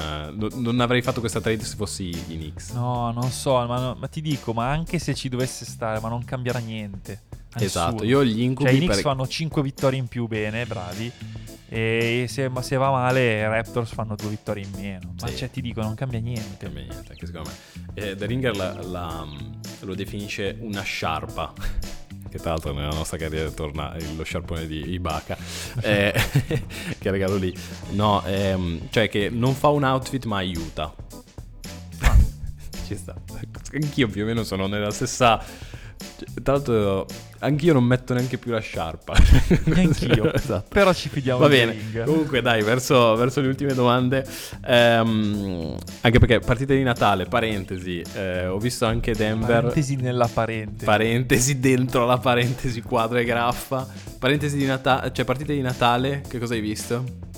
non- 0.55 0.81
avrei 0.81 1.03
fatto 1.03 1.21
questa 1.21 1.41
trade 1.41 1.63
se 1.65 1.77
fossi 1.77 2.09
i 2.09 2.25
Knicks. 2.37 2.73
No, 2.73 3.13
non 3.13 3.31
so, 3.31 3.55
ma, 3.67 3.95
ma 3.95 4.09
ti 4.09 4.21
dico, 4.21 4.53
ma 4.53 4.69
anche 4.71 4.99
se 4.99 5.15
ci 5.15 5.29
dovesse 5.29 5.65
stare, 5.65 6.01
ma 6.01 6.09
non 6.09 6.25
cambierà 6.25 6.59
niente. 6.59 7.23
Esatto, 7.59 8.05
io 8.05 8.25
gli 8.25 8.41
incubi 8.41 8.69
Cioè, 8.69 8.75
i 8.75 8.79
Knicks 8.79 8.95
per- 8.97 9.05
fanno 9.05 9.27
5 9.27 9.63
vittorie 9.63 9.99
in 9.99 10.07
più, 10.09 10.27
bene, 10.27 10.65
bravi. 10.67 11.11
E 11.69 12.27
se, 12.29 12.49
ma 12.51 12.61
se 12.61 12.77
va 12.77 12.91
male, 12.91 13.39
i 13.39 13.43
Raptors 13.45 13.93
fanno 13.95 14.15
2 14.15 14.29
vittorie 14.29 14.65
in 14.65 14.71
meno. 14.77 15.15
Ma 15.21 15.29
Sì. 15.29 15.37
cioè, 15.37 15.51
ti 15.51 15.61
dico, 15.63 15.81
non 15.81 15.95
cambia 15.95 16.19
niente. 16.21 16.65
cambia 16.67 16.83
niente, 16.83 17.13
anche 17.13 17.27
secondo 17.27 17.49
me. 17.51 17.57
Eh, 17.95 18.15
The 18.17 18.27
Ringer 18.27 18.55
la- 18.57 18.83
la- 18.83 19.27
lo 19.81 19.95
definisce 19.95 20.57
una 20.61 20.83
sciarpa. 20.83 21.53
Che 22.33 22.39
tra 22.39 22.53
l'altro 22.53 22.73
nella 22.73 22.89
nostra 22.95 23.19
carriera 23.19 23.51
torna 23.51 23.95
lo 24.17 24.23
sciarpone 24.23 24.67
di 24.67 24.93
Ibaka. 24.93 25.37
eh, 25.83 26.15
che 26.99 27.11
regalo 27.11 27.37
lì. 27.37 27.55
No, 27.91 28.23
ehm, 28.25 28.89
cioè 28.89 29.11
che 29.11 29.29
non 29.29 29.55
fa 29.55 29.69
un 29.69 29.83
outfit 29.85 30.25
ma 30.25 30.39
aiuta. 30.39 30.95
Ci 32.87 32.97
sta. 32.97 33.15
Anch'io 33.75 34.09
più 34.09 34.23
o 34.23 34.27
meno 34.27 34.45
sono 34.45 34.67
nella 34.67 34.91
stessa. 34.91 35.37
Tra 36.43 36.53
l'altro, 36.55 37.07
anch'io 37.43 37.73
non 37.73 37.85
metto 37.85 38.15
neanche 38.15 38.39
più 38.39 38.51
la 38.51 38.61
sciarpa. 38.61 39.15
Neanch'io. 39.65 40.33
esatto. 40.35 40.67
Però 40.69 40.93
ci 40.93 41.09
fidiamo 41.09 41.39
Va 41.39 41.49
bene, 41.49 41.73
Ring. 41.73 42.05
comunque 42.05 42.41
dai, 42.43 42.63
verso, 42.63 43.15
verso 43.17 43.41
le 43.41 43.49
ultime 43.49 43.75
domande. 43.75 44.25
Ehm, 44.65 45.77
anche 46.01 46.19
perché 46.19 46.39
partite 46.41 46.77
di 46.77 46.83
Natale, 46.83 47.27
parentesi, 47.27 48.03
eh, 48.15 48.47
ho 48.47 48.59
visto 48.59 48.87
anche 48.87 49.13
Denver. 49.15 49.61
Parentesi 49.61 49.97
nella 49.97 50.29
parentesi. 50.29 50.85
Parentesi 50.85 51.61
dentro 51.61 52.07
la 52.07 52.19
parentesi 52.19 52.81
quadra 52.83 53.21
e 53.21 53.25
graffa. 53.25 53.87
Parentesi 54.19 54.57
di 54.57 54.67
Natale, 54.67 55.13
cioè 55.13 55.25
partite 55.25 55.53
di 55.53 55.61
Natale, 55.61 56.23
che 56.29 56.39
cosa 56.39 56.55
hai 56.55 56.61
visto? 56.61 57.31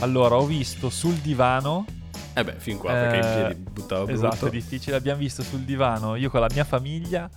allora, 0.00 0.36
ho 0.36 0.46
visto 0.46 0.90
sul 0.90 1.14
divano. 1.14 1.84
Eh 2.32 2.44
beh, 2.44 2.54
fin 2.58 2.78
qua 2.78 2.92
perché 2.92 3.18
eh, 3.18 3.34
piedi 3.34 3.70
buttava 3.70 4.04
brutto. 4.04 4.16
Esatto, 4.16 4.46
è 4.46 4.50
difficile. 4.50 4.96
Abbiamo 4.96 5.18
visto 5.18 5.42
sul 5.42 5.60
divano, 5.60 6.16
io 6.16 6.30
con 6.30 6.40
la 6.40 6.48
mia 6.52 6.64
famiglia, 6.64 7.28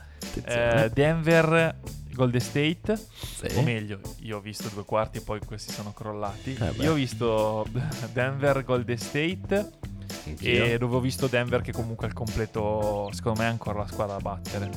eh, 0.45 0.89
Denver, 0.93 1.75
Golden 2.13 2.39
State. 2.41 2.95
Sì. 2.95 3.47
O 3.57 3.61
meglio, 3.61 3.99
io 4.21 4.37
ho 4.37 4.39
visto 4.39 4.69
due 4.73 4.83
quarti 4.85 5.17
e 5.17 5.21
poi 5.21 5.39
questi 5.45 5.71
sono 5.71 5.93
crollati. 5.93 6.57
Eh 6.59 6.81
io 6.81 6.91
ho 6.91 6.95
visto 6.95 7.65
Denver, 8.11 8.63
Golden 8.63 8.97
State. 8.97 9.71
Anch'io. 10.25 10.63
E 10.63 10.77
dove 10.77 10.95
ho 10.95 10.99
visto 10.99 11.27
Denver 11.27 11.61
che 11.61 11.71
comunque 11.71 12.05
al 12.07 12.13
completo, 12.13 13.09
secondo 13.13 13.41
me 13.41 13.47
è 13.47 13.49
ancora 13.49 13.79
la 13.79 13.87
squadra 13.87 14.15
da 14.15 14.21
battere. 14.21 14.69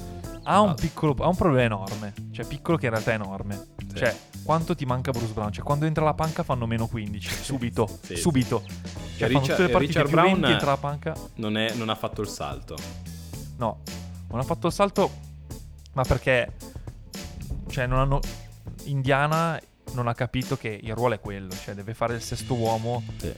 Ha 0.45 0.61
un 0.61 0.75
piccolo, 0.75 1.15
ha 1.25 1.29
un 1.29 1.37
problema 1.37 1.65
enorme. 1.65 2.15
Cioè 2.31 2.47
piccolo 2.47 2.77
che 2.79 2.87
in 2.87 2.93
realtà 2.93 3.13
è 3.13 3.15
enorme. 3.15 3.67
Sì. 3.89 3.97
Cioè, 3.97 4.17
quanto 4.45 4.75
ti 4.75 4.85
manca 4.85 5.11
Bruce 5.11 5.33
Brown? 5.33 5.53
Cioè, 5.53 5.65
quando 5.65 5.87
entra 5.87 6.05
la 6.05 6.15
panca 6.15 6.43
fanno 6.43 6.67
meno 6.67 6.87
15. 6.87 7.43
Subito. 7.43 7.89
Sì, 8.01 8.17
subito. 8.17 8.63
Cioè, 9.17 9.29
fanno 9.29 9.41
Richard- 9.41 9.47
tutte 9.47 9.63
le 9.63 9.69
partite 9.71 9.93
Richard 10.03 10.11
Brown 10.11 10.33
20, 10.41 10.51
entra 10.53 10.71
la 10.71 10.77
panca. 10.77 11.15
Non, 11.37 11.57
è- 11.57 11.73
non 11.75 11.89
ha 11.89 11.95
fatto 11.97 12.21
il 12.23 12.29
salto. 12.29 12.77
No, 13.57 13.81
non 14.29 14.39
ha 14.39 14.43
fatto 14.45 14.67
il 14.69 14.73
salto, 14.73 15.11
ma 15.95 16.03
perché 16.05 16.53
cioè 17.69 17.87
non 17.87 17.99
hanno 17.99 18.21
Indiana 18.85 19.61
non 19.93 20.09
ha 20.09 20.15
capito 20.15 20.57
che 20.57 20.79
il 20.83 20.95
ruolo 20.95 21.15
è 21.15 21.21
quello, 21.21 21.51
cioè 21.53 21.75
deve 21.75 21.95
fare 21.95 22.15
il 22.15 22.21
sesto 22.21 22.55
uomo 22.55 23.03
Sì. 23.19 23.33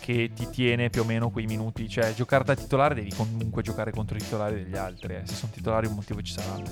che 0.00 0.30
ti 0.34 0.48
tiene 0.50 0.90
più 0.90 1.00
o 1.02 1.04
meno 1.04 1.30
quei 1.30 1.46
minuti, 1.46 1.88
cioè 1.88 2.12
giocare 2.14 2.44
da 2.44 2.54
titolare 2.54 2.94
devi 2.94 3.12
comunque 3.14 3.62
giocare 3.62 3.90
contro 3.92 4.16
i 4.16 4.20
titolari 4.20 4.62
degli 4.62 4.76
altri, 4.76 5.14
eh. 5.14 5.22
se 5.24 5.34
sono 5.34 5.50
titolari 5.52 5.86
un 5.86 5.94
motivo 5.94 6.20
ci 6.22 6.32
sarà. 6.34 6.62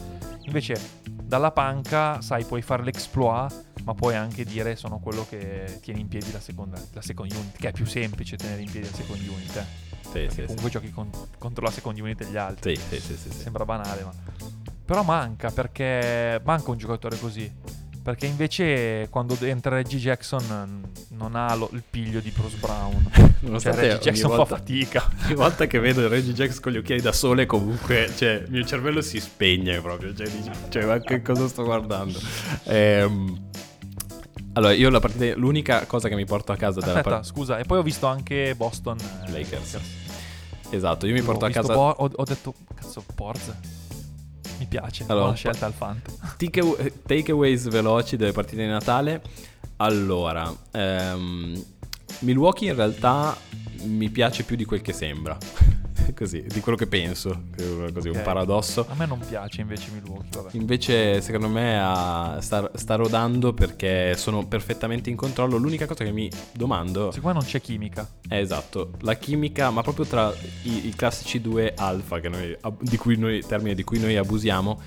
Invece 0.43 0.79
dalla 1.07 1.51
panca, 1.53 2.21
sai, 2.21 2.45
puoi 2.45 2.61
fare 2.61 2.85
l'exploit, 2.85 3.65
ma 3.85 3.95
puoi 3.95 4.15
anche 4.15 4.45
dire 4.45 4.77
sono 4.77 4.99
quello 4.99 5.27
che 5.29 5.79
tiene 5.81 6.01
in 6.01 6.09
piedi 6.09 6.31
la 6.31 6.41
seconda 6.41 6.79
la 6.93 7.01
second 7.03 7.33
unit, 7.33 7.57
che 7.57 7.69
è 7.69 7.73
più 7.73 7.87
semplice 7.87 8.37
tenere 8.37 8.61
in 8.61 8.71
piedi 8.71 8.87
la 8.89 8.95
second 8.97 9.21
unit, 9.27 9.57
eh. 9.57 10.29
Sì, 10.29 10.29
sì, 10.33 10.43
comunque 10.45 10.71
giochi 10.71 10.91
con- 10.91 11.11
contro 11.39 11.65
la 11.65 11.71
second 11.73 11.99
unit 11.99 12.19
degli 12.25 12.37
altri. 12.37 12.77
Sì, 12.77 13.01
sì. 13.01 13.17
Sembra 13.33 13.65
banale, 13.65 14.05
ma. 14.05 14.13
Però 14.85 15.03
manca 15.03 15.51
perché. 15.51 16.41
Manca 16.45 16.71
un 16.71 16.77
giocatore 16.79 17.19
così. 17.19 17.51
Perché 18.05 18.27
invece 18.27 19.07
quando 19.09 19.35
entra 19.41 19.77
Reggie 19.77 19.97
Jackson 19.97 20.45
mm, 20.45 21.17
non 21.17 21.35
ha 21.35 21.55
lo- 21.55 21.71
il 21.73 21.83
piglio 21.89 22.21
di 22.21 22.31
Bruce 22.31 22.59
Brown. 22.59 23.11
Cioè 23.59 23.73
Reggie 23.75 23.99
Jackson 23.99 24.29
fa 24.31 24.37
volta- 24.37 24.57
fatica. 24.57 25.11
Ogni 25.25 25.35
volta 25.35 25.67
che 25.67 25.79
vedo 25.79 26.07
Reggie 26.07 26.35
Jackson 26.35 26.61
con 26.61 26.73
gli 26.73 26.77
occhiali 26.77 27.01
da 27.01 27.13
sole, 27.13 27.47
comunque, 27.47 28.11
cioè, 28.15 28.43
il 28.45 28.51
mio 28.51 28.65
cervello 28.65 29.01
si 29.01 29.19
spegne 29.21 29.81
proprio. 29.81 30.15
Cioè, 30.15 30.29
dici, 30.29 30.51
cioè, 30.69 30.85
ma 30.85 30.99
che 30.99 31.23
cosa 31.23 31.49
sto 31.49 31.65
guardando? 31.65 32.19
Ehm, 32.65 33.49
Allora, 34.53 34.73
io 34.75 34.91
la 34.91 35.01
partita, 35.01 35.35
l'unica 35.37 35.85
cosa 35.87 36.09
che 36.09 36.15
mi 36.15 36.27
porto 36.27 36.53
a 36.53 36.57
casa 36.57 36.81
Aspetta, 36.81 37.01
partita... 37.01 37.23
scusa, 37.23 37.59
e 37.59 37.65
poi 37.65 37.79
ho 37.79 37.83
visto 37.83 38.07
anche 38.07 38.55
Boston 38.55 38.99
eh, 38.99 39.31
Lakers. 39.31 39.79
Esatto, 40.71 41.07
io 41.07 41.13
mi 41.15 41.23
porto 41.23 41.47
ho 41.47 41.49
a 41.49 41.51
casa... 41.51 41.73
Bo- 41.73 41.89
ho, 41.91 42.11
ho 42.15 42.25
detto, 42.25 42.55
cazzo, 42.75 43.03
Porz. 43.15 43.53
Mi 44.59 44.67
piace, 44.67 45.05
Allora, 45.09 45.15
buona 45.15 45.29
un 45.29 45.33
po'- 45.33 45.37
scelta 45.39 45.67
al 45.67 45.73
Fant. 45.73 46.37
Take- 46.37 46.93
takeaways 47.07 47.69
veloci 47.69 48.17
delle 48.17 48.33
partite 48.33 48.63
di 48.63 48.69
Natale. 48.69 49.23
Allora, 49.77 50.55
ehm, 50.73 51.63
Milwaukee 52.21 52.69
in 52.71 52.77
realtà 52.77 53.37
mi 53.85 54.09
piace 54.11 54.45
più 54.45 54.57
di 54.57 54.65
quel 54.65 54.81
che 54.83 54.93
sembra. 54.93 55.37
Così, 56.15 56.45
di 56.47 56.61
quello 56.61 56.77
che 56.77 56.87
penso. 56.87 57.45
Così, 57.93 58.09
un 58.09 58.17
Ok. 58.17 58.23
paradosso. 58.23 58.87
A 58.89 58.95
me 58.95 59.07
non 59.07 59.19
piace 59.21 59.61
invece 59.61 59.91
Milwaukee, 59.93 60.29
vabbè. 60.43 60.57
Invece, 60.57 61.21
secondo 61.21 61.49
me, 61.49 62.39
sta, 62.41 62.71
sta 62.75 62.95
rodando 62.97 63.53
perché 63.53 64.15
sono 64.17 64.47
perfettamente 64.47 65.11
in 65.11 65.17
controllo. 65.17 65.57
L'unica 65.57 65.87
cosa 65.87 66.05
che 66.05 66.13
mi 66.13 66.31
domando 66.53 67.11
Secondo 67.11 67.29
me 67.39 67.43
non 67.43 67.45
c'è 67.51 67.61
chimica. 67.61 68.09
è 68.29 68.37
esatto, 68.37 68.93
la 69.01 69.15
chimica, 69.15 69.71
ma 69.71 69.83
proprio 69.83 70.05
tra 70.05 70.33
i, 70.63 70.89
i 70.89 70.95
classici 70.95 71.41
due 71.41 71.73
alfa, 71.77 72.21
che 72.21 72.29
noi, 72.29 72.57
di 72.81 72.97
cui 72.97 73.17
noi, 73.17 73.43
termine 73.47 73.75
di 73.75 73.85
cui 73.85 73.99
noi 73.99 74.17
abusiamo. 74.17 74.81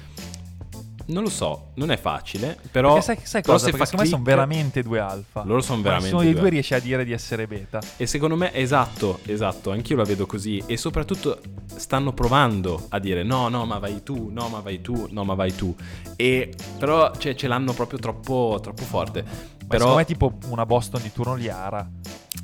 Non 1.09 1.23
lo 1.23 1.29
so, 1.29 1.71
non 1.75 1.89
è 1.91 1.97
facile, 1.97 2.57
però... 2.69 2.95
Perché 2.95 3.05
sai, 3.05 3.19
sai 3.23 3.41
però 3.41 3.53
cosa? 3.53 3.65
se 3.65 3.71
Perché 3.71 3.85
secondo 3.85 4.03
me 4.03 4.09
sono 4.09 4.23
click- 4.23 4.35
veramente 4.35 4.83
due 4.83 4.99
alfa. 4.99 5.43
Loro 5.45 5.61
sono 5.61 5.77
Ma 5.77 5.83
veramente 5.83 6.07
Nessuno 6.07 6.23
dei 6.23 6.31
due 6.31 6.41
due 6.41 6.49
riesce 6.49 6.75
a 6.75 6.79
dire 6.79 7.05
di 7.05 7.11
essere 7.13 7.47
beta. 7.47 7.79
E 7.95 8.05
secondo 8.05 8.35
me, 8.35 8.53
esatto, 8.53 9.19
esatto, 9.25 9.71
anch'io 9.71 9.95
la 9.95 10.03
vedo 10.03 10.25
così. 10.25 10.61
E 10.65 10.75
soprattutto 10.75 11.39
stanno 11.75 12.11
provando 12.11 12.87
a 12.89 12.99
dire 12.99 13.23
no, 13.23 13.47
no, 13.47 13.65
ma 13.65 13.77
vai 13.79 14.03
tu, 14.03 14.29
no, 14.31 14.49
ma 14.49 14.59
vai 14.59 14.81
tu, 14.81 15.07
no, 15.11 15.23
ma 15.23 15.33
vai 15.33 15.55
tu. 15.55 15.73
E 16.17 16.53
però 16.77 17.15
cioè, 17.15 17.35
ce 17.35 17.47
l'hanno 17.47 17.71
proprio 17.71 17.99
troppo, 17.99 18.59
troppo 18.61 18.83
forte. 18.83 19.23
Ma 19.23 19.29
Però, 19.67 19.79
secondo 19.79 19.95
me 19.95 20.01
è 20.01 20.05
tipo 20.05 20.33
una 20.49 20.65
Boston 20.65 21.01
di 21.01 21.11
turno 21.11 21.35
Liara. 21.35 21.89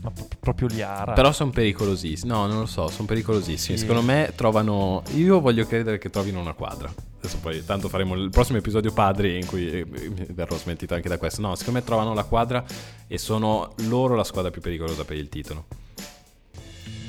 Ma 0.01 0.09
pro- 0.09 0.27
proprio 0.39 0.67
Liara. 0.67 1.13
però 1.13 1.31
sono 1.31 1.51
pericolosissimi. 1.51 2.31
No, 2.31 2.45
non 2.47 2.59
lo 2.59 2.65
so, 2.65 2.87
sono 2.87 3.07
pericolosissimi. 3.07 3.77
Sì. 3.77 3.85
Secondo 3.85 4.01
me 4.01 4.31
trovano... 4.35 5.03
Io 5.15 5.39
voglio 5.39 5.65
credere 5.65 5.97
che 5.97 6.09
trovino 6.09 6.39
una 6.39 6.53
quadra. 6.53 6.91
Adesso 7.23 7.39
poi 7.39 7.63
tanto 7.63 7.87
faremo 7.87 8.15
il 8.15 8.29
prossimo 8.29 8.57
episodio 8.57 8.91
padri 8.91 9.37
in 9.37 9.45
cui 9.45 9.71
eh, 9.71 9.85
verrò 10.31 10.57
smentito 10.57 10.93
anche 10.93 11.07
da 11.07 11.17
questo. 11.17 11.39
No, 11.39 11.55
secondo 11.55 11.79
me 11.79 11.85
trovano 11.85 12.13
la 12.13 12.25
quadra 12.25 12.65
e 13.07 13.17
sono 13.17 13.73
loro 13.87 14.15
la 14.15 14.25
squadra 14.25 14.51
più 14.51 14.59
pericolosa 14.59 15.05
per 15.05 15.15
il 15.15 15.29
titolo. 15.29 15.65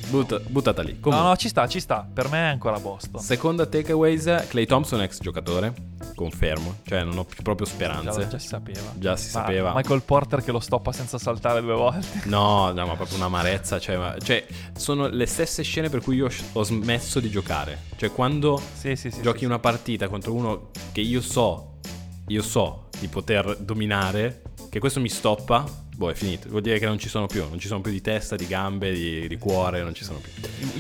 Butta- 0.09 0.39
buttata 0.47 0.83
lì. 0.83 0.93
No, 0.95 0.99
Comunque. 1.01 1.29
no, 1.29 1.37
ci 1.37 1.49
sta, 1.49 1.67
ci 1.67 1.81
sta. 1.81 2.07
Per 2.13 2.29
me 2.29 2.39
è 2.39 2.51
ancora 2.51 2.79
Boston. 2.79 3.21
Seconda 3.21 3.67
takeaways, 3.67 4.47
Clay 4.49 4.67
Thompson 4.67 5.01
ex 5.03 5.19
giocatore, 5.21 5.73
confermo, 6.15 6.77
cioè 6.85 7.03
non 7.05 7.19
ho 7.19 7.25
più 7.25 7.43
proprio 7.43 7.67
Già, 7.67 7.73
speranze. 7.73 8.29
già 8.29 8.39
si 8.39 8.47
sapeva. 8.47 8.81
Già 8.95 9.17
si 9.17 9.31
Ma 9.35 9.41
sapeva. 9.41 9.73
Michael 9.75 10.03
Porter 10.03 10.43
che 10.43 10.53
lo 10.53 10.61
stoppa 10.61 10.93
senza 10.93 11.19
saltare 11.19 11.61
due 11.61 11.75
volte. 11.75 12.07
No, 12.25 12.71
no, 12.73 12.87
ma 12.87 12.95
proprio 12.95 13.17
un'amarezza, 13.17 13.79
cioè, 13.81 13.97
ma- 13.97 14.17
cioè, 14.23 14.47
sono 14.77 15.09
le 15.09 15.27
stesse 15.27 15.63
scene 15.63 15.89
per 15.89 16.01
cui 16.03 16.17
io 16.17 16.29
ho 16.53 16.63
smesso 16.63 17.19
di 17.21 17.31
giocare. 17.31 17.83
Cioè 17.97 18.11
quando 18.13 18.61
Sì, 18.75 18.95
sì, 18.97 19.11
sì. 19.11 19.23
giochi 19.23 19.45
una 19.45 19.59
partita 19.59 20.09
contro 20.09 20.33
uno 20.33 20.71
che 20.93 21.01
io 21.01 21.21
so, 21.21 21.79
io 22.29 22.43
so 22.43 22.89
di 22.99 23.09
poter 23.09 23.57
dominare, 23.59 24.43
che 24.75 24.81
questo 24.81 24.99
mi 24.99 25.09
stoppa, 25.09 25.65
boh, 25.97 26.11
è 26.11 26.15
finito. 26.15 26.49
Vuol 26.49 26.61
dire 26.63 26.81
che 26.81 26.87
non 26.87 26.99
ci 26.99 27.09
sono 27.09 27.27
più, 27.29 27.49
non 27.49 27.61
ci 27.61 27.69
sono 27.69 27.81
più 27.81 27.93
di 27.93 28.01
testa, 28.01 28.35
di 28.35 28.45
gambe, 28.49 28.93
di, 28.93 29.29
di 29.29 29.39
cuore, 29.39 29.85
non 29.85 29.95
ci 29.95 30.03
sono 30.03 30.19
più. 30.19 30.33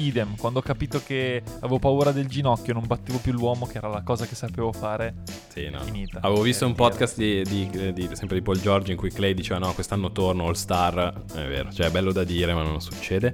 Idem, 0.02 0.34
quando 0.34 0.58
ho 0.58 0.62
capito 0.62 1.00
che 1.00 1.40
avevo 1.60 1.78
paura 1.78 2.10
del 2.10 2.26
ginocchio 2.26 2.72
non 2.72 2.88
battevo 2.88 3.18
più 3.18 3.30
l'uomo, 3.30 3.66
che 3.66 3.78
era 3.78 3.86
la 3.86 4.02
cosa 4.02 4.26
che 4.26 4.34
sapevo 4.34 4.72
fare, 4.72 5.22
Sì, 5.46 5.70
no. 5.70 5.78
finita. 5.84 6.18
Avevo 6.22 6.42
visto 6.42 6.64
È 6.64 6.66
un 6.66 6.74
podcast 6.74 7.16
di, 7.16 7.44
di- 7.44 7.92
di- 7.92 8.08
sempre 8.16 8.36
di 8.36 8.42
Paul 8.42 8.60
George 8.60 8.90
in 8.90 8.98
cui 8.98 9.12
Clay 9.12 9.32
diceva 9.32 9.60
no, 9.60 9.72
quest'anno 9.74 10.10
torno 10.10 10.48
All 10.48 10.54
Star, 10.54 11.22
è 11.32 11.46
vero, 11.46 11.72
cioè 11.72 11.86
è 11.86 11.90
bello 11.92 12.10
da 12.10 12.24
dire 12.24 12.52
ma 12.52 12.62
non 12.64 12.80
succede. 12.80 13.32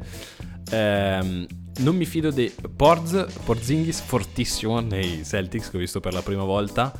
Ehm, 0.73 1.47
non 1.79 1.97
mi 1.97 2.05
fido 2.05 2.31
dei 2.31 2.53
Porz, 2.77 3.29
Porzingis 3.47 4.01
fortissimo 4.03 4.81
nei 4.81 5.25
Celtics 5.25 5.71
che 5.71 5.77
ho 5.79 5.81
visto 5.81 6.01
per 6.01 6.13
la 6.13 6.21
prima 6.21 6.45
volta. 6.45 6.93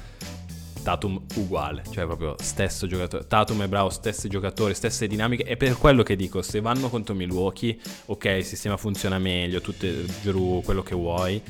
Tatum 0.83 1.21
uguale, 1.37 1.83
cioè 1.91 2.07
proprio 2.07 2.35
stesso 2.39 2.87
giocatore. 2.87 3.27
Tatum 3.27 3.63
e 3.63 3.69
Bravo, 3.69 3.91
stessi 3.91 4.29
giocatori, 4.29 4.75
stesse 4.75 5.07
dinamiche. 5.07 5.45
E 5.45 5.57
per 5.57 5.77
quello 5.77 6.03
che 6.03 6.17
dico, 6.17 6.43
se 6.43 6.61
vanno 6.61 6.89
contro 6.89 7.15
Milwaukee, 7.15 7.79
ok, 8.07 8.25
il 8.39 8.45
sistema 8.45 8.77
funziona 8.77 9.19
meglio, 9.19 9.61
tutte 9.61 10.05
giù 10.23 10.63
quello 10.65 10.83
che 10.83 10.95
vuoi. 10.95 11.43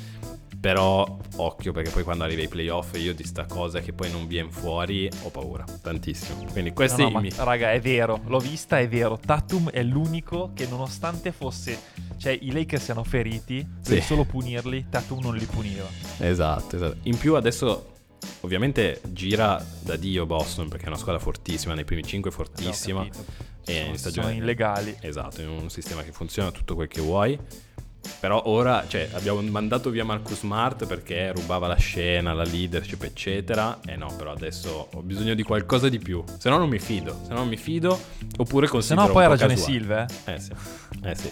Però 0.61 1.16
occhio 1.37 1.72
perché 1.72 1.89
poi 1.89 2.03
quando 2.03 2.22
arriva 2.24 2.43
ai 2.43 2.49
playoff 2.49 2.95
io 2.99 3.14
di 3.14 3.24
sta 3.24 3.47
cosa 3.47 3.81
che 3.81 3.95
poi 3.95 4.11
non 4.11 4.26
viene 4.26 4.51
fuori 4.51 5.09
ho 5.22 5.31
paura 5.31 5.64
tantissimo. 5.81 6.45
Quindi 6.53 6.68
No, 6.68 6.74
questi 6.74 7.01
no, 7.01 7.09
ma, 7.11 7.20
mi- 7.20 7.33
raga, 7.35 7.72
è 7.72 7.81
vero, 7.81 8.20
l'ho 8.26 8.39
vista, 8.41 8.78
è 8.78 8.87
vero. 8.87 9.18
Tatum 9.18 9.70
è 9.70 9.83
l'unico 9.83 10.51
che 10.55 10.66
nonostante 10.66 11.33
fosse... 11.33 11.78
Cioè, 12.18 12.37
i 12.43 12.53
Lakers 12.53 12.85
siano 12.85 13.03
feriti, 13.05 13.66
Sì. 13.81 13.95
per 13.95 14.03
solo 14.03 14.24
punirli, 14.24 14.89
Tatum 14.91 15.20
non 15.20 15.35
li 15.35 15.47
puniva. 15.47 15.87
Esatto, 16.18 16.76
esatto. 16.76 16.97
In 17.05 17.16
più 17.16 17.37
adesso 17.37 17.93
ovviamente 18.41 19.01
gira 19.09 19.64
da 19.81 19.97
Dio 19.97 20.27
Boston 20.27 20.68
perché 20.68 20.85
è 20.85 20.89
una 20.89 20.97
squadra 20.99 21.21
fortissima, 21.21 21.75
nei 21.75 21.85
primi 21.85 22.03
5 22.05 22.31
fortissima. 22.31 23.05
Capito. 23.05 23.25
E 23.66 23.75
in 23.79 23.85
Sono- 23.85 23.97
stagione 23.97 24.29
sono 24.29 24.39
illegali. 24.41 24.97
Esatto, 25.01 25.41
in 25.41 25.49
un 25.49 25.71
sistema 25.71 26.03
che 26.03 26.12
funziona 26.12 26.51
tutto 26.51 26.75
quel 26.75 26.89
che 26.89 27.01
vuoi. 27.01 27.39
Però 28.18 28.43
ora, 28.47 28.87
cioè, 28.89 29.11
abbiamo 29.12 29.43
mandato 29.43 29.91
via 29.91 30.05
Marcus 30.07 30.39
Smart 30.39 30.87
perché 30.87 31.33
rubava 31.33 31.66
la 31.66 31.77
scena, 31.77 32.33
la 32.33 32.45
leadership, 32.45 33.03
eccetera. 33.03 33.79
E 33.87 33.95
no, 33.97 34.12
però 34.16 34.33
adesso 34.33 34.89
ho 34.93 35.03
bisogno 35.03 35.35
di 35.35 35.43
qualcosa 35.43 35.91
di 35.91 35.99
più. 35.99 36.25
Se 36.39 36.49
no 36.49 36.57
non 36.57 36.71
mi 36.71 36.79
fido. 36.79 37.21
Se 37.25 37.29
no 37.29 37.41
non 37.41 37.49
mi 37.49 37.59
fido. 37.59 37.99
Oppure 38.39 38.66
Se 38.66 38.73
considero 38.73 39.03
no 39.03 39.07
un 39.09 39.12
poi 39.12 39.25
ha 39.25 39.29
ragione 39.29 39.55
casuale. 39.55 39.79
Silve, 39.79 40.07
eh. 40.25 40.33
Eh 40.33 40.41
sì, 40.41 40.53
eh 41.05 41.14
sì. 41.14 41.31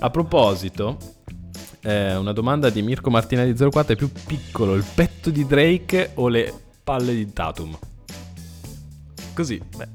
A 0.00 0.10
proposito, 0.10 0.98
eh, 1.82 2.16
una 2.16 2.32
domanda 2.32 2.70
di 2.70 2.82
Mirko 2.82 3.10
Martinelli 3.10 3.54
04 3.54 3.92
è 3.92 3.96
più 3.96 4.10
piccolo 4.26 4.74
il 4.74 4.84
petto 4.94 5.30
di 5.30 5.46
Drake 5.46 6.12
o 6.14 6.28
le 6.28 6.52
palle 6.82 7.14
di 7.14 7.32
Tatum? 7.32 7.78
Così. 9.34 9.60
Beh, 9.76 9.88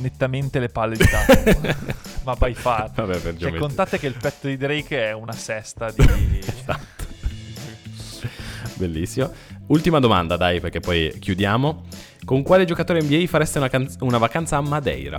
nettamente 0.00 0.58
le 0.58 0.68
palle 0.68 0.96
di 0.96 1.04
Tatum. 1.04 1.76
ma 2.24 2.34
by 2.34 2.54
far. 2.54 2.90
Vabbè, 2.92 3.18
per 3.18 3.36
Cioè, 3.36 3.54
contate 3.54 3.98
che 3.98 4.06
il 4.06 4.16
petto 4.20 4.48
di 4.48 4.56
Drake 4.56 5.08
è 5.08 5.12
una 5.12 5.32
sesta 5.32 5.90
di... 5.90 6.04
Esatto. 6.44 7.06
Bellissimo. 8.74 9.32
Ultima 9.68 9.98
domanda, 9.98 10.36
dai, 10.36 10.60
perché 10.60 10.80
poi 10.80 11.16
chiudiamo. 11.18 11.84
Con 12.24 12.42
quale 12.42 12.64
giocatore 12.64 13.02
NBA 13.02 13.26
fareste 13.26 13.58
una, 13.58 13.68
can- 13.68 13.90
una 14.00 14.18
vacanza 14.18 14.56
a 14.56 14.60
Madeira? 14.60 15.16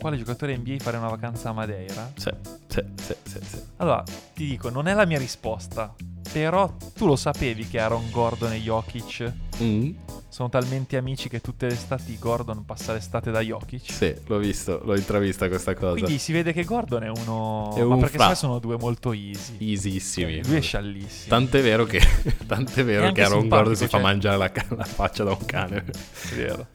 Quale 0.00 0.16
giocatore 0.16 0.56
NBA 0.56 0.78
fare 0.78 0.96
una 0.96 1.10
vacanza 1.10 1.50
a 1.50 1.52
Madeira? 1.52 2.10
Sì, 2.16 2.30
sì, 2.68 2.82
sì, 2.96 3.14
sì, 3.22 3.38
sì. 3.44 3.62
Allora, 3.76 4.02
ti 4.32 4.46
dico, 4.46 4.70
non 4.70 4.88
è 4.88 4.94
la 4.94 5.04
mia 5.04 5.18
risposta. 5.18 5.94
Però 6.32 6.72
tu 6.94 7.06
lo 7.06 7.16
sapevi 7.16 7.66
che 7.66 7.78
Aaron 7.80 8.10
Gordon 8.10 8.52
e 8.52 8.60
Jokic 8.60 9.32
Mm, 9.62 9.90
sono 10.30 10.48
talmente 10.48 10.96
amici 10.96 11.28
che 11.28 11.42
tutte 11.42 11.66
le 11.66 11.74
estati 11.74 12.16
Gordon 12.18 12.64
passa 12.64 12.94
l'estate 12.94 13.30
da 13.30 13.40
Jokic? 13.40 13.92
sì, 13.92 14.14
l'ho 14.26 14.38
visto, 14.38 14.80
l'ho 14.82 14.96
intravista 14.96 15.48
questa 15.48 15.74
cosa. 15.74 15.92
Quindi 15.92 16.16
si 16.18 16.32
vede 16.32 16.54
che 16.54 16.64
Gordon 16.64 17.02
è 17.02 17.08
uno... 17.08 17.74
È 17.76 17.82
ma 17.82 17.94
un 17.94 18.00
perché 18.00 18.16
fra- 18.16 18.26
sai, 18.28 18.36
sono 18.36 18.58
due 18.58 18.78
molto 18.78 19.12
easy. 19.12 19.56
Easissimi. 19.58 20.42
Lui 20.46 20.56
è 20.56 20.60
sciallissimo. 20.62 21.28
Tant'è 21.28 21.60
vero 21.60 21.84
che, 21.84 22.00
tant'è 22.46 22.84
vero 22.84 23.12
che 23.12 23.22
Aaron 23.22 23.48
Gordon 23.48 23.76
si 23.76 23.84
fa 23.84 23.90
cioè- 23.90 24.00
mangiare 24.00 24.38
la, 24.38 24.50
la 24.76 24.84
faccia 24.84 25.24
da 25.24 25.32
un 25.32 25.44
cane. 25.44 25.84
È 26.30 26.34
vero. 26.34 26.68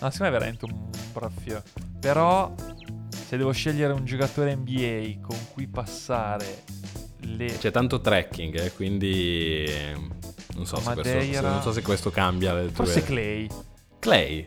No, 0.00 0.10
secondo 0.10 0.18
me 0.18 0.28
è 0.28 0.30
veramente 0.32 0.64
un 0.64 0.90
braffio. 1.12 1.62
Però, 2.00 2.52
se 3.28 3.36
devo 3.36 3.52
scegliere 3.52 3.92
un 3.92 4.04
giocatore 4.04 4.56
NBA 4.56 5.24
con 5.24 5.38
cui 5.52 5.68
passare 5.68 6.64
le... 7.22 7.46
C'è 7.58 7.70
tanto 7.70 8.00
trekking, 8.00 8.60
eh, 8.60 8.72
quindi 8.72 9.64
non 10.54 10.66
so, 10.66 10.76
se 10.76 10.82
questo, 10.82 11.14
Madeira- 11.14 11.32
se- 11.40 11.40
non 11.40 11.62
so 11.62 11.72
se 11.72 11.82
questo 11.82 12.10
cambia 12.10 12.54
le 12.54 12.66
tue... 12.66 12.72
Forse 12.72 13.02
Clay. 13.02 13.46
Clay. 13.98 14.44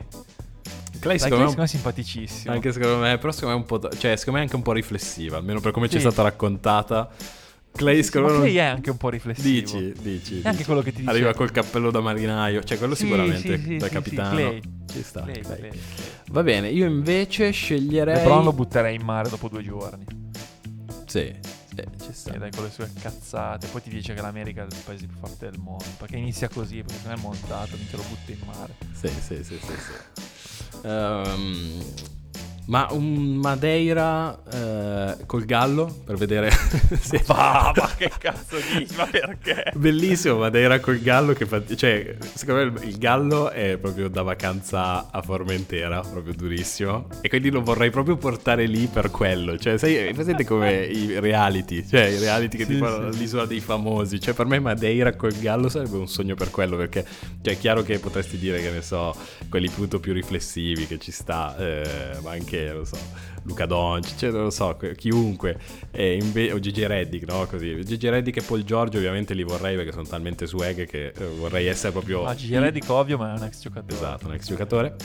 Clay 0.99 1.19
secondo 1.19 1.43
me, 1.43 1.49
secondo 1.49 1.55
me 1.57 1.63
è 1.63 1.67
simpaticissimo. 1.67 2.53
anche 2.53 2.71
secondo 2.71 2.97
me, 2.97 3.17
però 3.17 3.31
secondo 3.31 3.55
me 3.57 3.61
è 3.61 3.69
un 3.71 3.79
po', 3.79 3.89
cioè 3.97 4.15
secondo 4.15 4.31
me 4.31 4.39
è 4.39 4.41
anche 4.41 4.55
un 4.55 4.61
po' 4.63 4.71
riflessiva, 4.71 5.37
almeno 5.37 5.59
per 5.59 5.71
come 5.71 5.87
ci 5.87 5.97
è 5.97 5.99
Sì. 5.99 6.05
stata 6.09 6.23
raccontata. 6.23 7.09
Clay 7.71 7.97
Sì, 7.97 8.03
secondo 8.03 8.29
me 8.33 8.39
Clay 8.39 8.55
è 8.55 8.59
anche 8.61 8.89
un 8.89 8.97
po' 8.97 9.09
riflessivo. 9.09 9.47
Dici, 9.77 9.93
dici. 10.01 10.41
È 10.41 10.47
anche 10.47 10.63
quello 10.63 10.81
che 10.81 10.91
ti 10.91 10.99
dice- 10.99 11.09
Arriva 11.09 11.33
col 11.33 11.51
cappello 11.51 11.91
da 11.91 11.99
marinaio, 11.99 12.63
cioè 12.63 12.77
quello 12.77 12.95
Sì, 12.95 13.03
sicuramente 13.03 13.57
sì, 13.57 13.63
sì, 13.63 13.77
da 13.77 13.87
sì, 13.87 13.91
capitano. 13.93 14.29
sì, 14.29 14.35
Clay. 14.35 14.61
Ci 14.93 15.03
sta. 15.03 15.21
Clay, 15.23 15.41
Clay. 15.41 15.69
Va 16.31 16.43
bene, 16.43 16.69
io 16.69 16.85
invece 16.85 17.51
sceglierei 17.51 18.15
LeBron 18.15 18.43
lo 18.45 18.53
butterei 18.53 18.95
in 18.95 19.01
mare 19.03 19.29
dopo 19.29 19.47
due 19.49 19.61
giorni. 19.63 20.05
Sì, 21.05 21.33
sì, 21.75 22.05
ci 22.05 22.13
sta. 22.13 22.33
E 22.33 22.37
dai 22.37 22.51
con 22.51 22.63
le 22.63 22.71
sue 22.71 22.89
cazzate. 22.99 23.67
Poi 23.67 23.81
ti 23.81 23.89
dice 23.89 24.13
che 24.13 24.21
l'America 24.21 24.63
è 24.63 24.65
il 24.65 24.81
paese 24.83 25.05
più 25.07 25.17
forte 25.17 25.49
del 25.49 25.59
mondo. 25.59 25.85
Perché 25.97 26.17
inizia 26.17 26.47
così, 26.47 26.81
perché 26.81 27.01
se 27.01 27.07
no 27.07 27.13
è 27.13 27.19
montato, 27.19 27.75
minchia 27.75 27.97
lo 27.97 28.03
butta 28.03 28.31
in 28.31 28.39
mare. 28.45 28.75
Sì, 28.93 29.07
sì, 29.09 29.43
sì, 29.43 29.59
sì, 29.59 29.59
sì. 29.59 30.23
Ehm, 30.83 31.83
ma 32.65 32.87
un 32.91 33.35
Madeira, 33.35 34.37
eh, 34.51 35.25
col 35.25 35.45
gallo 35.45 36.01
per 36.03 36.15
vedere 36.15 36.49
se... 36.99 37.23
Ma, 37.27 37.71
ma 37.75 37.89
che 37.95 38.11
cazzo 38.17 38.57
dici? 38.57 38.95
Ma 38.95 39.05
perché? 39.05 39.71
Bellissimo, 39.75 40.37
Madeira 40.37 40.79
col 40.79 40.99
gallo 40.99 41.33
che 41.33 41.45
fa... 41.45 41.61
Cioè, 41.63 42.15
secondo 42.33 42.71
me 42.71 42.85
il 42.85 42.97
gallo 42.97 43.49
è 43.51 43.77
proprio 43.77 44.07
da 44.09 44.21
vacanza 44.23 45.09
a 45.11 45.21
Formentera, 45.21 45.99
proprio 46.01 46.33
durissimo. 46.33 47.07
E 47.21 47.29
quindi 47.29 47.49
lo 47.49 47.61
vorrei 47.61 47.89
proprio 47.89 48.17
portare 48.17 48.65
lì 48.65 48.87
per 48.87 49.11
quello. 49.11 49.57
Cioè, 49.57 49.77
sai, 49.77 50.13
presente 50.13 50.45
come 50.45 50.85
i 50.85 51.19
reality? 51.19 51.85
Cioè, 51.85 52.01
i 52.01 52.19
reality 52.19 52.57
che 52.57 52.65
Sì, 52.65 52.73
ti 52.73 52.77
fanno 52.77 53.11
sì. 53.11 53.19
l'isola 53.19 53.45
dei 53.45 53.59
famosi. 53.59 54.19
Cioè, 54.19 54.33
per 54.33 54.45
me 54.45 54.59
Madeira 54.59 55.15
col 55.15 55.33
gallo 55.33 55.69
sarebbe 55.69 55.97
un 55.97 56.07
sogno 56.07 56.35
per 56.35 56.49
quello, 56.49 56.77
perché... 56.77 57.05
Cioè, 57.41 57.53
è 57.53 57.57
chiaro 57.57 57.83
che 57.83 57.99
potresti 57.99 58.37
dire, 58.37 58.59
che 58.59 58.71
ne 58.71 58.81
so, 58.81 59.15
quelli 59.49 59.67
appunto 59.67 59.99
più 59.99 60.13
riflessivi, 60.13 60.87
che 60.87 60.97
ci 60.97 61.11
sta, 61.11 61.55
eh, 61.57 62.17
ma 62.21 62.31
anche, 62.31 62.54
non 62.67 62.77
lo 62.77 62.85
so, 62.85 62.97
Luca 63.43 63.65
Doncic, 63.65 64.15
cioè, 64.17 64.31
non 64.31 64.43
lo 64.43 64.49
so, 64.49 64.75
que- 64.77 64.95
chiunque, 64.95 65.57
inve- 65.93 66.51
o 66.51 66.59
Gigi 66.59 66.85
Reddick, 66.85 67.27
no? 67.29 67.45
Così. 67.45 67.83
Gigi 67.85 68.09
Reddick 68.09 68.37
e 68.37 68.41
Paul 68.41 68.63
Giorgio 68.63 68.97
ovviamente 68.97 69.33
li 69.33 69.43
vorrei 69.43 69.75
perché 69.75 69.91
sono 69.91 70.03
talmente 70.05 70.45
swag 70.47 70.85
che 70.87 71.13
eh, 71.15 71.25
vorrei 71.37 71.67
essere 71.67 71.91
proprio... 71.91 72.23
Ma 72.23 72.35
Gigi 72.35 72.57
Reddick 72.57 72.89
ovvio, 72.89 73.17
ma 73.17 73.33
è 73.35 73.37
un 73.37 73.43
ex 73.45 73.59
giocatore. 73.61 73.93
Esatto, 73.93 74.27
un 74.27 74.33
ex 74.33 74.47
giocatore. 74.47 74.95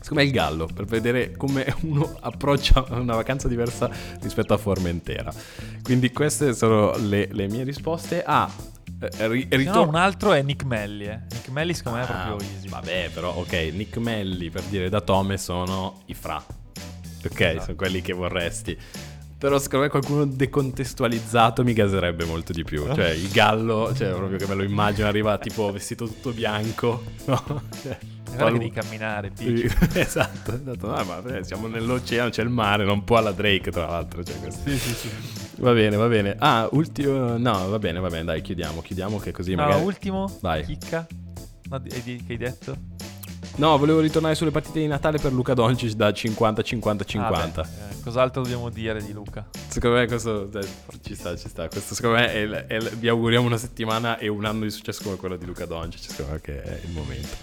Secondo 0.00 0.22
me 0.22 0.28
il 0.28 0.32
gallo, 0.32 0.66
per 0.72 0.84
vedere 0.84 1.32
come 1.36 1.66
uno 1.82 2.16
approccia 2.20 2.84
una 2.90 3.16
vacanza 3.16 3.48
diversa 3.48 3.90
rispetto 4.22 4.54
a 4.54 4.56
Formentera. 4.56 5.32
Quindi 5.82 6.12
queste 6.12 6.54
sono 6.54 6.96
le, 6.96 7.28
le 7.32 7.48
mie 7.48 7.64
risposte. 7.64 8.22
Ah, 8.24 8.48
eh, 9.00 9.26
ri- 9.28 9.48
Se 9.50 9.56
no, 9.56 9.56
ritor- 9.56 9.88
un 9.88 9.96
altro 9.96 10.32
è 10.32 10.42
Nick 10.42 10.62
Melli, 10.62 11.06
eh. 11.06 11.18
Nick 11.32 11.48
Melli 11.48 11.74
secondo 11.74 11.98
me 11.98 12.04
è 12.04 12.08
Ah, 12.08 12.26
proprio 12.28 12.48
easy. 12.48 12.68
Vabbè, 12.68 13.10
però, 13.12 13.34
ok, 13.34 13.52
Nick 13.72 13.96
Melli 13.96 14.48
per 14.48 14.62
dire 14.62 14.88
da 14.88 15.00
Tome 15.00 15.38
sono 15.38 16.02
i 16.06 16.14
fra. 16.14 16.40
Ok, 17.24 17.40
Esatto. 17.40 17.60
sono 17.64 17.76
quelli 17.76 18.00
che 18.02 18.12
vorresti. 18.12 18.76
Però 19.38 19.58
secondo 19.58 19.84
me 19.84 19.90
qualcuno 19.90 20.24
decontestualizzato 20.24 21.62
mi 21.62 21.74
gaserebbe 21.74 22.24
molto 22.24 22.52
di 22.52 22.64
più. 22.64 22.86
Cioè, 22.94 23.10
il 23.10 23.28
gallo, 23.28 23.92
cioè, 23.94 24.08
proprio 24.14 24.38
che 24.38 24.46
me 24.46 24.54
lo 24.54 24.62
immagino, 24.62 25.06
arriva 25.08 25.36
tipo 25.38 25.70
vestito 25.70 26.06
tutto 26.06 26.30
bianco. 26.32 27.02
No? 27.26 27.62
Cioè, 27.82 27.98
Guarda 28.24 28.52
che 28.52 28.58
devi 28.58 28.70
camminare, 28.70 29.30
Picci. 29.30 29.64
esatto, 29.98 30.54
esatto. 30.54 30.86
No, 30.86 31.04
ma 31.04 31.22
eh, 31.36 31.44
siamo 31.44 31.66
nell'oceano, 31.68 32.30
c'è 32.30 32.42
il 32.42 32.48
mare, 32.48 32.84
non 32.84 33.04
può 33.04 33.18
alla 33.18 33.32
Drake, 33.32 33.70
tra 33.70 33.86
l'altro. 33.86 34.22
Cioè. 34.24 34.36
Sì, 34.50 34.78
sì, 34.78 34.94
sì. 34.94 35.08
Va 35.56 35.72
bene, 35.72 35.96
va 35.96 36.06
bene. 36.06 36.34
Ah, 36.38 36.68
ultimo... 36.72 37.36
No, 37.36 37.68
va 37.68 37.78
bene, 37.78 37.98
va 38.00 38.08
bene, 38.08 38.24
dai, 38.24 38.40
chiudiamo, 38.42 38.80
chiudiamo 38.80 39.18
che 39.18 39.32
così 39.32 39.54
No, 39.54 39.64
magari... 39.64 39.82
ultimo, 39.84 40.38
Vai. 40.40 40.64
chicca. 40.64 41.06
No, 41.68 41.80
che 41.82 42.20
hai 42.28 42.36
detto? 42.36 42.76
No, 43.58 43.78
volevo 43.78 44.00
ritornare 44.00 44.34
sulle 44.34 44.50
partite 44.50 44.80
di 44.80 44.86
Natale 44.86 45.18
per 45.18 45.32
Luca 45.32 45.54
Doncic 45.54 45.92
da 45.92 46.10
50-50-50. 46.10 47.18
Ah, 47.18 47.30
beh, 47.30 47.60
eh, 47.62 48.00
cos'altro 48.02 48.42
dobbiamo 48.42 48.68
dire 48.68 49.02
di 49.02 49.12
Luca? 49.14 49.48
Secondo 49.68 49.96
me 49.96 50.06
questo 50.06 50.44
dai, 50.44 50.66
ci 51.02 51.14
sta, 51.14 51.34
ci 51.36 51.48
sta. 51.48 51.66
Questo 51.66 51.94
secondo 51.94 52.18
me 52.18 52.32
è 52.32 52.66
è 52.66 52.78
vi 52.78 53.08
auguriamo 53.08 53.46
una 53.46 53.56
settimana 53.56 54.18
e 54.18 54.28
un 54.28 54.44
anno 54.44 54.64
di 54.64 54.70
successo 54.70 55.02
come 55.04 55.16
quello 55.16 55.36
di 55.36 55.46
Luca 55.46 55.64
Doncic. 55.64 56.10
Secondo 56.10 56.32
me 56.32 56.40
che 56.42 56.62
è 56.62 56.80
il 56.84 56.90
momento. 56.90 57.36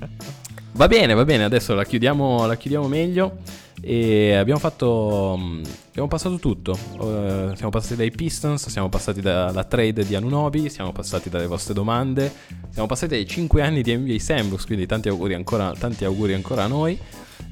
Va 0.76 0.88
bene, 0.88 1.14
va 1.14 1.24
bene, 1.24 1.44
adesso 1.44 1.72
la 1.74 1.84
chiudiamo, 1.84 2.46
la 2.46 2.56
chiudiamo 2.56 2.88
meglio. 2.88 3.36
E 3.80 4.34
abbiamo 4.34 4.58
fatto. 4.58 5.36
mm, 5.38 5.62
Abbiamo 5.90 6.08
passato 6.08 6.36
tutto. 6.38 6.72
Eh, 6.72 7.52
siamo 7.54 7.70
passati 7.70 7.94
dai 7.94 8.10
Pistons, 8.10 8.68
siamo 8.68 8.88
passati 8.88 9.20
dalla 9.20 9.62
trade 9.62 10.04
di 10.04 10.16
Anunobi, 10.16 10.68
siamo 10.68 10.90
passati 10.90 11.28
dalle 11.30 11.46
vostre 11.46 11.74
domande, 11.74 12.32
siamo 12.70 12.88
passati 12.88 13.14
dai 13.14 13.26
5 13.26 13.62
anni 13.62 13.82
di 13.82 13.96
NBA 13.96 14.18
Sandbox, 14.18 14.64
quindi 14.64 14.86
tanti 14.86 15.08
auguri 15.08 15.34
ancora, 15.34 15.72
tanti 15.78 16.04
auguri 16.04 16.34
ancora 16.34 16.64
a 16.64 16.66
noi. 16.66 16.98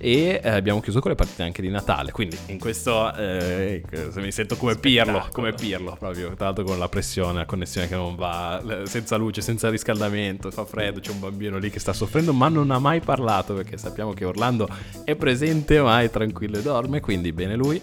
E 0.05 0.40
eh, 0.42 0.48
abbiamo 0.48 0.80
chiuso 0.80 0.98
con 0.98 1.12
le 1.12 1.16
partite 1.16 1.44
anche 1.44 1.62
di 1.62 1.68
Natale. 1.68 2.11
Quindi 2.11 2.36
in 2.46 2.59
questo 2.59 3.14
eh, 3.14 3.84
se 4.11 4.20
mi 4.20 4.32
sento 4.32 4.57
come 4.57 4.74
Pirlo, 4.74 5.28
come 5.30 5.53
Pirlo 5.53 5.94
proprio. 5.96 6.34
Tra 6.34 6.46
l'altro 6.46 6.64
con 6.64 6.76
la 6.76 6.88
pressione, 6.88 7.38
la 7.38 7.44
connessione 7.44 7.86
che 7.86 7.94
non 7.94 8.16
va, 8.16 8.61
senza 8.82 9.14
luce, 9.14 9.42
senza 9.42 9.70
riscaldamento, 9.70 10.50
fa 10.50 10.64
freddo, 10.64 10.98
c'è 10.98 11.12
un 11.12 11.20
bambino 11.20 11.57
lì 11.59 11.70
che 11.70 11.78
sta 11.78 11.92
soffrendo, 11.92 12.32
ma 12.32 12.48
non 12.48 12.72
ha 12.72 12.80
mai 12.80 12.98
parlato 12.98 13.55
perché 13.55 13.76
sappiamo 13.76 14.12
che 14.12 14.24
Orlando 14.24 14.68
è 15.05 15.14
presente, 15.14 15.80
ma 15.80 16.03
è 16.03 16.11
tranquillo 16.11 16.59
e 16.59 16.62
dorme, 16.62 16.98
quindi 16.98 17.32
bene 17.32 17.55
lui. 17.55 17.80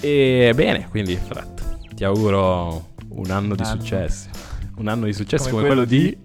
E 0.00 0.52
bene, 0.54 0.86
quindi 0.88 1.16
Frat, 1.16 1.88
ti 1.96 2.04
auguro 2.04 2.94
un 3.08 3.30
anno 3.32 3.56
di 3.56 3.64
anno. 3.64 3.80
successi. 3.80 4.28
Un 4.76 4.86
anno 4.86 5.06
di 5.06 5.12
successo 5.12 5.50
come, 5.50 5.62
Come 5.62 5.74
quello 5.74 5.86
quello 5.86 6.00
di... 6.00 6.16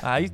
Ah, 0.00 0.16
io- 0.16 0.30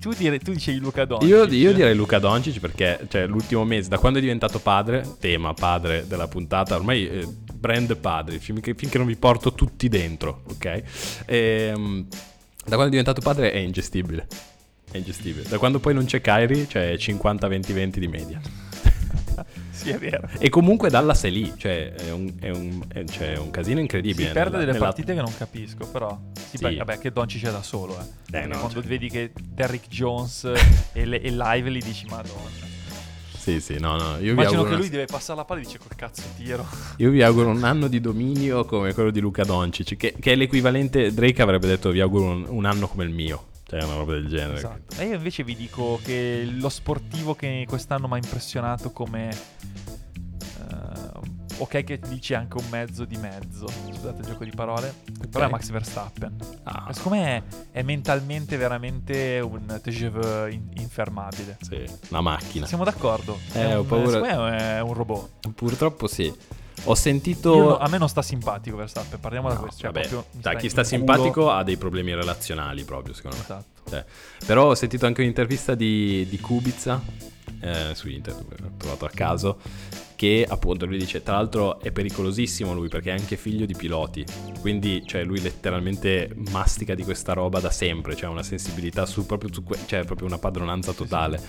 tu, 0.00 0.12
dire- 0.12 0.38
tu 0.38 0.52
dicevi 0.52 0.78
Luca 0.78 1.04
Doncic. 1.04 1.28
Io, 1.28 1.44
io 1.44 1.72
direi 1.72 1.94
Luca 1.94 2.18
Doncic 2.18 2.60
perché 2.60 3.00
cioè, 3.08 3.26
l'ultimo 3.26 3.64
mese, 3.64 3.88
da 3.88 3.98
quando 3.98 4.18
è 4.18 4.22
diventato 4.22 4.58
padre, 4.58 5.04
tema 5.18 5.54
padre 5.54 6.06
della 6.06 6.28
puntata, 6.28 6.76
ormai 6.76 7.08
eh, 7.08 7.26
brand 7.52 7.96
padri, 7.96 8.38
finché, 8.38 8.74
finché 8.74 8.98
non 8.98 9.06
vi 9.06 9.16
porto 9.16 9.52
tutti 9.54 9.88
dentro, 9.88 10.42
ok? 10.50 10.82
Ehm, 11.26 12.06
da 12.08 12.74
quando 12.76 12.86
è 12.86 12.90
diventato 12.90 13.20
padre 13.20 13.50
è 13.52 13.58
ingestibile. 13.58 14.26
È 14.90 14.96
ingestibile. 14.96 15.48
Da 15.48 15.58
quando 15.58 15.80
poi 15.80 15.94
non 15.94 16.04
c'è 16.04 16.20
Kyrie, 16.20 16.66
cioè 16.68 16.94
50-20-20 16.96 17.98
di 17.98 18.08
media. 18.08 18.40
Sì, 19.78 19.90
è 19.90 19.98
vero. 19.98 20.28
E 20.38 20.48
comunque 20.48 20.90
Dallas 20.90 21.22
è 21.22 21.30
lì, 21.30 21.52
cioè 21.56 21.92
è 21.92 22.10
un, 22.10 22.32
è 22.40 22.50
un- 22.50 22.82
è- 22.92 23.04
cioè, 23.04 23.34
è 23.34 23.38
un 23.38 23.50
casino 23.50 23.78
incredibile. 23.80 24.28
Si 24.28 24.32
perde 24.32 24.50
nella- 24.50 24.58
delle 24.60 24.72
nella- 24.72 24.84
partite 24.84 25.14
che 25.14 25.20
non 25.20 25.32
capisco, 25.36 25.86
però. 25.86 26.18
Sì, 26.34 26.56
Sì. 26.56 26.62
beh, 26.64 26.76
vabbè, 26.76 26.98
che 26.98 27.12
Doncic 27.12 27.46
è 27.46 27.50
da 27.52 27.62
solo, 27.62 27.98
eh. 27.98 28.04
Perché 28.30 28.46
no, 28.48 28.58
quando 28.58 28.80
cioè- 28.80 28.88
vedi 28.88 29.08
che 29.08 29.30
Derrick 29.40 29.88
Jones 29.88 30.50
e, 30.92 31.04
le- 31.04 31.20
e 31.20 31.30
Lively 31.30 31.80
dici, 31.80 32.06
madonna. 32.08 32.66
Sì, 33.36 33.60
sì, 33.60 33.78
no, 33.78 33.96
no. 33.96 34.18
Io 34.20 34.32
Immagino 34.32 34.62
che 34.62 34.68
una- 34.70 34.76
lui 34.78 34.88
deve 34.90 35.06
passare 35.06 35.38
la 35.38 35.44
palla 35.44 35.60
e 35.60 35.64
dice 35.64 35.78
col 35.78 35.94
cazzo 35.96 36.22
tiro. 36.36 36.66
io 36.98 37.10
vi 37.10 37.22
auguro 37.22 37.48
un 37.48 37.64
anno 37.64 37.88
di 37.88 38.00
dominio 38.00 38.64
come 38.66 38.92
quello 38.92 39.10
di 39.10 39.20
Luca 39.20 39.44
Doncic, 39.44 39.96
che, 39.96 40.14
che 40.18 40.32
è 40.32 40.34
l'equivalente. 40.34 41.14
Drake 41.14 41.40
avrebbe 41.40 41.66
detto: 41.66 41.90
Vi 41.90 42.00
auguro 42.00 42.24
un, 42.24 42.44
un 42.48 42.64
anno 42.66 42.88
come 42.88 43.04
il 43.04 43.10
mio. 43.10 43.44
Cioè, 43.68 43.82
una 43.84 43.96
roba 43.96 44.12
del 44.14 44.28
genere. 44.28 44.56
Esatto. 44.56 44.98
E 45.00 45.04
io 45.06 45.16
invece 45.16 45.44
vi 45.44 45.54
dico 45.54 46.00
che 46.02 46.48
lo 46.50 46.70
sportivo 46.70 47.34
che 47.34 47.66
quest'anno 47.68 48.08
mi 48.08 48.14
ha 48.14 48.16
impressionato 48.16 48.90
come... 48.92 49.28
eh, 49.28 50.66
ok 51.58 51.84
che 51.84 51.98
dice 52.08 52.34
anche 52.34 52.56
un 52.56 52.64
mezzo 52.70 53.04
di 53.04 53.16
mezzo, 53.16 53.66
scusate 53.68 54.20
il 54.22 54.26
gioco 54.26 54.44
di 54.44 54.50
parole, 54.54 54.94
però 55.30 55.46
è 55.46 55.50
Max 55.50 55.70
Verstappen. 55.70 56.36
Ah, 56.62 56.88
Secondo 56.92 57.18
me 57.18 57.36
è, 57.36 57.42
è 57.72 57.82
mentalmente 57.82 58.56
veramente 58.56 59.40
un 59.40 59.78
TGV 59.82 60.48
in- 60.50 60.70
infermabile. 60.76 61.56
sì, 61.60 61.84
una 62.10 62.20
macchina. 62.20 62.66
Siamo 62.66 62.84
d'accordo? 62.84 63.38
Eh, 63.52 63.60
È 63.60 63.76
ho 63.76 63.80
un- 63.80 63.86
paura- 63.86 64.10
Secondo 64.10 64.42
me 64.44 64.58
è 64.76 64.80
un 64.80 64.94
robot. 64.94 65.48
Purtroppo 65.54 66.06
sì. 66.06 66.32
Ho 66.84 66.94
sentito. 66.94 67.54
No- 67.56 67.78
a 67.78 67.88
me 67.88 67.98
non 67.98 68.08
sta 68.08 68.22
simpatico 68.22 68.76
Verstappen, 68.76 69.20
parliamo 69.20 69.48
da 69.48 69.54
No, 69.54 69.60
questo. 69.60 69.80
Cioè, 69.82 69.92
vabbè, 69.92 70.08
proprio 70.08 70.40
da 70.40 70.54
chi 70.54 70.68
sta 70.68 70.82
culo. 70.82 70.96
simpatico 70.96 71.50
ha 71.50 71.62
dei 71.62 71.76
problemi 71.76 72.14
relazionali 72.14 72.84
proprio, 72.84 73.14
secondo 73.14 73.36
me. 73.36 73.42
Esatto. 73.42 73.90
Cioè, 73.90 74.04
però 74.46 74.70
ho 74.70 74.74
sentito 74.74 75.06
anche 75.06 75.20
un'intervista 75.22 75.74
di, 75.74 76.26
di 76.28 76.38
Kubica 76.38 77.00
eh, 77.60 77.94
su 77.94 78.08
internet, 78.08 78.60
ho 78.62 78.70
trovato 78.76 79.04
a 79.06 79.10
caso, 79.12 79.58
che 80.14 80.44
appunto 80.48 80.84
lui 80.84 80.98
dice, 80.98 81.22
tra 81.22 81.36
l'altro 81.36 81.80
è 81.80 81.90
pericolosissimo 81.90 82.74
lui 82.74 82.88
perché 82.88 83.10
è 83.10 83.18
anche 83.18 83.36
figlio 83.36 83.64
di 83.66 83.74
piloti, 83.74 84.24
quindi 84.60 85.02
cioè, 85.06 85.24
lui 85.24 85.40
letteralmente 85.40 86.30
mastica 86.50 86.94
di 86.94 87.02
questa 87.02 87.32
roba 87.32 87.60
da 87.60 87.70
sempre, 87.70 88.14
cioè 88.14 88.28
una 88.28 88.42
sensibilità 88.42 89.06
su 89.06 89.24
proprio 89.26 89.52
su 89.52 89.62
que- 89.64 89.78
cioè 89.86 90.04
proprio 90.04 90.26
una 90.26 90.38
padronanza 90.38 90.92
totale. 90.92 91.40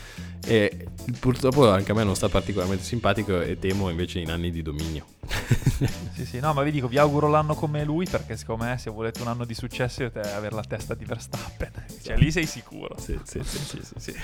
E 0.45 0.87
purtroppo 1.19 1.69
anche 1.69 1.91
a 1.91 1.95
me 1.95 2.03
non 2.03 2.15
sta 2.15 2.29
particolarmente 2.29 2.83
simpatico 2.85 3.41
e 3.41 3.59
temo 3.59 3.89
invece 3.89 4.19
in 4.19 4.31
anni 4.31 4.49
di 4.51 4.61
dominio. 4.61 5.05
Sì, 6.19 6.25
sì, 6.25 6.39
no, 6.39 6.51
ma 6.53 6.63
vi 6.63 6.71
dico, 6.71 6.87
vi 6.89 6.97
auguro 6.97 7.27
l'anno 7.29 7.55
come 7.55 7.85
lui 7.85 8.05
perché 8.05 8.35
secondo 8.35 8.65
me 8.65 8.77
se 8.77 8.89
volete 8.89 9.21
un 9.21 9.29
anno 9.29 9.45
di 9.45 9.53
successo 9.53 10.03
dovete 10.03 10.33
avere 10.33 10.53
la 10.53 10.63
testa 10.63 10.93
di 10.93 11.05
Verstappen. 11.05 11.71
Cioè, 12.03 12.17
lì 12.17 12.29
sei 12.31 12.45
sicuro. 12.45 12.95
Sì, 12.99 13.17
sì, 13.23 13.39
sì, 13.43 13.57
sì, 13.57 13.79
sì, 13.81 13.93
sì. 14.11 14.15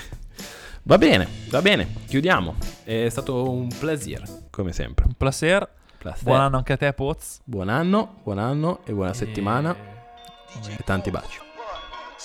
Va 0.82 0.98
bene, 0.98 1.26
va 1.48 1.62
bene, 1.62 1.88
chiudiamo. 2.06 2.56
È 2.84 3.08
stato 3.08 3.50
un 3.50 3.68
plaisir, 3.78 4.22
come 4.50 4.72
sempre. 4.72 5.06
Un 5.06 5.14
placer. 5.14 5.66
Plaisir. 5.96 6.24
Buon 6.24 6.40
anno 6.40 6.56
anche 6.58 6.74
a 6.74 6.76
te, 6.76 6.92
Poz. 6.92 7.40
Buon 7.44 7.70
anno, 7.70 8.16
buon 8.22 8.38
anno 8.38 8.80
e 8.84 8.92
buona 8.92 9.14
settimana 9.14 9.74
E- 9.74 10.72
e 10.72 10.84
tanti 10.84 11.10
baci. 11.10 11.38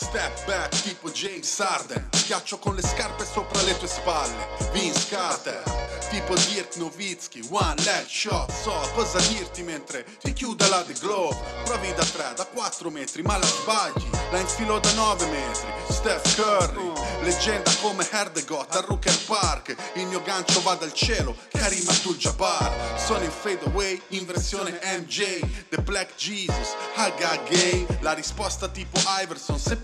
Step 0.02 0.46
back 0.46 0.70
tipo 0.82 1.12
James 1.12 1.60
Harden. 1.60 2.10
Schiaccio 2.12 2.58
con 2.58 2.76
le 2.76 2.82
scarpe 2.82 3.24
sopra 3.24 3.62
le 3.62 3.78
tue 3.78 3.88
spalle. 3.88 4.48
Vince 4.72 5.08
Carter 5.10 5.62
Tipo 6.10 6.34
Dirk 6.34 6.76
Nowitzki. 6.78 7.48
One 7.52 7.76
leg 7.84 8.08
shot 8.08 8.52
So 8.52 8.74
cosa 8.96 9.20
dirti 9.30 9.62
mentre 9.62 10.06
ti 10.20 10.34
chiude 10.34 10.68
la 10.70 10.82
The 10.82 10.94
Glove 11.00 11.38
Provi 11.64 11.94
da 11.94 12.04
3, 12.04 12.34
da 12.36 12.46
4 12.46 12.90
metri 12.90 13.22
ma 13.22 13.38
la 13.38 13.46
sbagli. 13.46 14.10
La 14.32 14.40
infilo 14.40 14.80
da 14.80 14.92
9 14.94 15.26
metri. 15.28 15.70
Steph 15.90 16.36
Curry 16.36 16.92
Leggenda 17.22 17.72
come 17.82 18.08
Herdegot 18.10 18.76
a 18.76 18.82
Rooker 18.82 19.18
Park. 19.26 19.76
Il 19.94 20.08
mio 20.08 20.22
gancio 20.24 20.62
va 20.62 20.74
dal 20.74 20.92
cielo 20.92 21.36
Karim 21.52 21.88
Abdul-Jabbar. 21.88 22.98
So 22.98 23.14
Sono 23.14 23.24
in 23.24 23.32
fade 23.32 23.66
away 23.66 24.02
in 24.10 24.26
versione 24.26 24.80
MJ 24.84 25.40
The 25.70 25.82
Black 25.82 26.16
Jesus, 26.16 26.76
Haga 26.96 27.40
Gay. 27.48 27.86
La 28.00 28.14
risposta 28.14 28.68
tipo 28.70 29.00
Iverson 29.22 29.60
se 29.60 29.76